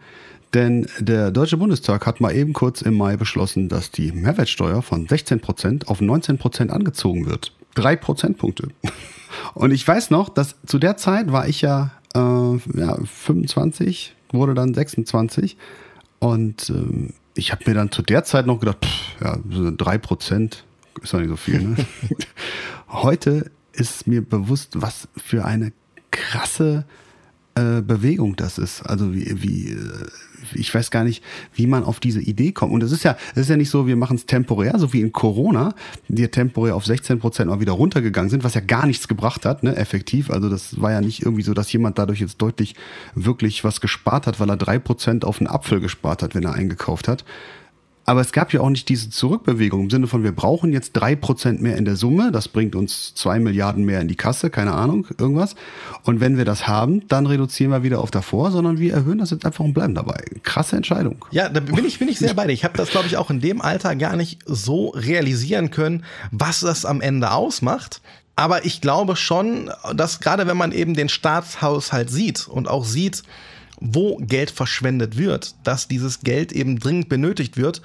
Denn 0.55 0.87
der 1.01 1.31
Deutsche 1.33 1.57
Bundestag 1.57 2.07
hat 2.07 2.21
mal 2.21 2.35
eben 2.35 2.53
kurz 2.53 2.81
im 2.81 2.97
Mai 2.97 3.17
beschlossen, 3.17 3.69
dass 3.69 3.91
die 3.91 4.13
Mehrwertsteuer 4.13 4.83
von 4.83 5.07
16% 5.07 5.87
auf 5.87 6.01
19% 6.01 6.69
angezogen 6.69 7.27
wird. 7.27 7.53
Drei 7.75 7.97
Prozentpunkte. 7.97 8.69
Und 9.55 9.73
ich 9.73 9.87
weiß 9.87 10.11
noch, 10.11 10.29
dass 10.29 10.55
zu 10.65 10.79
der 10.79 10.97
Zeit 10.97 11.33
war 11.33 11.49
ich 11.49 11.61
ja, 11.61 11.91
äh, 12.15 12.19
ja 12.19 12.97
25, 13.05 14.15
wurde 14.31 14.55
dann 14.55 14.75
26. 14.75 15.57
Und 16.21 16.71
ähm, 16.71 17.15
ich 17.35 17.53
habe 17.53 17.65
mir 17.67 17.75
dann 17.75 17.91
zu 17.91 18.03
der 18.03 18.25
Zeit 18.25 18.47
noch 18.47 18.61
gedacht, 18.61 18.85
pff, 18.85 19.21
ja, 19.23 19.39
drei 19.77 19.99
Prozent 19.99 20.65
ist 21.03 21.13
doch 21.13 21.19
nicht 21.19 21.29
so 21.29 21.37
viel. 21.37 21.61
Ne? 21.61 21.77
Heute 22.89 23.51
ist 23.73 24.07
mir 24.07 24.23
bewusst, 24.23 24.81
was 24.81 25.09
für 25.17 25.45
eine 25.45 25.73
krasse 26.11 26.85
äh, 27.55 27.83
Bewegung 27.83 28.37
das 28.37 28.59
ist. 28.59 28.83
Also 28.83 29.15
wie, 29.15 29.43
wie, 29.43 29.71
äh, 29.71 30.07
ich 30.55 30.75
weiß 30.75 30.91
gar 30.91 31.05
nicht, 31.05 31.23
wie 31.55 31.67
man 31.67 31.85
auf 31.85 32.01
diese 32.01 32.21
Idee 32.21 32.53
kommt. 32.53 32.73
Und 32.73 32.83
es 32.83 32.93
ist 32.93 33.05
ja, 33.05 33.17
es 33.35 33.43
ist 33.43 33.51
ja 33.51 33.57
nicht 33.57 33.71
so, 33.71 33.87
wir 33.87 33.97
machen 33.97 34.17
es 34.17 34.27
temporär, 34.27 34.79
so 34.79 34.93
wie 34.93 35.01
in 35.01 35.13
Corona, 35.13 35.75
die 36.09 36.27
temporär 36.29 36.75
auf 36.75 36.85
16 36.85 37.19
Prozent 37.19 37.51
mal 37.51 37.61
wieder 37.61 37.73
runtergegangen 37.73 38.31
sind, 38.31 38.45
was 38.45 38.55
ja 38.55 38.61
gar 38.61 38.87
nichts 38.87 39.09
gebracht 39.09 39.45
hat, 39.45 39.63
ne, 39.63 39.77
effektiv. 39.77 40.31
Also 40.31 40.49
das 40.49 40.81
war 40.81 40.93
ja 40.93 41.01
nicht 41.01 41.23
irgendwie 41.23 41.43
so, 41.43 41.55
dass 41.55 41.73
jemand 41.73 41.99
dadurch 41.99 42.21
jetzt 42.21 42.39
deutlich 42.43 42.75
wirklich 43.15 43.65
was 43.65 43.81
gespart 43.81 44.27
hat, 44.27 44.41
weil 44.41 44.51
er 44.51 44.57
drei 44.57 44.79
Prozent 44.79 45.25
auf 45.25 45.41
einen 45.41 45.49
Apfel 45.49 45.81
gespart 45.81 46.23
hat, 46.23 46.35
wenn 46.35 46.45
er 46.45 46.55
eingekauft 46.55 47.09
hat. 47.09 47.25
Aber 48.07 48.21
es 48.21 48.33
gab 48.33 48.53
ja 48.53 48.61
auch 48.61 48.69
nicht 48.69 48.89
diese 48.89 49.11
Zurückbewegung 49.11 49.85
im 49.85 49.91
Sinne 49.91 50.07
von, 50.07 50.23
wir 50.23 50.33
brauchen 50.33 50.73
jetzt 50.73 50.93
drei 50.93 51.17
Prozent 51.17 51.63
mehr 51.63 51.77
in 51.77 51.85
der 51.85 51.97
Summe. 51.97 52.33
Das 52.33 52.49
bringt 52.49 52.75
uns 52.75 53.15
zwei 53.15 53.39
Milliarden 53.39 53.85
mehr 53.85 54.01
in 54.01 54.09
die 54.09 54.15
Kasse, 54.15 54.51
keine 54.51 54.73
Ahnung, 54.73 55.07
irgendwas. 55.19 55.55
Und 56.05 56.21
wenn 56.21 56.37
wir 56.37 56.45
das 56.45 56.67
haben, 56.67 57.07
dann 57.09 57.27
reduzieren 57.27 57.71
wir 57.71 57.83
wieder 57.83 58.01
auf 58.01 58.11
davor, 58.11 58.51
sondern 58.51 58.79
wir 58.79 58.93
erhöhen 58.93 59.19
das 59.19 59.31
jetzt 59.31 59.47
einfach 59.47 59.65
und 59.65 59.73
bleiben 59.73 59.95
dabei. 59.95 60.23
Krasse 60.43 60.77
Entscheidung. 60.77 61.25
Ja, 61.31 61.49
da 61.49 61.61
bin 61.61 61.85
ich, 61.85 61.99
bin 61.99 62.09
ich 62.09 62.19
sehr 62.19 62.35
bei 62.35 62.47
dir. 62.47 62.53
Ich 62.53 62.65
habe 62.65 62.77
das, 62.77 62.91
glaube 62.91 63.07
ich, 63.07 63.17
auch 63.17 63.31
in 63.31 63.41
dem 63.41 63.63
Alter 63.63 63.97
gar 63.97 64.17
nicht 64.17 64.41
so 64.45 64.89
realisieren 64.89 65.71
können, 65.71 66.05
was 66.31 66.61
das 66.61 66.85
am 66.85 67.01
Ende 67.01 67.33
ausmacht. 67.33 68.03
Aber 68.37 68.65
ich 68.65 68.81
glaube 68.81 69.17
schon, 69.17 69.71
dass 69.95 70.21
gerade 70.21 70.47
wenn 70.47 70.57
man 70.57 70.73
eben 70.73 70.95
den 70.95 71.09
Staatshaushalt 71.09 72.11
sieht 72.11 72.49
und 72.49 72.69
auch 72.69 72.85
sieht, 72.85 73.23
wo 73.85 74.17
Geld 74.17 74.51
verschwendet 74.51 75.19
wird, 75.19 75.55
dass 75.63 75.87
dieses 75.87 76.21
Geld 76.21 76.53
eben 76.53 76.79
dringend 76.79 77.09
benötigt 77.09 77.57
wird. 77.57 77.83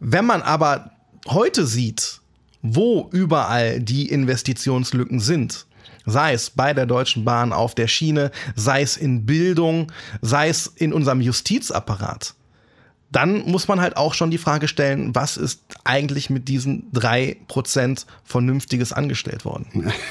Wenn 0.00 0.24
man 0.24 0.42
aber 0.42 0.92
heute 1.28 1.66
sieht, 1.66 2.20
wo 2.62 3.08
überall 3.12 3.80
die 3.80 4.08
Investitionslücken 4.08 5.20
sind, 5.20 5.66
sei 6.06 6.32
es 6.32 6.50
bei 6.50 6.72
der 6.72 6.86
Deutschen 6.86 7.24
Bahn 7.24 7.52
auf 7.52 7.74
der 7.74 7.88
Schiene, 7.88 8.30
sei 8.56 8.80
es 8.80 8.96
in 8.96 9.26
Bildung, 9.26 9.92
sei 10.22 10.48
es 10.48 10.66
in 10.66 10.92
unserem 10.94 11.20
Justizapparat, 11.20 12.34
dann 13.10 13.50
muss 13.50 13.66
man 13.68 13.80
halt 13.80 13.96
auch 13.96 14.12
schon 14.14 14.30
die 14.30 14.38
Frage 14.38 14.68
stellen, 14.68 15.14
was 15.14 15.36
ist 15.36 15.60
eigentlich 15.84 16.30
mit 16.30 16.48
diesen 16.48 16.90
drei 16.92 17.36
Prozent 17.48 18.06
Vernünftiges 18.24 18.92
angestellt 18.92 19.44
worden? 19.44 19.92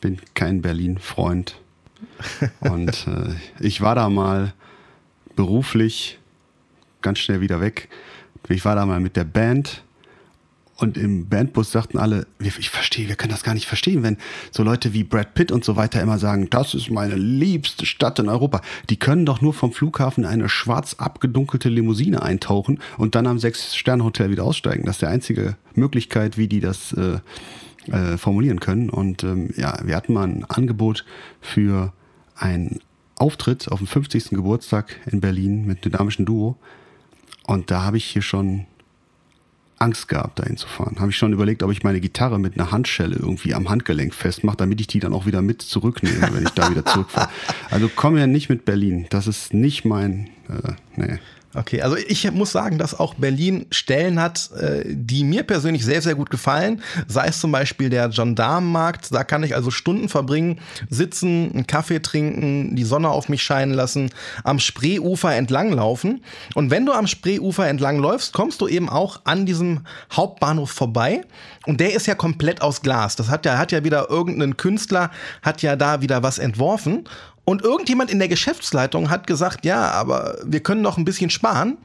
bin 0.00 0.18
kein 0.34 0.62
Berlin-Freund. 0.62 1.60
Und 2.60 3.06
äh, 3.06 3.34
ich 3.60 3.80
war 3.80 3.94
da 3.94 4.08
mal 4.08 4.52
beruflich 5.34 6.18
ganz 7.02 7.18
schnell 7.18 7.40
wieder 7.40 7.60
weg. 7.60 7.88
Ich 8.48 8.64
war 8.64 8.74
da 8.74 8.86
mal 8.86 9.00
mit 9.00 9.16
der 9.16 9.24
Band 9.24 9.82
und 10.78 10.98
im 10.98 11.28
Bandbus 11.28 11.72
sagten 11.72 11.98
alle, 11.98 12.26
ich 12.38 12.68
verstehe, 12.68 13.08
wir 13.08 13.16
können 13.16 13.30
das 13.30 13.42
gar 13.42 13.54
nicht 13.54 13.66
verstehen, 13.66 14.02
wenn 14.02 14.18
so 14.50 14.62
Leute 14.62 14.92
wie 14.92 15.04
Brad 15.04 15.34
Pitt 15.34 15.50
und 15.50 15.64
so 15.64 15.76
weiter 15.76 16.02
immer 16.02 16.18
sagen, 16.18 16.50
das 16.50 16.74
ist 16.74 16.90
meine 16.90 17.14
liebste 17.14 17.86
Stadt 17.86 18.18
in 18.18 18.28
Europa. 18.28 18.60
Die 18.90 18.98
können 18.98 19.24
doch 19.24 19.40
nur 19.40 19.54
vom 19.54 19.72
Flughafen 19.72 20.24
in 20.24 20.30
eine 20.30 20.48
schwarz 20.50 20.94
abgedunkelte 20.98 21.70
Limousine 21.70 22.22
eintauchen 22.22 22.80
und 22.98 23.14
dann 23.14 23.26
am 23.26 23.38
Sechs-Sterne-Hotel 23.38 24.30
wieder 24.30 24.44
aussteigen. 24.44 24.84
Das 24.84 24.96
ist 24.96 25.02
die 25.02 25.06
einzige 25.06 25.56
Möglichkeit, 25.74 26.36
wie 26.36 26.46
die 26.46 26.60
das 26.60 26.92
äh, 26.92 27.20
äh, 27.88 28.16
formulieren 28.16 28.60
können. 28.60 28.90
Und 28.90 29.24
ähm, 29.24 29.50
ja, 29.56 29.78
wir 29.84 29.96
hatten 29.96 30.12
mal 30.12 30.26
ein 30.26 30.44
Angebot 30.44 31.04
für 31.40 31.92
einen 32.36 32.80
Auftritt 33.16 33.70
auf 33.70 33.78
dem 33.78 33.86
50. 33.86 34.30
Geburtstag 34.30 35.00
in 35.06 35.20
Berlin 35.20 35.66
mit 35.66 35.84
dynamischen 35.84 36.26
Duo. 36.26 36.56
Und 37.46 37.70
da 37.70 37.82
habe 37.82 37.96
ich 37.96 38.04
hier 38.04 38.22
schon 38.22 38.66
Angst 39.78 40.08
gehabt, 40.08 40.38
dahin 40.38 40.56
zu 40.56 40.66
fahren. 40.66 40.96
Habe 41.00 41.10
ich 41.10 41.16
schon 41.16 41.32
überlegt, 41.32 41.62
ob 41.62 41.70
ich 41.70 41.82
meine 41.82 42.00
Gitarre 42.00 42.38
mit 42.38 42.58
einer 42.58 42.72
Handschelle 42.72 43.16
irgendwie 43.16 43.54
am 43.54 43.68
Handgelenk 43.68 44.14
festmache, 44.14 44.56
damit 44.56 44.80
ich 44.80 44.86
die 44.86 45.00
dann 45.00 45.12
auch 45.12 45.26
wieder 45.26 45.42
mit 45.42 45.60
zurücknehme, 45.60 46.28
wenn 46.32 46.44
ich 46.44 46.50
da 46.50 46.70
wieder 46.70 46.84
zurückfahre. 46.84 47.28
Also 47.70 47.90
komm 47.94 48.16
ja 48.16 48.26
nicht 48.26 48.48
mit 48.48 48.64
Berlin. 48.64 49.06
Das 49.10 49.26
ist 49.26 49.52
nicht 49.52 49.84
mein, 49.84 50.30
äh, 50.48 50.72
nee. 50.96 51.18
Okay, 51.56 51.80
also 51.80 51.96
ich 51.96 52.30
muss 52.32 52.52
sagen, 52.52 52.76
dass 52.76 52.98
auch 52.98 53.14
Berlin 53.14 53.66
Stellen 53.70 54.20
hat, 54.20 54.50
äh, 54.60 54.82
die 54.86 55.24
mir 55.24 55.42
persönlich 55.42 55.84
sehr, 55.84 56.02
sehr 56.02 56.14
gut 56.14 56.28
gefallen. 56.28 56.82
Sei 57.08 57.28
es 57.28 57.40
zum 57.40 57.50
Beispiel 57.50 57.88
der 57.88 58.10
Gendarmenmarkt, 58.10 59.14
da 59.14 59.24
kann 59.24 59.42
ich 59.42 59.54
also 59.54 59.70
Stunden 59.70 60.10
verbringen, 60.10 60.60
sitzen, 60.90 61.50
einen 61.54 61.66
Kaffee 61.66 62.00
trinken, 62.00 62.76
die 62.76 62.84
Sonne 62.84 63.08
auf 63.08 63.30
mich 63.30 63.42
scheinen 63.42 63.72
lassen, 63.72 64.10
am 64.44 64.58
Spreeufer 64.58 65.34
entlanglaufen. 65.34 66.22
Und 66.54 66.70
wenn 66.70 66.84
du 66.84 66.92
am 66.92 67.06
Spreeufer 67.06 67.66
entlang 67.66 67.98
läufst, 67.98 68.34
kommst 68.34 68.60
du 68.60 68.68
eben 68.68 68.90
auch 68.90 69.20
an 69.24 69.46
diesem 69.46 69.80
Hauptbahnhof 70.12 70.70
vorbei. 70.70 71.22
Und 71.64 71.80
der 71.80 71.94
ist 71.94 72.06
ja 72.06 72.14
komplett 72.14 72.60
aus 72.60 72.82
Glas. 72.82 73.16
Das 73.16 73.30
hat 73.30 73.46
ja, 73.46 73.56
hat 73.56 73.72
ja 73.72 73.82
wieder 73.82 74.10
irgendein 74.10 74.58
Künstler, 74.58 75.10
hat 75.42 75.62
ja 75.62 75.74
da 75.74 76.02
wieder 76.02 76.22
was 76.22 76.38
entworfen. 76.38 77.04
Und 77.46 77.62
irgendjemand 77.62 78.10
in 78.10 78.18
der 78.18 78.26
Geschäftsleitung 78.26 79.08
hat 79.08 79.28
gesagt, 79.28 79.64
ja, 79.64 79.92
aber 79.92 80.36
wir 80.44 80.60
können 80.60 80.82
noch 80.82 80.98
ein 80.98 81.04
bisschen 81.04 81.30
sparen 81.30 81.78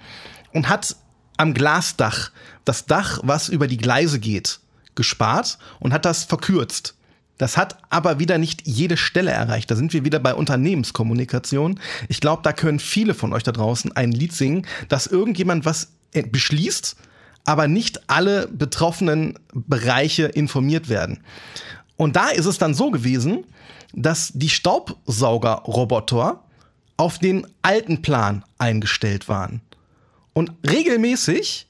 und 0.53 0.67
hat 0.67 0.95
am 1.37 1.53
Glasdach, 1.53 2.31
das 2.65 2.87
Dach, 2.87 3.19
was 3.23 3.47
über 3.47 3.67
die 3.67 3.77
Gleise 3.77 4.19
geht, 4.19 4.59
gespart 4.95 5.59
und 5.79 5.93
hat 5.93 6.03
das 6.03 6.23
verkürzt. 6.23 6.95
Das 7.37 7.57
hat 7.57 7.77
aber 7.91 8.17
wieder 8.17 8.39
nicht 8.39 8.67
jede 8.67 8.97
Stelle 8.97 9.29
erreicht. 9.29 9.69
Da 9.69 9.75
sind 9.75 9.93
wir 9.93 10.03
wieder 10.03 10.19
bei 10.19 10.33
Unternehmenskommunikation. 10.33 11.79
Ich 12.09 12.21
glaube, 12.21 12.41
da 12.43 12.53
können 12.53 12.79
viele 12.79 13.13
von 13.13 13.31
euch 13.31 13.43
da 13.43 13.51
draußen 13.51 13.91
ein 13.95 14.11
Lied 14.11 14.33
singen, 14.33 14.65
dass 14.89 15.05
irgendjemand 15.05 15.63
was 15.63 15.89
beschließt, 16.13 16.95
aber 17.45 17.67
nicht 17.67 18.09
alle 18.09 18.47
betroffenen 18.47 19.37
Bereiche 19.53 20.25
informiert 20.25 20.89
werden. 20.89 21.23
Und 22.01 22.15
da 22.15 22.29
ist 22.29 22.47
es 22.47 22.57
dann 22.57 22.73
so 22.73 22.89
gewesen, 22.89 23.45
dass 23.93 24.31
die 24.33 24.49
Staubsaugerroboter 24.49 26.39
auf 26.97 27.19
den 27.19 27.45
alten 27.61 28.01
Plan 28.01 28.43
eingestellt 28.57 29.29
waren 29.29 29.61
und 30.33 30.51
regelmäßig 30.67 31.67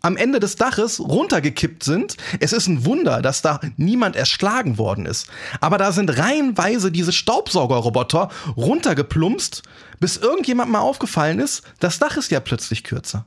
am 0.00 0.16
Ende 0.16 0.40
des 0.40 0.56
Daches 0.56 0.98
runtergekippt 0.98 1.84
sind. 1.84 2.16
Es 2.40 2.54
ist 2.54 2.68
ein 2.68 2.86
Wunder, 2.86 3.20
dass 3.20 3.42
da 3.42 3.60
niemand 3.76 4.16
erschlagen 4.16 4.78
worden 4.78 5.04
ist. 5.04 5.26
Aber 5.60 5.76
da 5.76 5.92
sind 5.92 6.08
reihenweise 6.16 6.90
diese 6.90 7.12
Staubsaugerroboter 7.12 8.30
runtergeplumpst, 8.56 9.62
bis 10.00 10.16
irgendjemand 10.16 10.72
mal 10.72 10.80
aufgefallen 10.80 11.38
ist, 11.38 11.64
das 11.80 11.98
Dach 11.98 12.16
ist 12.16 12.30
ja 12.30 12.40
plötzlich 12.40 12.82
kürzer. 12.82 13.26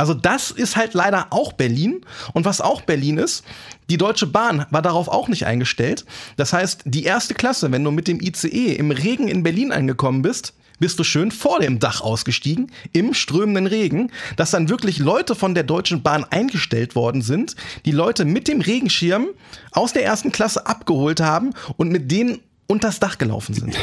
Also 0.00 0.14
das 0.14 0.50
ist 0.50 0.76
halt 0.76 0.94
leider 0.94 1.26
auch 1.28 1.52
Berlin. 1.52 2.00
Und 2.32 2.46
was 2.46 2.62
auch 2.62 2.80
Berlin 2.80 3.18
ist, 3.18 3.44
die 3.90 3.98
Deutsche 3.98 4.26
Bahn 4.26 4.64
war 4.70 4.80
darauf 4.80 5.08
auch 5.08 5.28
nicht 5.28 5.44
eingestellt. 5.44 6.06
Das 6.38 6.54
heißt, 6.54 6.84
die 6.86 7.04
erste 7.04 7.34
Klasse, 7.34 7.70
wenn 7.70 7.84
du 7.84 7.90
mit 7.90 8.08
dem 8.08 8.18
ICE 8.18 8.76
im 8.76 8.92
Regen 8.92 9.28
in 9.28 9.42
Berlin 9.42 9.72
angekommen 9.72 10.22
bist, 10.22 10.54
bist 10.78 10.98
du 10.98 11.04
schön 11.04 11.30
vor 11.30 11.60
dem 11.60 11.80
Dach 11.80 12.00
ausgestiegen, 12.00 12.72
im 12.94 13.12
strömenden 13.12 13.66
Regen, 13.66 14.10
dass 14.36 14.52
dann 14.52 14.70
wirklich 14.70 15.00
Leute 15.00 15.34
von 15.34 15.54
der 15.54 15.64
Deutschen 15.64 16.02
Bahn 16.02 16.24
eingestellt 16.24 16.94
worden 16.94 17.20
sind, 17.20 17.54
die 17.84 17.92
Leute 17.92 18.24
mit 18.24 18.48
dem 18.48 18.62
Regenschirm 18.62 19.26
aus 19.72 19.92
der 19.92 20.06
ersten 20.06 20.32
Klasse 20.32 20.66
abgeholt 20.66 21.20
haben 21.20 21.50
und 21.76 21.92
mit 21.92 22.10
denen 22.10 22.40
unters 22.68 23.00
Dach 23.00 23.18
gelaufen 23.18 23.54
sind. 23.54 23.76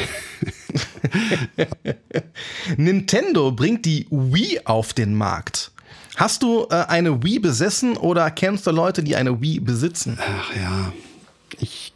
Nintendo 2.77 3.51
bringt 3.51 3.85
die 3.85 4.07
Wii 4.09 4.61
auf 4.65 4.93
den 4.93 5.13
Markt. 5.13 5.73
Hast 6.17 6.41
du 6.41 6.65
äh, 6.71 6.85
eine 6.87 7.23
Wii 7.23 7.37
besessen 7.37 7.95
oder 7.95 8.31
kennst 8.31 8.65
du 8.65 8.71
Leute, 8.71 9.03
die 9.03 9.15
eine 9.15 9.39
Wii 9.39 9.59
besitzen? 9.59 10.17
Ach 10.19 10.55
ja, 10.55 10.91
ich 11.59 11.93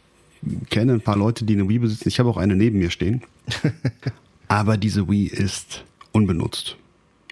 kenne 0.70 0.92
ein 0.92 1.00
paar 1.00 1.16
Leute, 1.16 1.44
die 1.44 1.54
eine 1.54 1.68
Wii 1.68 1.80
besitzen. 1.80 2.06
Ich 2.06 2.20
habe 2.20 2.30
auch 2.30 2.36
eine 2.36 2.54
neben 2.54 2.78
mir 2.78 2.90
stehen. 2.90 3.22
Aber 4.48 4.76
diese 4.76 5.08
Wii 5.08 5.26
ist 5.26 5.84
unbenutzt. 6.12 6.76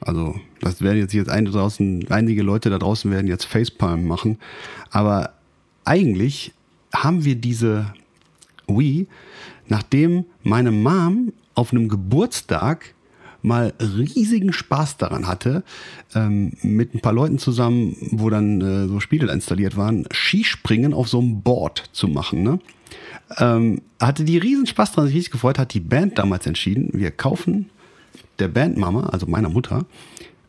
Also, 0.01 0.41
das 0.61 0.82
werden 0.82 0.99
jetzt, 0.99 1.14
jetzt 1.14 1.30
einige, 1.30 1.53
draußen, 1.53 2.11
einige 2.11 2.43
Leute 2.43 2.70
da 2.70 2.78
draußen 2.78 3.09
werden 3.09 3.28
jetzt 3.28 3.45
Facepalm 3.45 4.09
machen. 4.09 4.41
Aber 4.91 5.34
eigentlich 5.84 6.53
haben 6.93 7.24
wir 7.24 7.36
diese 7.36 7.95
Wii, 8.66 9.07
nachdem 9.68 10.24
meine 10.43 10.72
Mom 10.72 11.32
auf 11.55 11.70
einem 11.70 11.88
Geburtstag 11.88 12.95
mal 13.43 13.72
riesigen 13.80 14.53
Spaß 14.53 14.97
daran 14.97 15.26
hatte, 15.26 15.62
ähm, 16.14 16.53
mit 16.62 16.95
ein 16.95 17.01
paar 17.01 17.12
Leuten 17.12 17.38
zusammen, 17.38 17.97
wo 18.11 18.30
dann 18.30 18.61
äh, 18.61 18.88
so 18.88 19.01
Spiele 19.01 19.32
installiert 19.32 19.76
waren, 19.76 20.07
Skispringen 20.12 20.95
auf 20.95 21.09
so 21.09 21.20
einem 21.20 21.43
Board 21.43 21.91
zu 21.93 22.09
machen. 22.09 22.43
Ne? 22.43 22.59
Ähm, 23.38 23.82
hatte 24.01 24.24
die 24.24 24.38
riesen 24.38 24.66
Spaß 24.66 24.93
daran, 24.93 25.07
sich 25.07 25.16
riesig 25.16 25.32
gefreut, 25.32 25.59
hat 25.59 25.74
die 25.74 25.80
Band 25.80 26.18
damals 26.18 26.47
entschieden, 26.47 26.91
wir 26.93 27.11
kaufen 27.11 27.70
der 28.38 28.49
Bandmama, 28.49 29.07
also 29.11 29.26
meiner 29.26 29.49
Mutter, 29.49 29.84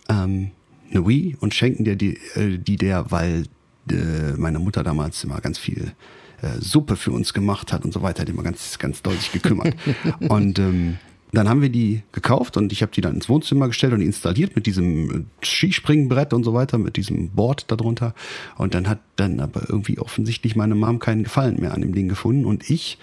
ähm, 0.09 0.51
eine 0.89 1.07
Wii 1.07 1.37
und 1.39 1.53
schenken 1.53 1.83
dir 1.83 1.95
die, 1.95 2.17
äh, 2.35 2.57
die 2.57 2.77
der, 2.77 3.11
weil 3.11 3.45
äh, 3.89 4.33
meine 4.37 4.59
Mutter 4.59 4.83
damals 4.83 5.23
immer 5.23 5.39
ganz 5.41 5.57
viel 5.57 5.93
äh, 6.41 6.59
Suppe 6.59 6.95
für 6.95 7.11
uns 7.11 7.33
gemacht 7.33 7.71
hat 7.71 7.85
und 7.85 7.93
so 7.93 8.01
weiter, 8.01 8.21
hat 8.21 8.29
immer 8.29 8.43
ganz, 8.43 8.79
ganz 8.79 9.01
deutlich 9.01 9.31
gekümmert. 9.31 9.75
und 10.29 10.59
ähm, 10.59 10.97
dann 11.31 11.47
haben 11.47 11.61
wir 11.61 11.69
die 11.69 12.03
gekauft 12.11 12.57
und 12.57 12.71
ich 12.71 12.81
habe 12.81 12.91
die 12.91 13.01
dann 13.01 13.15
ins 13.15 13.29
Wohnzimmer 13.29 13.67
gestellt 13.67 13.93
und 13.93 14.01
installiert 14.01 14.55
mit 14.55 14.65
diesem 14.65 15.11
äh, 15.11 15.45
Skispringbrett 15.45 16.33
und 16.33 16.43
so 16.43 16.53
weiter, 16.53 16.77
mit 16.77 16.97
diesem 16.97 17.29
Board 17.29 17.71
darunter. 17.71 18.13
Und 18.57 18.73
dann 18.73 18.89
hat 18.89 18.99
dann 19.15 19.39
aber 19.39 19.69
irgendwie 19.69 19.99
offensichtlich 19.99 20.55
meine 20.55 20.75
Mom 20.75 20.99
keinen 20.99 21.23
Gefallen 21.23 21.59
mehr 21.59 21.73
an 21.73 21.81
dem 21.81 21.93
Ding 21.93 22.09
gefunden 22.09 22.45
und 22.45 22.69
ich 22.69 22.97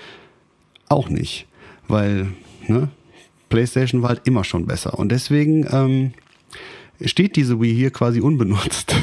auch 0.89 1.09
nicht, 1.09 1.47
weil 1.87 2.29
ne, 2.67 2.89
PlayStation 3.49 4.03
war 4.03 4.11
halt 4.11 4.23
immer 4.25 4.45
schon 4.45 4.67
besser. 4.67 4.99
Und 4.99 5.11
deswegen 5.11 5.67
ähm, 5.71 6.13
steht 7.05 7.37
diese 7.37 7.61
Wii 7.61 7.75
hier 7.75 7.91
quasi 7.91 8.21
unbenutzt. 8.21 8.95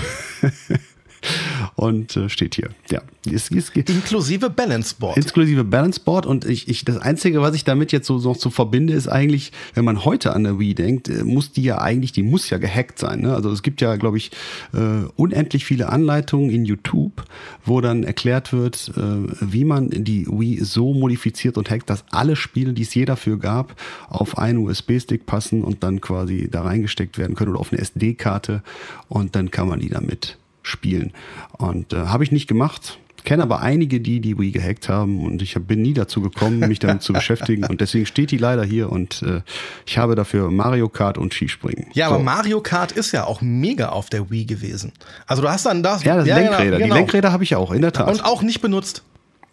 und 1.76 2.16
äh, 2.16 2.30
steht 2.30 2.56
hier. 2.56 2.70
Ja, 2.90 3.02
es, 3.26 3.52
es, 3.52 3.70
inklusive 3.70 4.50
Balance 4.50 4.96
Board. 4.98 5.18
Inklusive 5.18 5.64
Balance 5.64 6.00
Board 6.00 6.26
und 6.26 6.46
ich, 6.46 6.68
ich, 6.70 6.86
das 6.86 6.98
Einzige, 6.98 7.42
was 7.42 7.56
ich 7.56 7.64
damit 7.64 7.92
jetzt 7.92 8.08
so 8.08 8.18
noch 8.20 8.36
so 8.36 8.50
verbinde, 8.50 8.94
ist 8.94 9.08
eigentlich, 9.08 9.52
wenn 9.74 9.84
man 9.84 10.06
heute 10.06 10.34
an 10.34 10.44
der 10.44 10.58
Wii 10.58 10.74
denkt, 10.74 11.10
äh, 11.10 11.24
muss 11.24 11.52
die 11.52 11.64
ja 11.64 11.80
eigentlich, 11.80 12.14
die 12.14 12.24
muss 12.24 12.50
ja 12.50 12.58
gehackt 12.58 13.00
sein. 13.00 13.22
Ne? 13.22 13.34
Also 13.34 13.52
es 13.52 13.62
gibt 13.62 13.82
ja, 13.82 13.96
glaube 13.98 14.18
ich, 14.18 14.32
äh, 14.74 15.06
unendlich 15.16 15.66
viele 15.66 15.90
Anleitungen 15.90 16.50
in 16.50 16.66
YouTube, 16.66 17.24
wo 17.66 17.82
dann 17.82 18.04
erklärt 18.04 18.54
wird, 18.54 18.92
äh, 18.96 19.02
wie 19.42 19.66
man 19.66 19.90
die 19.90 20.28
Wii 20.28 20.64
so 20.64 20.94
modifiziert 20.94 21.58
und 21.58 21.70
hackt, 21.70 21.90
dass 21.90 22.06
alle 22.12 22.36
Spiele, 22.36 22.74
die 22.74 22.84
es 22.84 22.94
je 22.94 23.06
dafür 23.06 23.38
gab, 23.38 23.76
auf 24.08 24.38
einen 24.38 24.60
USB-Stick 24.60 25.26
passen 25.26 25.64
und 25.64 25.84
dann 25.84 26.00
quasi 26.00 26.48
da 26.50 26.62
reingesteckt 26.62 27.18
werden 27.18 27.36
können 27.36 27.52
oder 27.52 27.60
auf 27.60 27.74
eine 27.74 27.82
SD-Karte 27.82 28.64
und 29.10 29.36
dann 29.36 29.52
kann 29.52 29.68
man 29.68 29.80
die 29.80 29.90
damit 29.90 30.38
spielen. 30.66 31.14
Und 31.58 31.94
äh, 31.94 32.08
habe 32.08 32.24
ich 32.24 32.32
nicht 32.32 32.48
gemacht. 32.48 33.00
Kenne 33.24 33.42
aber 33.42 33.62
einige, 33.62 34.00
die 34.00 34.20
die 34.20 34.38
Wii 34.38 34.52
gehackt 34.52 34.88
haben 34.88 35.26
und 35.26 35.42
ich 35.42 35.56
bin 35.56 35.82
nie 35.82 35.96
dazu 35.96 36.22
gekommen, 36.22 36.60
mich 36.60 36.78
damit 36.78 37.02
zu 37.02 37.12
beschäftigen 37.12 37.66
und 37.70 37.82
deswegen 37.82 38.06
steht 38.06 38.30
die 38.30 38.38
leider 38.38 38.64
hier 38.64 38.92
und 38.92 39.24
äh, 39.24 39.42
ich 39.88 39.98
habe 39.98 40.14
dafür 40.14 40.52
Mario 40.52 40.90
Kart 40.90 41.18
und 41.18 41.34
Skispringen. 41.34 41.88
Ja, 41.94 42.10
so. 42.10 42.16
aber 42.16 42.24
Mario 42.24 42.62
Kart 42.62 42.92
ist 42.92 43.12
ja 43.14 43.26
auch 43.26 43.42
mega 43.42 43.90
auf 43.90 44.12
der 44.12 44.30
Wii 44.30 44.46
gewesen. 44.46 44.94
Also 45.26 45.42
du 45.42 45.50
hast 45.50 45.66
dann 45.66 45.82
das. 45.82 46.04
Ja, 46.04 46.18
das 46.18 46.28
ja, 46.28 46.38
Lenkräder. 46.38 46.78
Genau. 46.78 46.94
Die 46.94 47.00
Lenkräder 47.00 47.32
habe 47.32 47.44
ich 47.44 47.56
auch, 47.56 47.72
in 47.72 47.82
der 47.82 47.92
Tat. 47.92 48.10
Und 48.10 48.24
auch 48.24 48.44
nicht 48.44 48.62
benutzt. 48.62 49.02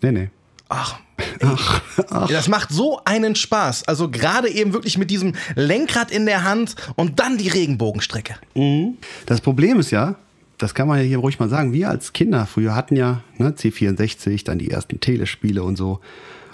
Nee, 0.02 0.12
nee. 0.12 0.30
Ach, 0.68 0.98
ach, 1.42 1.82
ach. 2.10 2.28
Das 2.28 2.48
macht 2.48 2.70
so 2.70 3.00
einen 3.04 3.34
Spaß. 3.34 3.88
Also 3.88 4.10
gerade 4.10 4.50
eben 4.50 4.74
wirklich 4.74 4.98
mit 4.98 5.10
diesem 5.10 5.34
Lenkrad 5.54 6.10
in 6.10 6.26
der 6.26 6.44
Hand 6.44 6.76
und 6.96 7.20
dann 7.20 7.38
die 7.38 7.48
Regenbogenstrecke. 7.48 8.34
Mhm. 8.54 8.98
Das 9.24 9.40
Problem 9.40 9.80
ist 9.80 9.90
ja, 9.90 10.16
das 10.62 10.74
kann 10.74 10.86
man 10.86 10.98
ja 10.98 11.04
hier 11.04 11.18
ruhig 11.18 11.40
mal 11.40 11.48
sagen. 11.48 11.72
Wir 11.72 11.90
als 11.90 12.12
Kinder 12.12 12.46
früher 12.46 12.74
hatten 12.74 12.94
ja 12.94 13.22
ne, 13.38 13.50
C64, 13.50 14.44
dann 14.44 14.58
die 14.58 14.70
ersten 14.70 15.00
Telespiele 15.00 15.62
und 15.62 15.76
so. 15.76 16.00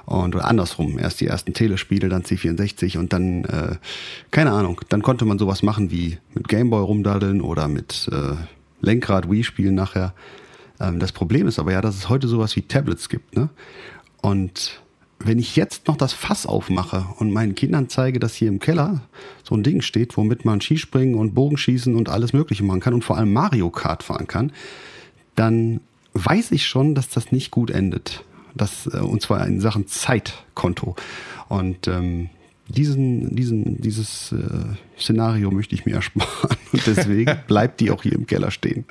Und 0.06 0.34
oder 0.34 0.46
andersrum, 0.46 0.98
erst 0.98 1.20
die 1.20 1.26
ersten 1.26 1.52
Telespiele, 1.52 2.08
dann 2.08 2.22
C64 2.22 2.96
und 2.96 3.12
dann, 3.12 3.44
äh, 3.44 3.76
keine 4.30 4.52
Ahnung, 4.52 4.80
dann 4.88 5.02
konnte 5.02 5.26
man 5.26 5.38
sowas 5.38 5.62
machen 5.62 5.90
wie 5.90 6.16
mit 6.32 6.48
Gameboy 6.48 6.80
rumdaddeln 6.80 7.42
oder 7.42 7.68
mit 7.68 8.08
äh, 8.10 8.36
Lenkrad 8.80 9.30
Wii 9.30 9.44
spielen 9.44 9.74
nachher. 9.74 10.14
Ähm, 10.80 10.98
das 10.98 11.12
Problem 11.12 11.46
ist 11.46 11.58
aber 11.58 11.72
ja, 11.72 11.82
dass 11.82 11.94
es 11.94 12.08
heute 12.08 12.26
sowas 12.26 12.56
wie 12.56 12.62
Tablets 12.62 13.10
gibt. 13.10 13.36
Ne? 13.36 13.50
Und 14.22 14.80
wenn 15.20 15.38
ich 15.38 15.56
jetzt 15.56 15.88
noch 15.88 15.96
das 15.96 16.12
Fass 16.12 16.46
aufmache 16.46 17.06
und 17.18 17.32
meinen 17.32 17.54
Kindern 17.54 17.88
zeige, 17.88 18.20
dass 18.20 18.34
hier 18.34 18.48
im 18.48 18.60
Keller 18.60 19.02
so 19.42 19.56
ein 19.56 19.62
Ding 19.62 19.82
steht, 19.82 20.16
womit 20.16 20.44
man 20.44 20.60
Skispringen 20.60 21.16
und 21.16 21.34
Bogenschießen 21.34 21.96
und 21.96 22.08
alles 22.08 22.32
Mögliche 22.32 22.62
machen 22.64 22.80
kann 22.80 22.94
und 22.94 23.04
vor 23.04 23.16
allem 23.16 23.32
Mario 23.32 23.70
Kart 23.70 24.02
fahren 24.02 24.28
kann, 24.28 24.52
dann 25.34 25.80
weiß 26.14 26.52
ich 26.52 26.66
schon, 26.66 26.94
dass 26.94 27.08
das 27.08 27.32
nicht 27.32 27.50
gut 27.50 27.70
endet. 27.70 28.24
Das, 28.54 28.86
äh, 28.86 28.98
und 28.98 29.22
zwar 29.22 29.46
in 29.46 29.60
Sachen 29.60 29.86
Zeitkonto. 29.86 30.96
Und 31.48 31.88
ähm, 31.88 32.30
diesen, 32.68 33.34
diesen, 33.34 33.80
dieses 33.80 34.32
äh, 34.32 34.98
Szenario 34.98 35.50
möchte 35.50 35.74
ich 35.74 35.86
mir 35.86 35.96
ersparen. 35.96 36.56
Und 36.72 36.86
deswegen 36.86 37.38
bleibt 37.46 37.80
die 37.80 37.90
auch 37.90 38.02
hier 38.02 38.12
im 38.12 38.26
Keller 38.26 38.50
stehen. 38.50 38.84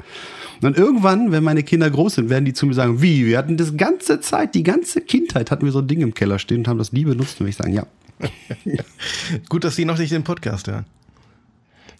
Und 0.61 0.77
irgendwann, 0.77 1.31
wenn 1.31 1.43
meine 1.43 1.63
Kinder 1.63 1.89
groß 1.89 2.15
sind, 2.15 2.29
werden 2.29 2.45
die 2.45 2.53
zu 2.53 2.65
mir 2.65 2.73
sagen, 2.73 3.01
wie, 3.01 3.25
wir 3.25 3.37
hatten 3.37 3.57
das 3.57 3.77
ganze 3.77 4.19
Zeit, 4.19 4.55
die 4.55 4.63
ganze 4.63 5.01
Kindheit 5.01 5.51
hatten 5.51 5.65
wir 5.65 5.71
so 5.71 5.79
ein 5.79 5.87
Ding 5.87 6.01
im 6.01 6.13
Keller 6.13 6.39
stehen 6.39 6.59
und 6.59 6.67
haben 6.67 6.79
das 6.79 6.91
nie 6.91 7.05
benutzt. 7.05 7.39
Und 7.39 7.47
ich 7.47 7.55
sagen, 7.55 7.73
ja. 7.73 7.85
Gut, 9.49 9.63
dass 9.63 9.75
Sie 9.75 9.85
noch 9.85 9.99
nicht 9.99 10.11
den 10.11 10.23
Podcast 10.23 10.67
hören. 10.67 10.85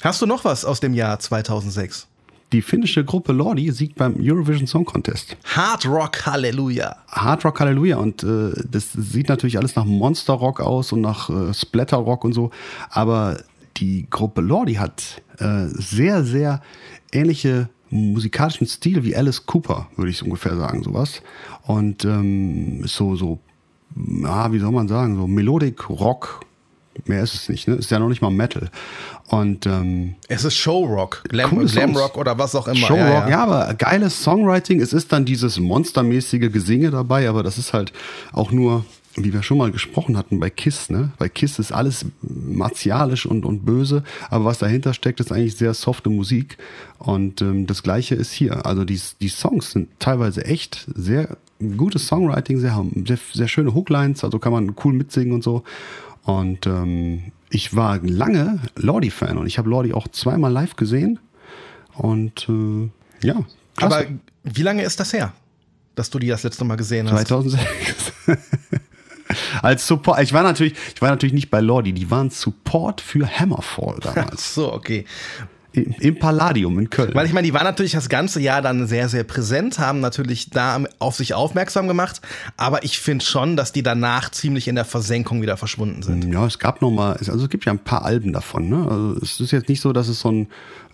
Hast 0.03 0.21
du 0.21 0.25
noch 0.25 0.45
was 0.45 0.65
aus 0.65 0.79
dem 0.79 0.95
Jahr 0.95 1.19
2006? 1.19 2.07
Die 2.53 2.61
finnische 2.61 3.03
Gruppe 3.03 3.33
Lordi 3.33 3.71
siegt 3.71 3.95
beim 3.95 4.15
Eurovision 4.19 4.67
Song 4.67 4.85
Contest. 4.85 5.35
Hard 5.43 5.85
Rock 5.85 6.25
Halleluja. 6.25 6.95
Hard 7.09 7.43
Rock 7.43 7.59
Halleluja. 7.59 7.97
Und 7.97 8.23
äh, 8.23 8.51
das 8.71 8.93
sieht 8.93 9.27
natürlich 9.27 9.57
alles 9.57 9.75
nach 9.75 9.83
Monster 9.83 10.33
Rock 10.33 10.61
aus 10.61 10.93
und 10.93 11.01
nach 11.01 11.29
äh, 11.29 11.53
Splatter 11.53 11.97
Rock 11.97 12.23
und 12.23 12.33
so. 12.33 12.51
Aber 12.89 13.37
die 13.75 14.07
Gruppe 14.09 14.41
Lordi 14.41 14.75
hat 14.75 15.21
äh, 15.39 15.65
sehr, 15.67 16.23
sehr 16.23 16.61
ähnliche 17.11 17.69
musikalischen 17.89 18.67
Stil 18.67 19.03
wie 19.03 19.15
Alice 19.15 19.45
Cooper, 19.45 19.87
würde 19.95 20.11
ich 20.11 20.23
ungefähr 20.23 20.55
sagen, 20.55 20.83
sowas. 20.83 21.21
Und 21.63 22.05
ähm, 22.05 22.85
so, 22.85 23.15
so, 23.15 23.39
ja, 23.95 24.51
wie 24.51 24.59
soll 24.59 24.71
man 24.71 24.87
sagen, 24.87 25.15
so 25.15 25.27
Melodic 25.27 25.89
Rock, 25.89 26.41
mehr 27.05 27.23
ist 27.23 27.33
es 27.33 27.49
nicht, 27.49 27.67
ne? 27.67 27.75
Ist 27.75 27.91
ja 27.91 27.99
noch 27.99 28.09
nicht 28.09 28.21
mal 28.21 28.31
Metal. 28.31 28.69
Und 29.27 29.65
ähm, 29.65 30.15
es 30.29 30.45
ist 30.45 30.55
Showrock, 30.55 31.23
Glam, 31.27 31.65
Glamrock 31.65 32.17
oder 32.17 32.37
was 32.37 32.55
auch 32.55 32.67
immer. 32.67 32.87
Showrock, 32.87 32.97
ja, 32.97 33.27
ja. 33.27 33.29
ja, 33.29 33.43
aber 33.43 33.73
geiles 33.73 34.23
Songwriting. 34.23 34.79
Es 34.79 34.93
ist 34.93 35.11
dann 35.11 35.25
dieses 35.25 35.59
monstermäßige 35.59 36.51
Gesinge 36.51 36.91
dabei, 36.91 37.27
aber 37.27 37.43
das 37.43 37.57
ist 37.57 37.73
halt 37.73 37.91
auch 38.31 38.51
nur 38.51 38.85
wie 39.19 39.33
wir 39.33 39.41
schon 39.41 39.57
mal 39.57 39.71
gesprochen 39.71 40.15
hatten 40.15 40.39
bei 40.39 40.51
Kiss, 40.51 40.91
ne? 40.91 41.11
Bei 41.17 41.27
Kiss 41.27 41.57
ist 41.57 41.71
alles 41.71 42.05
martialisch 42.21 43.25
und, 43.25 43.45
und 43.45 43.65
böse, 43.65 44.03
aber 44.29 44.45
was 44.45 44.59
dahinter 44.59 44.93
steckt, 44.93 45.19
ist 45.19 45.31
eigentlich 45.31 45.55
sehr 45.55 45.73
softe 45.73 46.09
Musik. 46.09 46.57
Und 46.99 47.41
ähm, 47.41 47.65
das 47.65 47.81
gleiche 47.81 48.13
ist 48.13 48.31
hier. 48.31 48.65
Also 48.67 48.85
die, 48.85 48.99
die 49.19 49.29
Songs 49.29 49.71
sind 49.71 49.89
teilweise 49.99 50.45
echt 50.45 50.85
sehr 50.93 51.37
gutes 51.77 52.05
Songwriting, 52.07 52.59
sehr, 52.59 52.85
sehr, 53.05 53.17
sehr 53.33 53.47
schöne 53.47 53.73
Hooklines, 53.73 54.23
also 54.23 54.37
kann 54.37 54.51
man 54.51 54.75
cool 54.83 54.93
mitsingen 54.93 55.33
und 55.33 55.43
so. 55.43 55.63
Und 56.23 56.67
ähm, 56.67 57.31
ich 57.49 57.75
war 57.75 57.99
lange 57.99 58.59
Lordi-Fan 58.75 59.37
und 59.37 59.47
ich 59.47 59.57
habe 59.57 59.69
Lordi 59.69 59.93
auch 59.93 60.07
zweimal 60.09 60.51
live 60.51 60.75
gesehen. 60.75 61.19
Und 61.93 62.47
äh, 62.49 63.25
ja. 63.25 63.43
Klasse. 63.75 63.95
Aber 63.95 64.05
wie 64.43 64.63
lange 64.63 64.83
ist 64.83 64.99
das 64.99 65.13
her, 65.13 65.33
dass 65.95 66.09
du 66.09 66.19
die 66.19 66.27
das 66.27 66.43
letzte 66.43 66.65
Mal 66.65 66.75
gesehen 66.75 67.09
hast? 67.09 67.27
2006. 67.27 68.13
Als 69.61 69.87
Support. 69.87 70.21
Ich 70.21 70.33
war 70.33 70.43
natürlich, 70.43 70.73
ich 70.93 71.01
war 71.01 71.09
natürlich 71.09 71.33
nicht 71.33 71.49
bei 71.49 71.59
Lordi, 71.59 71.93
die 71.93 72.09
waren 72.09 72.29
Support 72.29 73.01
für 73.01 73.27
Hammerfall 73.27 73.99
damals. 74.01 74.33
Ach 74.33 74.39
so, 74.39 74.73
okay. 74.73 75.05
Im 75.77 76.19
Palladium 76.19 76.77
in 76.79 76.89
Köln. 76.89 77.11
Weil 77.13 77.25
ich 77.25 77.33
meine, 77.33 77.45
die 77.45 77.53
waren 77.53 77.63
natürlich 77.63 77.93
das 77.93 78.09
ganze 78.09 78.39
Jahr 78.39 78.61
dann 78.61 78.87
sehr, 78.87 79.09
sehr 79.09 79.23
präsent, 79.23 79.79
haben 79.79 79.99
natürlich 79.99 80.49
da 80.49 80.83
auf 80.99 81.15
sich 81.15 81.33
aufmerksam 81.33 81.87
gemacht, 81.87 82.21
aber 82.57 82.83
ich 82.83 82.99
finde 82.99 83.23
schon, 83.23 83.55
dass 83.55 83.71
die 83.71 83.83
danach 83.83 84.31
ziemlich 84.31 84.67
in 84.67 84.75
der 84.75 84.85
Versenkung 84.85 85.41
wieder 85.41 85.57
verschwunden 85.57 86.01
sind. 86.01 86.31
Ja, 86.33 86.45
es 86.45 86.59
gab 86.59 86.81
noch 86.81 86.91
mal, 86.91 87.13
also 87.13 87.43
es 87.43 87.49
gibt 87.49 87.65
ja 87.65 87.71
ein 87.71 87.79
paar 87.79 88.03
Alben 88.05 88.33
davon. 88.33 88.69
Ne? 88.69 88.87
Also 88.89 89.19
es 89.21 89.39
ist 89.39 89.51
jetzt 89.51 89.69
nicht 89.69 89.81
so, 89.81 89.93
dass 89.93 90.07
es 90.07 90.19
so 90.19 90.31
ein 90.31 90.47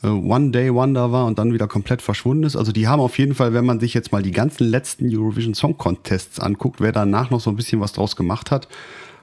äh, 0.03 0.07
One-Day-Wonder 0.07 1.11
war 1.11 1.25
und 1.25 1.39
dann 1.39 1.53
wieder 1.53 1.67
komplett 1.67 2.01
verschwunden 2.01 2.43
ist. 2.43 2.55
Also 2.55 2.71
die 2.71 2.88
haben 2.88 2.99
auf 2.99 3.17
jeden 3.17 3.36
Fall, 3.36 3.53
wenn 3.53 3.65
man 3.65 3.79
sich 3.79 3.93
jetzt 3.93 4.11
mal 4.11 4.21
die 4.21 4.31
ganzen 4.31 4.67
letzten 4.67 5.05
Eurovision 5.15 5.53
Song 5.53 5.77
Contests 5.77 6.39
anguckt, 6.39 6.81
wer 6.81 6.91
danach 6.91 7.29
noch 7.29 7.39
so 7.39 7.49
ein 7.49 7.55
bisschen 7.55 7.79
was 7.79 7.93
draus 7.93 8.15
gemacht 8.15 8.51
hat, 8.51 8.67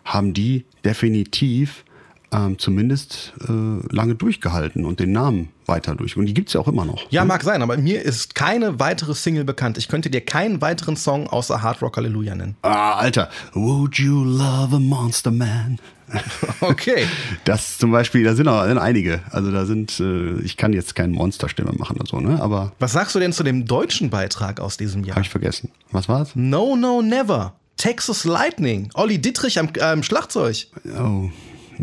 haben 0.04 0.32
die 0.32 0.64
definitiv 0.84 1.84
ähm, 2.33 2.59
zumindest 2.59 3.33
äh, 3.49 3.95
lange 3.95 4.14
durchgehalten 4.14 4.85
und 4.85 5.01
den 5.01 5.12
Namen 5.12 5.49
weiter 5.66 5.95
durch. 5.95 6.16
Und 6.16 6.26
die 6.26 6.35
gibt's 6.35 6.53
ja 6.53 6.61
auch 6.61 6.68
immer 6.68 6.85
noch. 6.85 7.11
Ja, 7.11 7.22
ne? 7.22 7.28
mag 7.28 7.43
sein, 7.43 7.62
aber 7.62 7.76
mir 7.76 8.03
ist 8.03 8.35
keine 8.35 8.78
weitere 8.81 9.14
Single 9.14 9.45
bekannt. 9.45 9.78
Ich 9.78 9.89
könnte 9.89 10.11
dir 10.11 10.20
keinen 10.20 10.61
weiteren 10.61 10.97
Song 10.97 11.28
außer 11.28 11.62
Hard 11.62 11.83
Rock 11.83 11.97
Hallelujah 11.97 12.35
nennen. 12.35 12.57
Ah, 12.62 12.95
Alter. 12.95 13.31
Would 13.55 13.97
you 13.97 14.24
love 14.24 14.74
a 14.76 14.81
monster 14.81 15.31
man? 15.31 15.78
Okay. 16.61 17.07
Das 17.45 17.78
zum 17.78 17.93
Beispiel, 17.93 18.24
da 18.24 18.35
sind 18.35 18.49
auch 18.49 18.66
sind 18.66 18.78
einige. 18.78 19.20
Also 19.31 19.53
da 19.53 19.64
sind, 19.64 20.01
äh, 20.01 20.41
ich 20.41 20.57
kann 20.57 20.72
jetzt 20.72 20.95
keine 20.95 21.12
Monsterstimme 21.12 21.72
machen 21.72 21.97
oder 21.97 22.07
so, 22.07 22.20
ne? 22.20 22.43
Aber 22.43 22.72
Was 22.81 22.93
sagst 22.93 23.14
du 23.14 23.20
denn 23.20 23.33
zu 23.33 23.45
dem 23.45 23.64
deutschen 23.64 24.11
Beitrag 24.11 24.61
aus 24.61 24.76
diesem 24.76 25.05
Jahr? 25.05 25.14
habe 25.16 25.24
ich 25.24 25.31
vergessen. 25.31 25.70
Was 25.93 26.09
war's? 26.09 26.33
No, 26.35 26.74
no, 26.76 27.01
never. 27.01 27.55
Texas 27.76 28.24
Lightning. 28.24 28.91
Olli 28.95 29.18
Dittrich 29.20 29.59
am 29.59 29.68
ähm, 29.81 30.03
Schlagzeug. 30.03 30.66
Oh. 30.99 31.31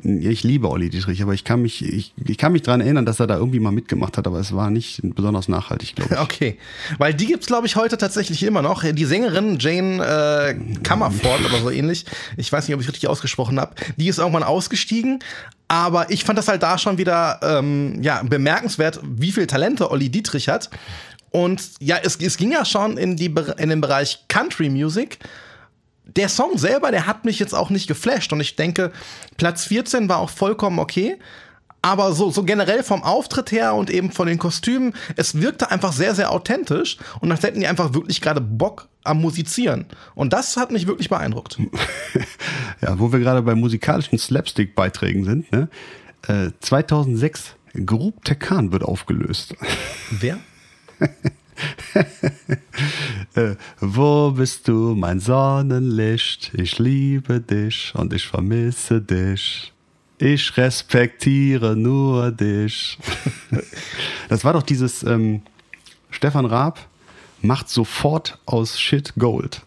Ich 0.04 0.44
liebe 0.44 0.70
Olli 0.70 0.90
Dietrich, 0.90 1.22
aber 1.22 1.34
ich 1.34 1.44
kann 1.44 1.62
mich, 1.62 1.84
ich, 1.84 2.14
ich 2.24 2.38
kann 2.38 2.52
mich 2.52 2.62
daran 2.62 2.82
erinnern, 2.82 3.06
dass 3.06 3.20
er 3.20 3.28
da 3.28 3.38
irgendwie 3.38 3.60
mal 3.60 3.72
mitgemacht 3.72 4.18
hat, 4.18 4.28
aber 4.28 4.40
es 4.40 4.56
war 4.56 4.70
nicht 4.70 5.02
besonders 5.04 5.48
nachhaltig, 5.48 5.96
glaube 5.96 6.14
ich. 6.14 6.20
Okay. 6.20 6.58
Weil 6.98 7.14
die 7.14 7.26
gibt's 7.26 7.48
glaube 7.48 7.68
ich, 7.68 7.76
heute 7.76 7.98
tatsächlich 7.98 8.44
immer 8.44 8.62
noch. 8.62 8.84
Die 8.84 9.06
Sängerin 9.06 9.58
Jane 9.60 10.04
äh, 10.04 10.56
Comerford 10.88 11.46
oder 11.46 11.60
so 11.60 11.72
ähnlich. 11.72 12.06
Ich 12.36 12.52
weiß 12.52 12.68
nicht, 12.68 12.76
ob 12.76 12.82
ich 12.82 12.88
richtig 12.88 13.08
ausgesprochen 13.08 13.60
habe. 13.60 13.76
Die 13.96 14.08
ist 14.08 14.20
irgendwann 14.20 14.44
ausgestiegen. 14.44 15.20
Aber 15.68 16.12
ich 16.12 16.24
fand 16.24 16.38
das 16.38 16.48
halt 16.48 16.64
da 16.64 16.78
schon 16.78 16.98
wieder 16.98 17.40
ähm, 17.42 18.02
ja, 18.02 18.24
bemerkenswert, 18.24 19.02
wie 19.04 19.32
viel 19.32 19.48
Talente 19.48 19.92
Olli 19.92 20.10
Dietrich 20.10 20.48
hat. 20.48 20.70
Und 21.32 21.62
ja, 21.80 21.98
es, 22.02 22.16
es 22.18 22.38
ging 22.38 22.52
ja 22.52 22.64
schon 22.64 22.98
in, 22.98 23.18
die, 23.18 23.34
in 23.58 23.70
den 23.70 23.82
Bereich 23.82 24.24
Country 24.28 24.70
Music. 24.70 25.20
Der 26.16 26.30
Song 26.30 26.58
selber, 26.58 26.92
der 26.92 27.06
hat 27.06 27.26
mich 27.26 27.40
jetzt 27.40 27.54
auch 27.54 27.70
nicht 27.70 27.88
geflasht. 27.88 28.32
Und 28.34 28.40
ich 28.40 28.56
denke, 28.56 28.92
Platz 29.38 29.66
14 29.66 30.10
war 30.10 30.18
auch 30.18 30.30
vollkommen 30.30 30.80
okay. 30.80 31.18
Aber 31.82 32.12
so, 32.14 32.32
so 32.32 32.44
generell 32.44 32.84
vom 32.84 33.04
Auftritt 33.04 33.52
her 33.52 33.76
und 33.76 33.90
eben 33.90 34.12
von 34.12 34.28
den 34.28 34.40
Kostümen, 34.40 34.94
es 35.16 35.40
wirkte 35.40 35.72
einfach 35.72 35.94
sehr, 35.94 36.16
sehr 36.16 36.32
authentisch. 36.32 36.98
Und 37.22 37.32
als 37.32 37.44
hätten 37.44 37.60
die 37.60 37.68
einfach 37.68 37.94
wirklich 37.94 38.20
gerade 38.20 38.42
Bock 38.42 38.88
am 39.04 39.22
Musizieren. 39.22 39.86
Und 40.16 40.34
das 40.34 40.58
hat 40.58 40.72
mich 40.72 40.88
wirklich 40.88 41.10
beeindruckt. 41.10 41.58
Ja, 42.80 43.00
wo 43.00 43.12
wir 43.12 43.20
gerade 43.20 43.42
bei 43.42 43.56
musikalischen 43.56 44.20
Slapstick-Beiträgen 44.20 45.26
sind, 45.26 45.52
ne? 45.52 45.68
Äh, 46.28 46.52
2006, 46.60 47.56
Grub 47.86 48.24
Tekan 48.24 48.72
wird 48.72 48.84
aufgelöst. 48.84 49.56
Wer? 50.12 50.38
Äh, 53.34 53.56
wo 53.80 54.32
bist 54.32 54.68
du, 54.68 54.96
mein 54.96 55.20
Sonnenlicht? 55.20 56.52
Ich 56.56 56.80
liebe 56.80 57.40
dich 57.40 57.94
und 57.96 58.14
ich 58.14 58.26
vermisse 58.26 59.02
dich. 59.02 59.74
Ich 60.18 60.58
respektiere 60.58 61.76
nur 61.76 62.32
dich. 62.32 62.98
Das 64.30 64.44
war 64.44 64.54
doch 64.54 64.64
dieses 64.64 65.04
ähm, 65.04 65.42
Stefan 66.10 66.46
Raab 66.46 66.88
macht 67.42 67.70
sofort 67.70 68.40
aus 68.46 68.80
Shit 68.80 69.14
Gold. 69.18 69.62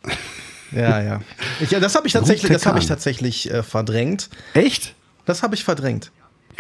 Ja, 0.73 1.03
ja. 1.03 1.21
Ich, 1.61 1.71
das 1.71 1.95
habe 1.95 2.07
ich 2.07 2.13
tatsächlich, 2.13 2.51
das 2.51 2.67
habe 2.67 2.79
ich 2.79 2.87
tatsächlich 2.87 3.51
äh, 3.51 3.63
verdrängt. 3.63 4.29
Echt? 4.55 4.95
Das 5.25 5.43
habe 5.43 5.55
ich 5.55 5.65
verdrängt. 5.65 6.11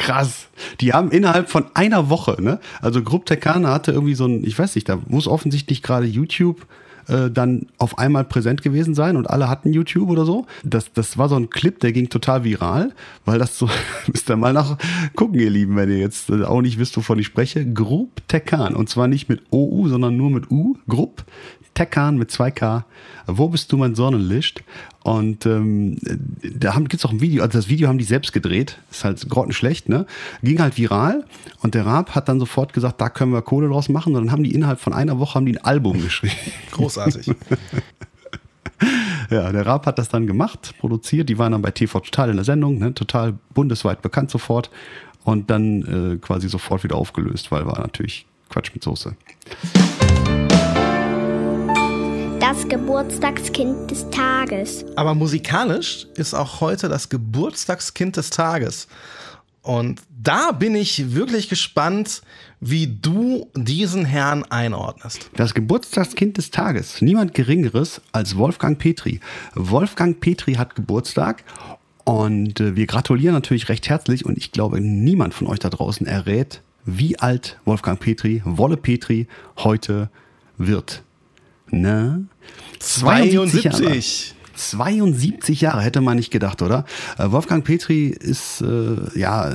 Krass. 0.01 0.48
Die 0.80 0.94
haben 0.94 1.11
innerhalb 1.11 1.51
von 1.51 1.66
einer 1.74 2.09
Woche, 2.09 2.40
ne? 2.40 2.59
Also 2.80 3.03
Grupp 3.03 3.26
Tekana 3.26 3.74
hatte 3.74 3.92
irgendwie 3.92 4.14
so 4.14 4.24
ein, 4.24 4.42
ich 4.44 4.59
weiß 4.59 4.74
nicht, 4.74 4.88
da 4.88 4.98
muss 5.09 5.28
offensichtlich 5.28 5.82
gerade 5.82 6.07
YouTube 6.07 6.66
äh, 7.07 7.30
dann 7.30 7.66
auf 7.76 7.98
einmal 7.98 8.24
präsent 8.24 8.62
gewesen 8.62 8.94
sein 8.94 9.18
und 9.18 9.28
alle 9.28 9.51
hatten 9.51 9.74
YouTube 9.74 10.09
oder 10.09 10.24
so. 10.24 10.46
Das, 10.64 10.90
das 10.94 11.18
war 11.18 11.28
so 11.28 11.36
ein 11.36 11.51
Clip, 11.51 11.78
der 11.80 11.92
ging 11.92 12.09
total 12.09 12.44
viral, 12.44 12.92
weil 13.26 13.38
das 13.38 13.59
so, 13.59 13.68
müsst 14.07 14.30
ihr 14.30 14.36
mal 14.36 14.55
nach 14.55 14.78
gucken, 15.16 15.38
ihr 15.38 15.51
Lieben, 15.51 15.76
wenn 15.76 15.90
ihr 15.90 15.98
jetzt 15.98 16.30
auch 16.30 16.62
nicht 16.62 16.78
wisst, 16.78 16.96
wovon 16.96 17.18
ich 17.18 17.26
spreche. 17.26 17.70
Grupp 17.70 18.26
Tekan. 18.26 18.74
Und 18.74 18.88
zwar 18.88 19.07
nicht 19.07 19.28
mit 19.28 19.42
OU, 19.51 19.88
sondern 19.88 20.16
nur 20.16 20.30
mit 20.30 20.51
U. 20.51 20.76
Grupp 20.88 21.24
Tekan 21.81 22.18
mit 22.18 22.31
2K. 22.31 22.83
Wo 23.26 23.49
bist 23.49 23.72
du 23.72 23.78
mein 23.78 23.95
Sonnenlicht? 23.95 24.62
Und 25.03 25.47
ähm, 25.47 25.97
da 26.43 26.74
haben, 26.74 26.89
gibt's 26.89 27.07
auch 27.07 27.11
ein 27.11 27.22
Video, 27.22 27.43
also 27.43 27.59
das 27.59 27.70
Video 27.70 27.89
haben 27.89 27.97
die 27.97 28.05
selbst 28.05 28.35
gedreht, 28.35 28.76
ist 28.91 29.03
halt 29.03 29.26
grottenschlecht, 29.26 29.89
ne? 29.89 30.05
Ging 30.43 30.61
halt 30.61 30.76
viral 30.76 31.24
und 31.62 31.74
der 31.74 31.87
Raab 31.87 32.14
hat 32.14 32.28
dann 32.28 32.39
sofort 32.39 32.74
gesagt, 32.74 33.01
da 33.01 33.09
können 33.09 33.33
wir 33.33 33.41
Kohle 33.41 33.68
draus 33.68 33.89
machen. 33.89 34.14
Und 34.14 34.24
dann 34.24 34.31
haben 34.33 34.43
die 34.43 34.55
innerhalb 34.55 34.78
von 34.78 34.93
einer 34.93 35.18
Woche 35.18 35.37
haben 35.37 35.47
die 35.47 35.57
ein 35.57 35.64
Album 35.64 36.03
geschrieben. 36.03 36.35
Großartig. 36.72 37.31
Ja, 39.28 39.53
der 39.53 39.64
Raab 39.64 39.85
hat 39.87 39.99
das 39.99 40.09
dann 40.09 40.26
gemacht, 40.26 40.74
produziert. 40.81 41.28
Die 41.28 41.39
waren 41.39 41.53
dann 41.53 41.61
bei 41.61 41.70
TV 41.70 42.01
Total 42.01 42.31
in 42.31 42.37
der 42.37 42.45
Sendung, 42.45 42.78
ne? 42.78 42.95
total 42.95 43.35
bundesweit 43.53 44.03
bekannt 44.03 44.31
sofort. 44.31 44.70
Und 45.22 45.51
dann 45.51 46.14
äh, 46.14 46.16
quasi 46.16 46.49
sofort 46.49 46.83
wieder 46.83 46.97
aufgelöst, 46.97 47.53
weil 47.53 47.66
war 47.66 47.78
natürlich 47.78 48.26
Quatsch 48.49 48.72
mit 48.74 48.83
Soße. 48.83 49.14
Das 52.51 52.66
Geburtstagskind 52.66 53.92
des 53.92 54.11
Tages. 54.11 54.84
Aber 54.96 55.14
musikalisch 55.14 56.09
ist 56.16 56.34
auch 56.34 56.61
heute 56.61 56.88
das 56.88 57.09
Geburtstagskind 57.09 58.16
des 58.16 58.30
Tages. 58.30 58.88
Und 59.62 60.03
da 60.20 60.51
bin 60.51 60.74
ich 60.74 61.14
wirklich 61.14 61.48
gespannt, 61.48 62.22
wie 62.59 62.88
du 62.88 63.48
diesen 63.55 64.05
Herrn 64.05 64.42
einordnest. 64.42 65.30
Das 65.36 65.55
Geburtstagskind 65.55 66.38
des 66.38 66.51
Tages. 66.51 67.01
Niemand 67.01 67.34
Geringeres 67.34 68.01
als 68.11 68.36
Wolfgang 68.36 68.80
Petri. 68.80 69.20
Wolfgang 69.55 70.18
Petri 70.18 70.55
hat 70.55 70.74
Geburtstag 70.74 71.44
und 72.03 72.59
äh, 72.59 72.74
wir 72.74 72.86
gratulieren 72.88 73.34
natürlich 73.34 73.68
recht 73.68 73.88
herzlich 73.88 74.26
und 74.26 74.36
ich 74.36 74.51
glaube, 74.51 74.80
niemand 74.80 75.34
von 75.34 75.46
euch 75.46 75.61
da 75.61 75.70
draußen 75.70 76.05
errät, 76.05 76.62
wie 76.84 77.16
alt 77.16 77.61
Wolfgang 77.64 78.01
Petri, 78.01 78.42
Wolle 78.44 78.76
Petri, 78.76 79.28
heute 79.57 80.11
wird. 80.59 81.05
Ne? 81.73 82.27
72 82.79 83.64
Jahre. 83.64 83.77
72. 83.77 84.35
72 84.61 85.61
Jahre 85.61 85.83
hätte 85.83 86.01
man 86.01 86.16
nicht 86.16 86.31
gedacht, 86.31 86.62
oder? 86.62 86.85
Äh, 87.18 87.31
Wolfgang 87.31 87.64
Petri 87.64 88.09
ist 88.09 88.61
äh, 88.61 89.18
ja 89.18 89.55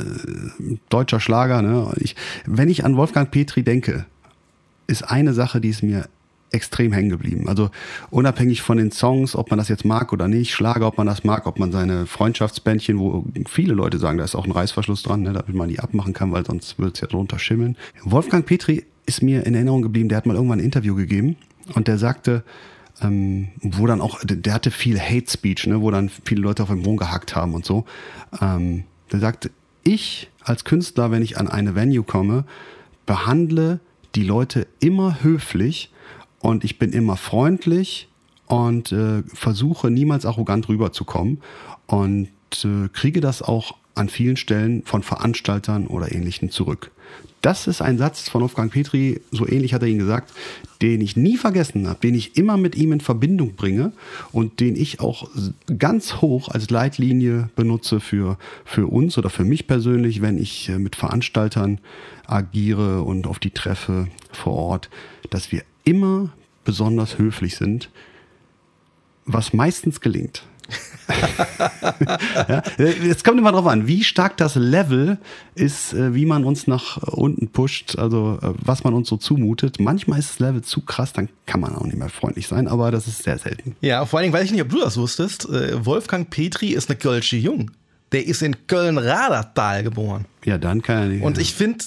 deutscher 0.90 1.20
Schlager. 1.20 1.62
Ne? 1.62 1.92
Ich, 1.98 2.16
wenn 2.46 2.70
ich 2.70 2.86
an 2.86 2.98
Wolfgang 2.98 3.30
Petri 3.30 3.64
denke, 3.64 4.06
ist 4.88 5.04
eine 5.04 5.34
Sache, 5.34 5.62
die 5.62 5.70
ist 5.70 5.84
mir 5.84 6.08
extrem 6.52 6.94
hängen 6.94 7.10
geblieben. 7.10 7.50
Also 7.50 7.70
unabhängig 8.10 8.62
von 8.62 8.78
den 8.78 8.92
Songs, 8.92 9.36
ob 9.36 9.50
man 9.50 9.58
das 9.58 9.68
jetzt 9.68 9.84
mag 9.84 10.14
oder 10.14 10.28
nicht, 10.28 10.54
Schlager, 10.54 10.88
ob 10.88 10.98
man 10.98 11.08
das 11.08 11.24
mag, 11.24 11.48
ob 11.48 11.60
man 11.60 11.72
seine 11.72 12.06
Freundschaftsbändchen, 12.06 12.98
wo 12.98 13.26
viele 13.48 13.74
Leute 13.74 14.00
sagen, 14.00 14.18
da 14.18 14.24
ist 14.24 14.36
auch 14.36 14.46
ein 14.46 14.52
Reißverschluss 14.52 15.04
dran, 15.04 15.22
ne, 15.22 15.34
damit 15.34 15.54
man 15.54 15.68
die 15.68 15.80
abmachen 15.80 16.14
kann, 16.14 16.32
weil 16.32 16.46
sonst 16.46 16.80
wird 16.80 16.96
es 16.96 17.02
ja 17.02 17.08
drunter 17.08 17.40
schimmeln. 17.40 17.76
Wolfgang 18.04 18.46
Petri 18.46 18.86
ist 19.06 19.22
mir 19.22 19.46
in 19.46 19.54
Erinnerung 19.54 19.82
geblieben, 19.82 20.08
der 20.08 20.18
hat 20.18 20.26
mal 20.26 20.36
irgendwann 20.36 20.60
ein 20.60 20.66
Interview 20.66 20.96
gegeben 20.96 21.36
und 21.74 21.88
der 21.88 21.98
sagte, 21.98 22.44
ähm, 23.02 23.50
wo 23.62 23.88
dann 23.88 24.02
auch, 24.02 24.20
der 24.24 24.54
hatte 24.54 24.72
viel 24.72 25.00
Hate 25.00 25.30
Speech, 25.30 25.68
ne, 25.68 25.82
wo 25.82 25.92
dann 25.92 26.10
viele 26.10 26.42
Leute 26.42 26.64
auf 26.64 26.70
ihm 26.70 26.84
rumgehackt 26.84 27.36
haben 27.36 27.54
und 27.54 27.66
so. 27.66 27.86
Ähm, 28.42 28.84
der 29.12 29.20
sagte, 29.20 29.52
ich 29.84 30.30
als 30.44 30.64
Künstler, 30.64 31.12
wenn 31.12 31.22
ich 31.22 31.38
an 31.38 31.48
eine 31.48 31.76
Venue 31.76 32.04
komme, 32.04 32.46
behandle 33.06 33.80
die 34.16 34.24
Leute 34.24 34.68
immer 34.80 35.24
höflich 35.24 35.92
und 36.40 36.64
ich 36.64 36.80
bin 36.80 36.92
immer 36.92 37.18
freundlich 37.18 38.08
und 38.48 38.92
äh, 38.92 39.24
versuche 39.24 39.90
niemals 39.90 40.26
arrogant 40.26 40.70
rüberzukommen 40.70 41.42
und 41.88 42.30
äh, 42.64 42.88
kriege 42.94 43.22
das 43.22 43.42
auch 43.42 43.76
an 43.96 44.10
vielen 44.10 44.38
Stellen 44.38 44.84
von 44.84 45.04
Veranstaltern 45.04 45.88
oder 45.88 46.14
ähnlichen 46.14 46.50
zurück. 46.50 46.92
Das 47.46 47.68
ist 47.68 47.80
ein 47.80 48.00
Satz 48.00 48.28
von 48.28 48.42
Wolfgang 48.42 48.72
Petri, 48.72 49.22
so 49.30 49.48
ähnlich 49.48 49.76
hat 49.76 49.84
er 49.84 49.88
ihn 49.88 50.00
gesagt, 50.00 50.34
den 50.82 51.00
ich 51.00 51.16
nie 51.16 51.38
vergessen 51.38 51.88
habe, 51.88 52.00
den 52.00 52.16
ich 52.16 52.38
immer 52.38 52.58
mit 52.58 52.74
ihm 52.74 52.92
in 52.92 53.02
Verbindung 53.02 53.54
bringe 53.54 53.92
und 54.32 54.60
den 54.60 54.76
ich 54.76 55.00
auch 55.00 55.30
ganz 55.78 56.22
hoch 56.22 56.50
als 56.50 56.72
Leitlinie 56.72 57.52
benutze 57.56 58.00
für, 58.00 58.40
für 58.66 58.88
uns 58.88 59.20
oder 59.20 59.30
für 59.30 59.44
mich 59.44 59.68
persönlich, 59.68 60.24
wenn 60.24 60.40
ich 60.40 60.70
äh, 60.70 60.80
mit 60.80 60.96
Veranstaltern 60.96 61.78
agiere 62.26 63.04
und 63.04 63.28
auf 63.28 63.38
die 63.38 63.52
treffe 63.52 64.08
vor 64.32 64.54
Ort, 64.54 64.90
dass 65.30 65.52
wir 65.52 65.62
immer 65.84 66.34
besonders 66.64 67.20
höflich 67.20 67.58
sind, 67.58 67.92
was 69.28 69.54
meistens 69.54 70.02
gelingt. 70.02 70.48
Ja, 72.48 72.64
jetzt 72.78 73.24
kommt 73.24 73.40
immer 73.40 73.52
drauf 73.52 73.68
an, 73.68 73.88
wie 73.88 74.04
stark 74.04 74.38
das 74.38 74.56
Level 74.56 75.18
ist, 75.54 75.94
äh, 75.94 76.14
wie 76.14 76.26
man 76.26 76.44
uns 76.44 76.68
nach 76.68 76.98
unten 76.98 77.50
pusht, 77.50 77.98
also 77.98 78.40
äh, 78.42 78.54
was 78.58 78.84
man 78.84 78.94
uns 78.94 79.10
so 79.10 79.18
zumutet. 79.18 79.80
Manchmal 79.80 80.20
ist 80.20 80.32
das 80.32 80.40
Level 80.40 80.62
zu 80.62 80.82
krass, 80.82 81.14
dann 81.14 81.30
kann 81.46 81.60
man 81.60 81.76
auch 81.76 81.86
nicht 81.86 81.98
mehr 81.98 82.10
freundlich 82.10 82.48
sein, 82.48 82.68
aber 82.68 82.92
das 82.92 83.08
ist 83.08 83.24
sehr 83.24 83.38
selten. 83.38 83.76
Ja, 83.82 84.06
vor 84.06 84.20
allen 84.20 84.26
Dingen 84.26 84.34
weiß 84.34 84.46
ich 84.46 84.52
nicht, 84.52 84.62
ob 84.62 84.70
du 84.70 84.80
das 84.80 84.98
wusstest. 84.98 85.48
Äh, 85.50 85.86
Wolfgang 85.86 86.30
Petri 86.30 86.70
ist 86.70 86.90
eine 86.90 86.98
Kölsche 86.98 87.38
Jung. 87.38 87.72
Der 88.12 88.26
ist 88.26 88.42
in 88.42 88.68
Köln-Radertal 88.68 89.84
geboren. 89.84 90.26
Ja, 90.46 90.58
dann 90.58 90.82
kann 90.82 90.98
er 90.98 91.06
nicht. 91.08 91.24
Und 91.24 91.38
ich 91.38 91.54
finde, 91.54 91.86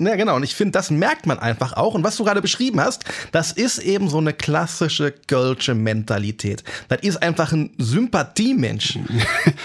Ja, 0.00 0.16
genau. 0.16 0.36
Und 0.36 0.44
ich 0.44 0.54
finde, 0.54 0.72
das 0.72 0.90
merkt 0.90 1.26
man 1.26 1.38
einfach 1.38 1.74
auch. 1.74 1.94
Und 1.94 2.02
was 2.02 2.16
du 2.16 2.24
gerade 2.24 2.40
beschrieben 2.40 2.80
hast, 2.80 3.04
das 3.32 3.52
ist 3.52 3.78
eben 3.78 4.08
so 4.08 4.16
eine 4.16 4.32
klassische 4.32 5.12
Kölsche 5.12 5.74
Mentalität. 5.74 6.64
Das 6.88 7.00
ist 7.02 7.22
einfach 7.22 7.52
ein 7.52 7.70
Sympathiemensch. 7.78 8.98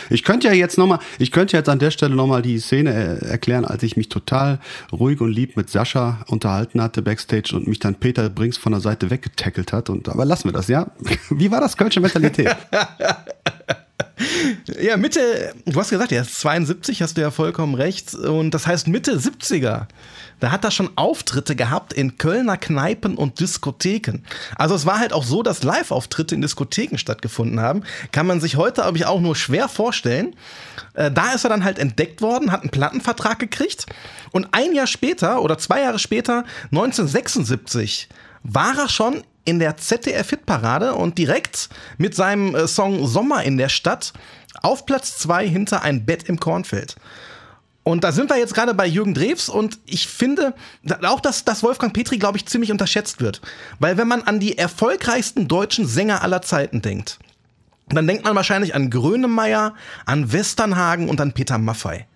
Ich 0.10 0.24
könnte 0.24 0.48
ja 0.48 0.54
jetzt 0.54 0.78
nochmal, 0.78 1.00
ich 1.18 1.32
könnte 1.32 1.58
jetzt 1.58 1.68
an 1.68 1.80
der 1.80 1.90
Stelle 1.90 2.16
nochmal 2.16 2.42
die 2.44 2.60
Szene 2.60 3.20
äh, 3.22 3.26
erklären, 3.26 3.66
als 3.66 3.82
ich 3.82 3.98
mich 3.98 4.08
total 4.08 4.60
ruhig 4.92 5.20
und 5.20 5.32
lieb 5.32 5.58
mit 5.58 5.70
Sascha 5.70 6.24
unterhalten 6.28 6.80
hatte 6.82 7.02
backstage 7.02 7.56
und 7.56 7.68
mich 7.68 7.80
dann 7.80 7.96
Peter 7.96 8.30
Brinks 8.30 8.58
von 8.58 8.72
der 8.72 8.82
Seite 8.82 9.10
weggetackelt 9.10 9.74
hat. 9.74 9.90
Und, 9.90 10.08
aber 10.08 10.26
lassen 10.26 10.50
wir 10.50 10.54
das, 10.54 10.68
ja? 10.68 10.88
Wie 11.30 11.50
war 11.50 11.60
das 11.60 11.76
Kölsche 11.76 12.02
Mentalität? 12.02 12.56
Ja, 14.82 14.98
Mitte, 14.98 15.54
du 15.66 15.80
hast 15.80 15.90
gesagt, 15.90 16.12
er 16.12 16.22
ist 16.22 16.40
72, 16.40 17.02
hast 17.02 17.18
du 17.18 17.22
ja 17.22 17.32
vollkommen 17.32 17.76
recht. 17.76 18.14
Und 18.14 18.52
das 18.52 18.66
heißt 18.68 18.88
Mitte 18.88 19.18
70er. 19.18 19.88
Da 20.40 20.52
hat 20.52 20.64
er 20.64 20.72
schon 20.72 20.90
Auftritte 20.96 21.56
gehabt 21.56 21.94
in 21.94 22.18
Kölner 22.18 22.58
Kneipen 22.58 23.16
und 23.16 23.40
Diskotheken. 23.40 24.24
Also 24.56 24.76
es 24.76 24.86
war 24.86 25.00
halt 25.00 25.14
auch 25.14 25.24
so, 25.24 25.44
dass 25.44 25.64
Live-Auftritte 25.64 26.36
in 26.36 26.42
Diskotheken 26.42 26.98
stattgefunden 26.98 27.60
haben. 27.60 27.84
Kann 28.12 28.28
man 28.28 28.42
sich 28.42 28.56
heute, 28.56 28.82
glaube 28.82 28.98
ich, 28.98 29.06
auch 29.06 29.22
nur 29.22 29.36
schwer 29.36 29.70
vorstellen. 29.70 30.36
Äh, 30.94 31.12
da 31.12 31.34
ist 31.34 31.44
er 31.44 31.50
dann 31.50 31.64
halt 31.64 31.80
entdeckt 31.80 32.22
worden, 32.22 32.52
hat 32.52 32.62
einen 32.62 32.70
Plattenvertrag 32.70 33.40
gekriegt. 33.40 33.86
Und 34.32 34.48
ein 34.52 34.74
Jahr 34.74 34.88
später 34.88 35.42
oder 35.42 35.58
zwei 35.58 35.82
Jahre 35.82 36.00
später, 36.00 36.44
1976, 36.72 38.10
war 38.44 38.78
er 38.78 38.90
schon 38.90 39.24
in 39.46 39.60
der 39.60 39.78
ZDF-Hitparade 39.78 40.96
und 40.96 41.18
direkt 41.18 41.70
mit 41.98 42.16
seinem 42.16 42.56
äh, 42.56 42.68
Song 42.68 43.08
Sommer 43.08 43.44
in 43.44 43.58
der 43.58 43.70
Stadt 43.70 44.14
auf 44.62 44.86
Platz 44.86 45.18
zwei 45.18 45.48
hinter 45.48 45.84
ein 45.84 46.06
Bett 46.06 46.24
im 46.24 46.40
Kornfeld. 46.40 46.96
Und 47.84 48.04
da 48.04 48.12
sind 48.12 48.32
wir 48.32 48.38
jetzt 48.40 48.56
gerade 48.56 48.74
bei 48.74 48.88
Jürgen 48.88 49.14
Drews 49.14 49.48
und 49.48 49.78
ich 49.86 50.08
finde 50.08 50.56
auch, 51.04 51.20
dass, 51.20 51.46
dass 51.46 51.62
Wolfgang 51.62 51.94
Petri, 51.94 52.18
glaube 52.18 52.40
ich, 52.40 52.48
ziemlich 52.48 52.72
unterschätzt 52.72 53.22
wird. 53.22 53.42
Weil 53.78 53.98
wenn 53.98 54.08
man 54.08 54.24
an 54.24 54.40
die 54.40 54.58
erfolgreichsten 54.58 55.48
deutschen 55.48 55.86
Sänger 55.86 56.24
aller 56.24 56.42
Zeiten 56.42 56.82
denkt, 56.82 57.20
dann 57.88 58.08
denkt 58.08 58.24
man 58.24 58.36
wahrscheinlich 58.36 58.74
an 58.74 58.90
Grönemeyer, 58.90 59.76
an 60.08 60.34
Westernhagen 60.34 61.10
und 61.10 61.22
an 61.22 61.34
Peter 61.34 61.60
Maffei. 61.60 62.08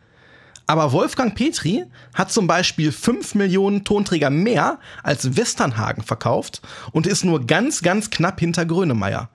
Aber 0.69 0.91
Wolfgang 0.91 1.33
Petri 1.33 1.83
hat 2.13 2.31
zum 2.31 2.45
Beispiel 2.45 2.91
5 2.91 3.33
Millionen 3.33 3.85
Tonträger 3.85 4.29
mehr 4.29 4.77
als 5.01 5.35
Westernhagen 5.35 6.03
verkauft 6.03 6.61
und 6.91 7.07
ist 7.07 7.25
nur 7.25 7.47
ganz, 7.47 7.81
ganz 7.81 8.11
knapp 8.11 8.39
hinter 8.39 8.67
Grönemeyer. 8.67 9.29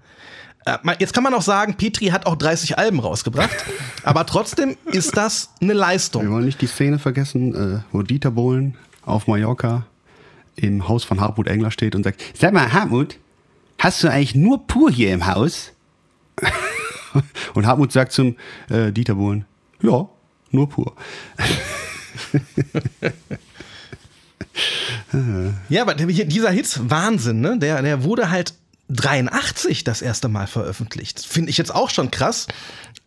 Äh, 0.64 0.78
jetzt 1.01 1.12
kann 1.12 1.24
man 1.24 1.35
auch 1.35 1.43
sagen, 1.43 1.74
Petri 1.74 2.07
hat 2.07 2.26
auch 2.26 2.37
30 2.37 2.78
Alben 2.78 3.01
rausgebracht, 3.01 3.51
aber 4.05 4.26
trotzdem 4.26 4.76
ist 4.85 5.16
das 5.16 5.51
eine 5.61 5.72
Leistung. 5.72 6.22
Wir 6.22 6.30
wollen 6.30 6.45
nicht 6.45 6.61
die 6.61 6.68
Szene 6.68 7.01
vergessen, 7.01 7.53
äh, 7.53 7.80
wo 7.91 8.03
Dieter 8.03 8.30
Bohlen 8.30 8.76
auf 9.03 9.26
Mallorca 9.26 9.87
im 10.55 10.87
Haus 10.87 11.03
von 11.03 11.20
Hartmut 11.20 11.49
Engler 11.49 11.72
steht 11.72 11.97
und 11.97 12.05
sagt, 12.05 12.22
sag 12.39 12.53
mal, 12.53 12.72
Hartmut, 12.72 13.18
hast 13.80 14.05
du 14.05 14.09
eigentlich 14.09 14.37
nur 14.37 14.68
pur 14.68 14.89
hier 14.89 15.12
im 15.12 15.26
Haus? 15.26 15.72
und 17.55 17.66
Hartmut 17.66 17.91
sagt 17.91 18.12
zum 18.12 18.37
äh, 18.70 18.93
Dieter 18.93 19.16
Bohlen, 19.16 19.47
ja, 19.82 20.09
nur 20.55 20.68
pur. 20.68 20.94
ja, 25.68 25.82
aber 25.82 25.94
dieser 25.94 26.50
Hit, 26.50 26.78
Wahnsinn, 26.90 27.40
ne? 27.40 27.59
Der, 27.59 27.82
der 27.82 28.05
wurde 28.05 28.30
halt 28.30 28.55
83 28.90 29.84
das 29.84 30.02
erste 30.02 30.28
Mal 30.28 30.46
veröffentlicht. 30.46 31.26
Finde 31.26 31.50
ich 31.50 31.59
jetzt 31.59 31.74
auch 31.74 31.90
schon 31.90 32.11
krass. 32.11 32.46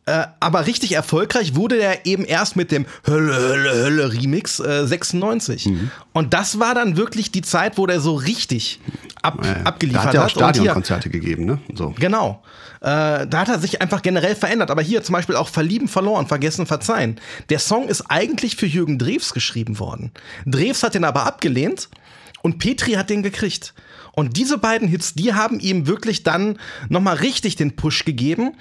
Äh, 0.08 0.26
aber 0.40 0.68
richtig 0.68 0.94
erfolgreich 0.94 1.56
wurde 1.56 1.76
der 1.76 2.06
eben 2.06 2.24
erst 2.24 2.56
mit 2.56 2.72
dem 2.72 2.86
Hölle, 3.06 3.36
Hölle, 3.36 3.84
Hölle 3.84 4.14
Remix 4.14 4.58
äh, 4.60 4.88
96. 4.88 5.66
Mhm. 5.66 5.92
Und 6.14 6.34
das 6.34 6.60
war 6.60 6.74
dann 6.74 6.96
wirklich 6.96 7.30
die 7.30 7.42
Zeit, 7.42 7.78
wo 7.78 7.86
der 7.86 8.00
so 8.00 8.16
richtig 8.16 8.80
ab, 9.22 9.40
ja, 9.44 9.64
abgeliefert 9.66 10.06
hat. 10.06 10.14
Da 10.14 10.24
hat 10.24 10.24
er 10.24 10.26
auch 10.26 10.30
Stadionkonzerte 10.30 11.10
gegeben, 11.10 11.44
ne? 11.44 11.60
So. 11.76 11.94
Genau. 12.00 12.42
Äh, 12.80 13.28
da 13.28 13.40
hat 13.40 13.50
er 13.50 13.60
sich 13.60 13.82
einfach 13.82 14.02
generell 14.02 14.36
verändert. 14.36 14.72
Aber 14.72 14.82
hier 14.82 15.04
zum 15.04 15.12
Beispiel 15.12 15.36
auch 15.36 15.50
Verlieben, 15.50 15.90
Verloren, 15.90 16.26
Vergessen, 16.26 16.66
Verzeihen. 16.68 17.20
Der 17.50 17.60
Song 17.60 17.90
ist 17.90 18.06
eigentlich 18.08 18.56
für 18.56 18.66
Jürgen 18.66 18.98
Drews 18.98 19.34
geschrieben 19.34 19.78
worden. 19.78 20.12
Drews 20.46 20.84
hat 20.84 20.96
den 20.96 21.04
aber 21.04 21.26
abgelehnt 21.26 21.90
und 22.44 22.60
Petri 22.60 22.94
hat 22.94 23.10
den 23.10 23.24
gekriegt. 23.24 23.74
Und 24.14 24.38
diese 24.38 24.58
beiden 24.58 24.88
Hits, 24.88 25.16
die 25.16 25.34
haben 25.34 25.60
ihm 25.60 25.86
wirklich 25.86 26.24
dann 26.24 26.60
nochmal 26.88 27.18
richtig 27.18 27.58
den 27.58 27.76
Push 27.76 28.06
gegeben. 28.06 28.56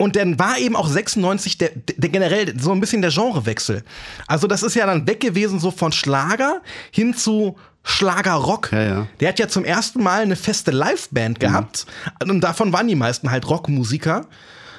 Und 0.00 0.16
dann 0.16 0.38
war 0.38 0.56
eben 0.56 0.76
auch 0.76 0.88
96 0.88 1.58
der, 1.58 1.72
der 1.74 2.08
generell 2.08 2.58
so 2.58 2.72
ein 2.72 2.80
bisschen 2.80 3.02
der 3.02 3.10
Genrewechsel. 3.10 3.84
Also 4.26 4.46
das 4.46 4.62
ist 4.62 4.74
ja 4.74 4.86
dann 4.86 5.06
weg 5.06 5.20
gewesen 5.20 5.60
so 5.60 5.70
von 5.70 5.92
Schlager 5.92 6.62
hin 6.90 7.12
zu 7.12 7.58
Schlagerrock. 7.82 8.72
Ja, 8.72 8.82
ja. 8.82 9.06
Der 9.20 9.28
hat 9.28 9.38
ja 9.38 9.46
zum 9.48 9.62
ersten 9.62 10.02
Mal 10.02 10.22
eine 10.22 10.36
feste 10.36 10.70
Liveband 10.70 11.36
mhm. 11.36 11.40
gehabt. 11.40 11.84
Mhm. 12.24 12.30
Und 12.30 12.40
davon 12.40 12.72
waren 12.72 12.88
die 12.88 12.94
meisten 12.94 13.30
halt 13.30 13.46
Rockmusiker. 13.46 14.22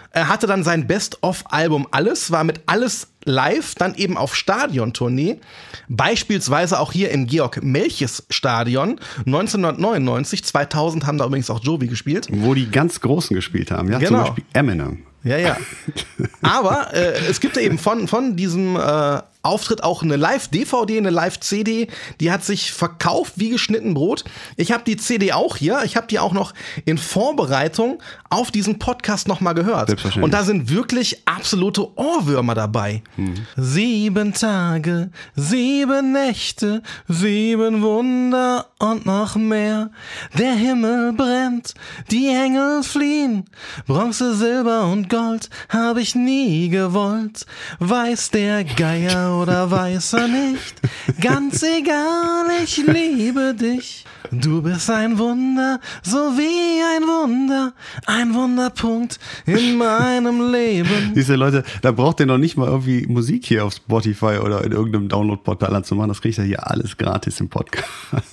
Er 0.09 0.27
hatte 0.27 0.47
dann 0.47 0.63
sein 0.63 0.87
Best-of-Album 0.87 1.87
Alles, 1.91 2.31
war 2.31 2.43
mit 2.43 2.61
Alles 2.65 3.09
live, 3.23 3.75
dann 3.75 3.93
eben 3.93 4.17
auf 4.17 4.35
Stadiontournee. 4.35 5.39
Beispielsweise 5.87 6.79
auch 6.79 6.91
hier 6.91 7.11
im 7.11 7.27
Georg-Melches-Stadion 7.27 8.99
1999. 9.27 10.43
2000 10.43 11.05
haben 11.05 11.19
da 11.19 11.27
übrigens 11.27 11.51
auch 11.51 11.63
Jovi 11.63 11.85
gespielt. 11.85 12.27
Wo 12.31 12.55
die 12.55 12.71
ganz 12.71 13.01
Großen 13.01 13.35
gespielt 13.35 13.69
haben. 13.69 13.91
Ja, 13.91 13.99
genau. 13.99 14.09
zum 14.09 14.19
Beispiel 14.21 14.45
Eminem. 14.53 15.03
Ja, 15.23 15.37
ja. 15.37 15.57
Aber 16.41 16.93
äh, 16.93 17.27
es 17.29 17.39
gibt 17.39 17.55
ja 17.55 17.61
eben 17.61 17.77
von, 17.77 18.07
von 18.07 18.35
diesem 18.35 18.75
äh, 18.75 19.21
Auftritt 19.43 19.83
auch 19.83 20.03
eine 20.03 20.17
Live-DVD, 20.17 20.97
eine 20.97 21.09
Live-CD. 21.09 21.87
Die 22.19 22.31
hat 22.31 22.43
sich 22.43 22.71
verkauft 22.71 23.33
wie 23.37 23.49
geschnitten 23.49 23.93
Brot. 23.93 24.23
Ich 24.55 24.71
habe 24.71 24.83
die 24.83 24.97
CD 24.97 25.33
auch 25.33 25.57
hier. 25.57 25.81
Ich 25.83 25.97
habe 25.97 26.07
die 26.07 26.19
auch 26.19 26.33
noch 26.33 26.53
in 26.85 26.97
Vorbereitung 26.97 28.01
auf 28.29 28.51
diesen 28.51 28.77
Podcast 28.77 29.27
nochmal 29.27 29.55
gehört. 29.55 29.89
Und 30.17 30.33
da 30.33 30.43
sind 30.43 30.69
wirklich 30.69 31.27
absolute 31.27 31.97
Ohrwürmer 31.97 32.53
dabei. 32.53 33.01
Mhm. 33.17 33.33
Sieben 33.57 34.33
Tage, 34.33 35.09
sieben 35.35 36.11
Nächte, 36.11 36.83
sieben 37.07 37.81
Wunder 37.81 38.67
und 38.79 39.05
noch 39.05 39.35
mehr. 39.35 39.89
Der 40.37 40.53
Himmel 40.53 41.13
brennt, 41.13 41.73
die 42.11 42.27
Engel 42.27 42.83
fliehen. 42.83 43.45
Bronze, 43.87 44.35
Silber 44.35 44.85
und 44.85 45.09
Gold 45.09 45.49
habe 45.69 46.01
ich 46.01 46.13
nie 46.15 46.69
gewollt. 46.69 47.45
Weiß 47.79 48.29
der 48.29 48.63
Geier 48.63 49.30
oder 49.31 49.71
weiß 49.71 50.13
er 50.13 50.27
nicht. 50.27 50.81
Ganz 51.19 51.63
egal, 51.63 52.45
ich 52.63 52.77
liebe 52.77 53.53
dich. 53.53 54.05
Du 54.31 54.61
bist 54.61 54.89
ein 54.89 55.17
Wunder, 55.17 55.79
so 56.03 56.17
wie 56.37 56.81
ein 56.95 57.03
Wunder, 57.03 57.73
ein 58.05 58.33
Wunderpunkt 58.33 59.19
in 59.45 59.77
meinem 59.77 60.51
Leben. 60.51 61.11
Diese 61.15 61.35
Leute, 61.35 61.63
da 61.81 61.91
braucht 61.91 62.19
ihr 62.21 62.25
noch 62.25 62.37
nicht 62.37 62.55
mal 62.55 62.67
irgendwie 62.67 63.07
Musik 63.07 63.45
hier 63.45 63.65
auf 63.65 63.73
Spotify 63.73 64.37
oder 64.41 64.63
in 64.63 64.71
irgendeinem 64.71 65.09
Download-Portal 65.09 65.75
anzumachen. 65.75 66.09
Das 66.09 66.21
kriegt 66.21 66.37
ihr 66.37 66.45
hier 66.45 66.69
alles 66.69 66.95
gratis 66.97 67.39
im 67.41 67.49
Podcast. 67.49 68.23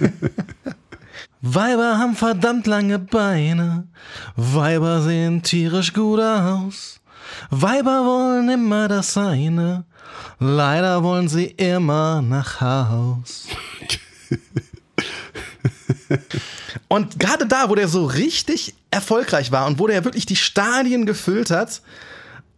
Weiber 1.40 1.98
haben 1.98 2.16
verdammt 2.16 2.66
lange 2.66 2.98
Beine, 2.98 3.86
Weiber 4.36 5.02
sehen 5.02 5.42
tierisch 5.42 5.94
gut 5.94 6.20
aus. 6.20 7.00
Weiber 7.50 8.04
wollen 8.04 8.48
immer 8.48 8.88
das 8.88 9.16
eine, 9.16 9.84
Leider 10.38 11.02
wollen 11.02 11.28
sie 11.28 11.46
immer 11.46 12.22
nach 12.22 12.60
Haus. 12.60 13.46
und 16.88 17.18
gerade 17.18 17.46
da, 17.46 17.68
wo 17.68 17.74
der 17.74 17.88
so 17.88 18.06
richtig 18.06 18.74
erfolgreich 18.90 19.52
war 19.52 19.66
und 19.66 19.78
wo 19.78 19.86
der 19.86 20.04
wirklich 20.04 20.26
die 20.26 20.36
Stadien 20.36 21.06
gefüllt 21.06 21.50
hat, 21.50 21.82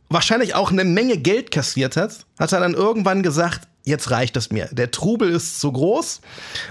wahrscheinlich 0.09 0.55
auch 0.55 0.70
eine 0.70 0.84
Menge 0.84 1.16
Geld 1.18 1.51
kassiert 1.51 1.96
hat, 1.96 2.26
hat 2.38 2.53
er 2.53 2.61
dann 2.61 2.74
irgendwann 2.74 3.22
gesagt, 3.22 3.68
jetzt 3.84 4.11
reicht 4.11 4.36
es 4.36 4.51
mir. 4.51 4.68
Der 4.72 4.90
Trubel 4.90 5.30
ist 5.30 5.61
zu 5.61 5.72
groß. 5.72 6.20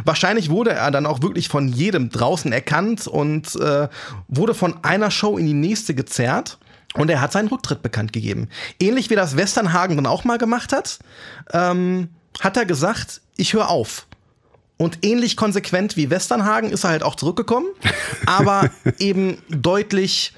Wahrscheinlich 0.06 0.50
wurde 0.50 0.72
er 0.72 0.92
dann 0.92 1.06
auch 1.06 1.22
wirklich 1.22 1.48
von 1.48 1.68
jedem 1.70 2.10
draußen 2.10 2.52
erkannt 2.52 3.08
und 3.08 3.56
äh, 3.56 3.88
wurde 4.28 4.54
von 4.54 4.84
einer 4.84 5.10
Show 5.10 5.38
in 5.38 5.46
die 5.46 5.54
nächste 5.54 5.96
gezerrt. 5.96 6.58
Und 6.96 7.10
er 7.10 7.22
hat 7.22 7.32
seinen 7.32 7.48
Rücktritt 7.50 7.82
bekannt 7.84 8.14
gegeben. 8.14 8.50
Ähnlich 8.80 9.10
wie 9.10 9.16
das 9.16 9.38
Westernhagen 9.38 9.96
dann 9.96 10.08
auch 10.08 10.24
mal 10.24 10.38
gemacht 10.38 10.74
hat, 10.74 11.00
ähm, 11.54 12.10
hat 12.40 12.58
er 12.58 12.66
gesagt, 12.66 13.22
ich 13.38 13.54
höre 13.54 13.70
auf. 13.70 14.08
Und 14.78 15.00
ähnlich 15.06 15.36
konsequent 15.36 15.98
wie 15.98 16.10
Westernhagen 16.10 16.72
ist 16.72 16.86
er 16.86 16.92
halt 16.92 17.04
auch 17.04 17.16
zurückgekommen, 17.16 17.68
aber 18.26 18.70
eben 18.98 19.38
deutlich 19.50 20.34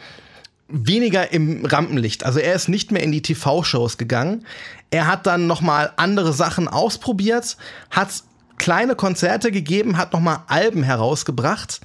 weniger 0.68 1.32
im 1.32 1.66
Rampenlicht. 1.66 2.26
Also 2.26 2.40
er 2.40 2.56
ist 2.56 2.68
nicht 2.68 2.92
mehr 2.92 3.04
in 3.04 3.12
die 3.12 3.22
TV-Shows 3.22 3.98
gegangen. 3.98 4.46
Er 4.90 5.08
hat 5.08 5.28
dann 5.28 5.48
noch 5.48 5.62
mal 5.62 5.94
andere 5.98 6.34
Sachen 6.34 6.68
ausprobiert, 6.68 7.58
hat 7.90 8.24
kleine 8.58 8.96
Konzerte 8.96 9.52
gegeben, 9.52 9.98
hat 9.98 10.14
noch 10.14 10.20
mal 10.20 10.44
Alben 10.48 10.84
herausgebracht, 10.84 11.82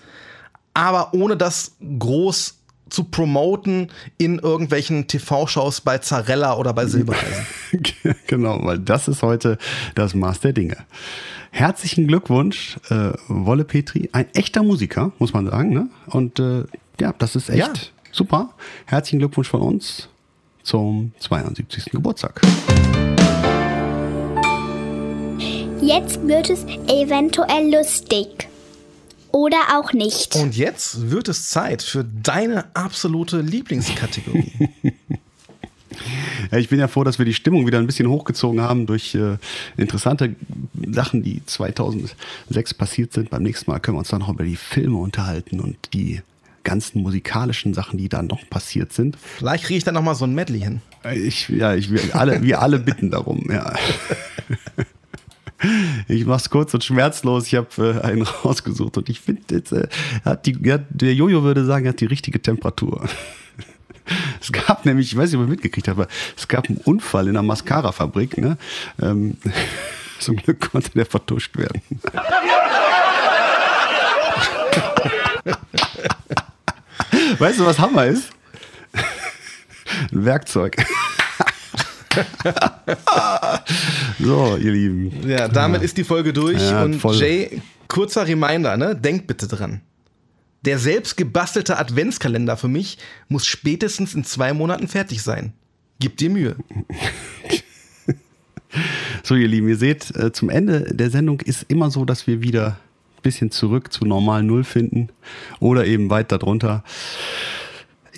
aber 0.74 1.14
ohne 1.14 1.36
das 1.36 1.72
groß 1.98 2.55
zu 2.88 3.04
promoten 3.04 3.90
in 4.18 4.38
irgendwelchen 4.38 5.06
TV-Shows 5.08 5.80
bei 5.80 5.98
Zarella 5.98 6.56
oder 6.56 6.72
bei 6.72 6.86
Silbereisen. 6.86 7.46
genau, 8.26 8.60
weil 8.64 8.78
das 8.78 9.08
ist 9.08 9.22
heute 9.22 9.58
das 9.94 10.14
Maß 10.14 10.40
der 10.40 10.52
Dinge. 10.52 10.76
Herzlichen 11.50 12.06
Glückwunsch, 12.06 12.76
äh, 12.90 13.12
Wolle 13.28 13.64
Petri, 13.64 14.08
ein 14.12 14.26
echter 14.34 14.62
Musiker, 14.62 15.12
muss 15.18 15.32
man 15.32 15.46
sagen. 15.50 15.72
Ne? 15.72 15.88
Und 16.06 16.38
äh, 16.38 16.64
ja, 17.00 17.12
das 17.18 17.34
ist 17.34 17.48
echt 17.48 17.58
Ja. 17.58 17.72
super. 18.12 18.50
Herzlichen 18.84 19.18
Glückwunsch 19.18 19.48
von 19.48 19.62
uns 19.62 20.08
zum 20.62 21.12
72. 21.20 21.86
Geburtstag. 21.86 22.40
Jetzt 25.80 26.26
wird 26.26 26.50
es 26.50 26.64
eventuell 26.88 27.72
lustig. 27.74 28.48
Oder 29.36 29.78
auch 29.78 29.92
nicht. 29.92 30.34
Und 30.36 30.56
jetzt 30.56 31.10
wird 31.10 31.28
es 31.28 31.44
Zeit 31.44 31.82
für 31.82 32.04
deine 32.04 32.74
absolute 32.74 33.42
Lieblingskategorie. 33.42 34.70
Ja, 36.52 36.58
ich 36.58 36.68
bin 36.68 36.78
ja 36.78 36.88
froh, 36.88 37.04
dass 37.04 37.18
wir 37.18 37.24
die 37.24 37.32
Stimmung 37.32 37.66
wieder 37.66 37.78
ein 37.78 37.86
bisschen 37.86 38.08
hochgezogen 38.08 38.60
haben 38.60 38.86
durch 38.86 39.14
äh, 39.14 39.38
interessante 39.78 40.36
Sachen, 40.90 41.22
die 41.22 41.44
2006 41.44 42.74
passiert 42.74 43.14
sind. 43.14 43.30
Beim 43.30 43.42
nächsten 43.42 43.70
Mal 43.70 43.80
können 43.80 43.96
wir 43.96 44.00
uns 44.00 44.10
dann 44.10 44.20
noch 44.20 44.28
über 44.28 44.44
die 44.44 44.56
Filme 44.56 44.98
unterhalten 44.98 45.58
und 45.58 45.76
die 45.94 46.20
ganzen 46.64 47.00
musikalischen 47.02 47.72
Sachen, 47.72 47.98
die 47.98 48.10
da 48.10 48.22
noch 48.22 48.48
passiert 48.50 48.92
sind. 48.92 49.16
Vielleicht 49.16 49.64
kriege 49.64 49.78
ich 49.78 49.84
dann 49.84 49.94
noch 49.94 50.02
mal 50.02 50.14
so 50.14 50.26
ein 50.26 50.34
Medley 50.34 50.60
hin. 50.60 50.82
Ich, 51.14 51.48
ja, 51.48 51.74
ich, 51.74 51.90
wir, 51.90 52.14
alle, 52.14 52.42
wir 52.42 52.60
alle 52.60 52.78
bitten 52.78 53.10
darum, 53.10 53.50
ja. 53.50 53.74
Ich 56.08 56.26
mach's 56.26 56.50
kurz 56.50 56.74
und 56.74 56.84
schmerzlos. 56.84 57.46
Ich 57.46 57.54
habe 57.54 58.00
äh, 58.02 58.06
einen 58.06 58.22
rausgesucht 58.22 58.98
und 58.98 59.08
ich 59.08 59.20
finde, 59.20 59.62
äh, 60.24 60.78
der 60.90 61.14
Jojo 61.14 61.42
würde 61.42 61.64
sagen, 61.64 61.86
er 61.86 61.90
hat 61.90 62.00
die 62.00 62.06
richtige 62.06 62.40
Temperatur. 62.40 63.08
Es 64.40 64.52
gab 64.52 64.86
nämlich, 64.86 65.10
ich 65.10 65.18
weiß 65.18 65.32
nicht, 65.32 65.40
ob 65.40 65.46
ihr 65.46 65.50
mitgekriegt 65.50 65.88
habt, 65.88 65.98
aber 65.98 66.06
es 66.36 66.46
gab 66.46 66.68
einen 66.68 66.78
Unfall 66.78 67.24
in 67.24 67.30
einer 67.30 67.42
Mascara-Fabrik. 67.42 68.38
Ne? 68.38 68.56
Ähm, 69.02 69.36
zum 70.20 70.36
Glück 70.36 70.70
konnte 70.70 70.92
der 70.92 71.06
vertuscht 71.06 71.56
werden. 71.56 71.82
Weißt 77.40 77.58
du, 77.58 77.66
was 77.66 77.80
Hammer 77.80 78.06
ist? 78.06 78.30
Ein 80.12 80.24
Werkzeug. 80.24 80.76
so, 84.18 84.56
ihr 84.56 84.72
Lieben. 84.72 85.28
Ja, 85.28 85.48
damit 85.48 85.82
ist 85.82 85.96
die 85.96 86.04
Folge 86.04 86.32
durch. 86.32 86.60
Ja, 86.60 86.84
und 86.84 86.94
voll. 86.94 87.16
Jay, 87.16 87.60
kurzer 87.88 88.26
Reminder, 88.26 88.76
ne? 88.76 88.94
Denkt 88.94 89.26
bitte 89.26 89.48
dran. 89.48 89.80
Der 90.64 90.78
selbst 90.78 91.16
gebastelte 91.16 91.78
Adventskalender 91.78 92.56
für 92.56 92.68
mich 92.68 92.98
muss 93.28 93.46
spätestens 93.46 94.14
in 94.14 94.24
zwei 94.24 94.52
Monaten 94.52 94.88
fertig 94.88 95.22
sein. 95.22 95.52
Gib 96.00 96.16
dir 96.16 96.30
Mühe. 96.30 96.56
So, 99.22 99.34
ihr 99.34 99.48
Lieben, 99.48 99.68
ihr 99.68 99.76
seht, 99.76 100.14
äh, 100.16 100.32
zum 100.32 100.50
Ende 100.50 100.94
der 100.94 101.10
Sendung 101.10 101.40
ist 101.40 101.64
immer 101.68 101.90
so, 101.90 102.04
dass 102.04 102.26
wir 102.26 102.42
wieder 102.42 102.78
ein 103.16 103.22
bisschen 103.22 103.50
zurück 103.50 103.92
zu 103.92 104.04
normal 104.04 104.42
Null 104.42 104.64
finden 104.64 105.08
oder 105.60 105.86
eben 105.86 106.10
weit 106.10 106.30
darunter. 106.30 106.84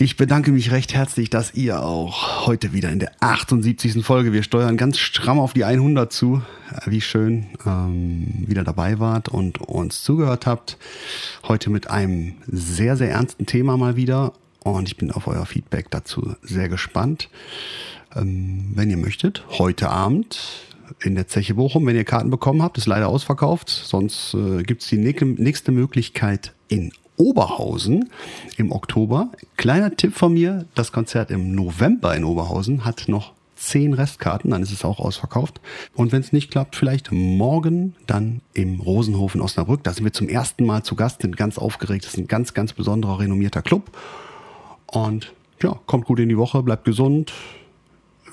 Ich 0.00 0.16
bedanke 0.16 0.52
mich 0.52 0.70
recht 0.70 0.94
herzlich, 0.94 1.28
dass 1.28 1.54
ihr 1.54 1.82
auch 1.82 2.46
heute 2.46 2.72
wieder 2.72 2.88
in 2.90 3.00
der 3.00 3.10
78. 3.18 4.04
Folge, 4.06 4.32
wir 4.32 4.44
steuern 4.44 4.76
ganz 4.76 4.96
stramm 4.98 5.40
auf 5.40 5.54
die 5.54 5.64
100 5.64 6.12
zu, 6.12 6.40
äh, 6.70 6.88
wie 6.88 7.00
schön, 7.00 7.46
ähm, 7.66 8.44
wieder 8.46 8.62
dabei 8.62 9.00
wart 9.00 9.28
und 9.28 9.60
uns 9.60 10.04
zugehört 10.04 10.46
habt. 10.46 10.78
Heute 11.48 11.70
mit 11.70 11.90
einem 11.90 12.36
sehr, 12.46 12.96
sehr 12.96 13.10
ernsten 13.10 13.46
Thema 13.46 13.76
mal 13.76 13.96
wieder 13.96 14.34
und 14.62 14.86
ich 14.86 14.96
bin 14.96 15.10
auf 15.10 15.26
euer 15.26 15.46
Feedback 15.46 15.90
dazu 15.90 16.36
sehr 16.42 16.68
gespannt. 16.68 17.28
Ähm, 18.14 18.70
wenn 18.76 18.90
ihr 18.90 18.98
möchtet, 18.98 19.42
heute 19.58 19.90
Abend 19.90 20.68
in 21.00 21.16
der 21.16 21.26
Zeche 21.26 21.54
Bochum, 21.54 21.84
wenn 21.86 21.96
ihr 21.96 22.04
Karten 22.04 22.30
bekommen 22.30 22.62
habt, 22.62 22.78
ist 22.78 22.86
leider 22.86 23.08
ausverkauft. 23.08 23.68
Sonst 23.68 24.34
äh, 24.34 24.62
gibt 24.62 24.82
es 24.82 24.88
die 24.90 24.98
nächste, 24.98 25.72
Möglichkeit 25.72 26.54
in 26.68 26.92
Oberhausen 27.18 28.08
im 28.56 28.72
Oktober. 28.72 29.30
Kleiner 29.56 29.94
Tipp 29.94 30.14
von 30.14 30.32
mir, 30.32 30.64
das 30.74 30.92
Konzert 30.92 31.30
im 31.30 31.54
November 31.54 32.14
in 32.16 32.24
Oberhausen 32.24 32.84
hat 32.84 33.04
noch 33.08 33.32
zehn 33.58 33.92
Restkarten, 33.92 34.50
dann 34.50 34.62
ist 34.62 34.72
es 34.72 34.84
auch 34.84 35.00
ausverkauft. 35.00 35.60
Und 35.94 36.12
wenn 36.12 36.20
es 36.20 36.32
nicht 36.32 36.50
klappt, 36.50 36.76
vielleicht 36.76 37.10
morgen 37.12 37.94
dann 38.06 38.40
im 38.54 38.80
Rosenhof 38.80 39.34
in 39.34 39.40
Osnabrück. 39.40 39.82
Da 39.82 39.92
sind 39.92 40.04
wir 40.04 40.12
zum 40.12 40.28
ersten 40.28 40.64
Mal 40.64 40.84
zu 40.84 40.94
Gast, 40.94 41.22
sind 41.22 41.36
ganz 41.36 41.58
aufgeregt. 41.58 42.04
Das 42.04 42.12
ist 42.14 42.18
ein 42.18 42.28
ganz, 42.28 42.54
ganz 42.54 42.72
besonderer, 42.72 43.18
renommierter 43.18 43.62
Club. 43.62 43.90
Und 44.86 45.32
ja, 45.62 45.78
kommt 45.86 46.06
gut 46.06 46.20
in 46.20 46.28
die 46.28 46.38
Woche, 46.38 46.62
bleibt 46.62 46.84
gesund. 46.84 47.32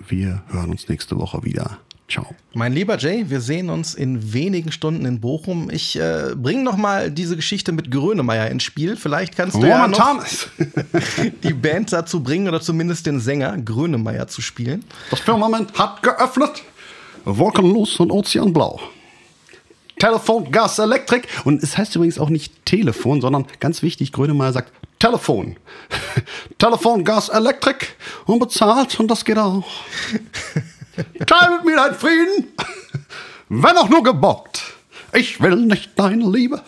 Wir 0.08 0.44
hören 0.48 0.70
uns 0.70 0.88
nächste 0.88 1.18
Woche 1.18 1.44
wieder. 1.44 1.80
Ciao. 2.08 2.36
Mein 2.54 2.72
lieber 2.72 2.98
Jay, 3.00 3.26
wir 3.30 3.42
sehen 3.42 3.70
uns 3.70 3.96
in 3.96 4.32
wenigen 4.32 4.72
Stunden 4.72 5.06
in 5.06 5.20
Bochum. 5.20 5.72
Ich 5.72 6.00
äh, 6.00 6.36
bringe 6.36 6.64
noch 6.64 6.78
mal 6.78 7.10
diese 7.10 7.36
Geschichte 7.36 7.72
mit 7.72 7.90
Grönemeyer 7.90 8.50
ins 8.52 8.64
Spiel. 8.64 8.96
Vielleicht 8.96 9.36
kannst 9.36 9.56
du 9.56 9.66
ja 9.66 9.88
noch 9.88 9.98
Thomas. 9.98 10.48
die 11.44 11.54
Band 11.54 11.92
dazu 11.92 12.22
bringen 12.22 12.48
oder 12.48 12.62
zumindest 12.62 13.08
den 13.08 13.20
Sänger 13.20 13.58
Grönemeyer 13.58 14.28
zu 14.28 14.42
spielen. 14.42 14.86
Das 15.10 15.20
Firmament 15.20 15.78
hat 15.80 16.04
geöffnet. 16.04 16.62
Wolkenlos 17.26 18.00
und 18.00 18.12
Ozeanblau. 18.12 18.80
Telefon, 19.98 20.52
Gas, 20.52 20.78
Elektrik. 20.78 21.28
Und 21.44 21.64
es 21.64 21.76
heißt 21.76 21.96
übrigens 21.96 22.20
auch 22.20 22.30
nicht 22.30 22.66
Telefon, 22.66 23.20
sondern 23.20 23.46
ganz 23.60 23.82
wichtig, 23.82 24.12
Grönemeyer 24.12 24.54
sagt 24.54 24.72
Telefon. 25.00 25.56
Telefon, 26.60 27.04
Gas, 27.04 27.30
Elektrik. 27.30 27.96
Unbezahlt 28.26 29.00
und 29.00 29.10
das 29.10 29.26
geht 29.26 29.40
auch. 29.40 29.66
Teil 31.26 31.52
mit 31.58 31.66
mir 31.66 31.76
deinen 31.76 31.96
Frieden, 31.96 32.54
wenn 33.50 33.78
auch 33.78 33.90
nur 33.90 34.04
gebockt. 34.04 34.64
Ich 35.14 35.42
will 35.42 35.56
nicht 35.56 35.92
deine 35.98 36.30
Liebe, 36.30 36.62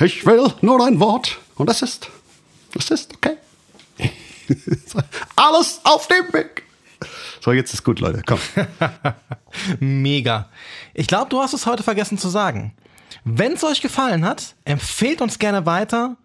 ich 0.00 0.26
will 0.26 0.52
nur 0.60 0.78
dein 0.78 1.00
Wort. 1.00 1.38
Und 1.56 1.68
das 1.68 1.82
ist, 1.82 2.08
das 2.74 2.90
ist 2.90 3.14
okay. 3.14 3.36
Alles 5.36 5.80
auf 5.84 6.06
dem 6.08 6.32
Weg. 6.32 6.64
So, 7.40 7.52
jetzt 7.52 7.72
ist 7.72 7.84
gut, 7.84 8.00
Leute. 8.00 8.22
Komm. 8.26 8.40
Mega. 9.80 10.48
Ich 10.94 11.06
glaube, 11.06 11.30
du 11.30 11.40
hast 11.40 11.52
es 11.52 11.66
heute 11.66 11.82
vergessen 11.82 12.18
zu 12.18 12.28
sagen. 12.28 12.74
Wenn 13.24 13.52
es 13.52 13.64
euch 13.64 13.80
gefallen 13.80 14.24
hat, 14.24 14.54
empfehlt 14.64 15.20
uns 15.20 15.38
gerne 15.38 15.66
weiter 15.66 16.16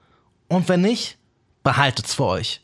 und 0.48 0.68
wenn 0.70 0.82
nicht, 0.82 1.18
behaltet's 1.64 2.14
für 2.14 2.26
euch. 2.26 2.62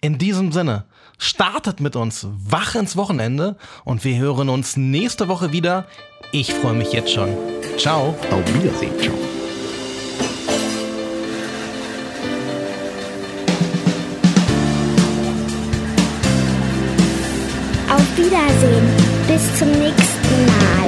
In 0.00 0.18
diesem 0.18 0.52
Sinne, 0.52 0.84
startet 1.18 1.80
mit 1.80 1.96
uns 1.96 2.26
wach 2.48 2.74
ins 2.74 2.96
Wochenende 2.96 3.56
und 3.84 4.04
wir 4.04 4.16
hören 4.16 4.48
uns 4.48 4.76
nächste 4.76 5.28
Woche 5.28 5.52
wieder. 5.52 5.86
Ich 6.32 6.54
freue 6.54 6.74
mich 6.74 6.92
jetzt 6.92 7.10
schon. 7.12 7.28
Ciao. 7.76 8.14
Auf 8.30 8.54
Wiedersehen. 8.54 8.92
Ciao. 9.00 9.14
Auf 17.94 18.16
Wiedersehen. 18.16 18.86
Bis 19.26 19.58
zum 19.58 19.70
nächsten 19.70 20.46
Mal. 20.46 20.87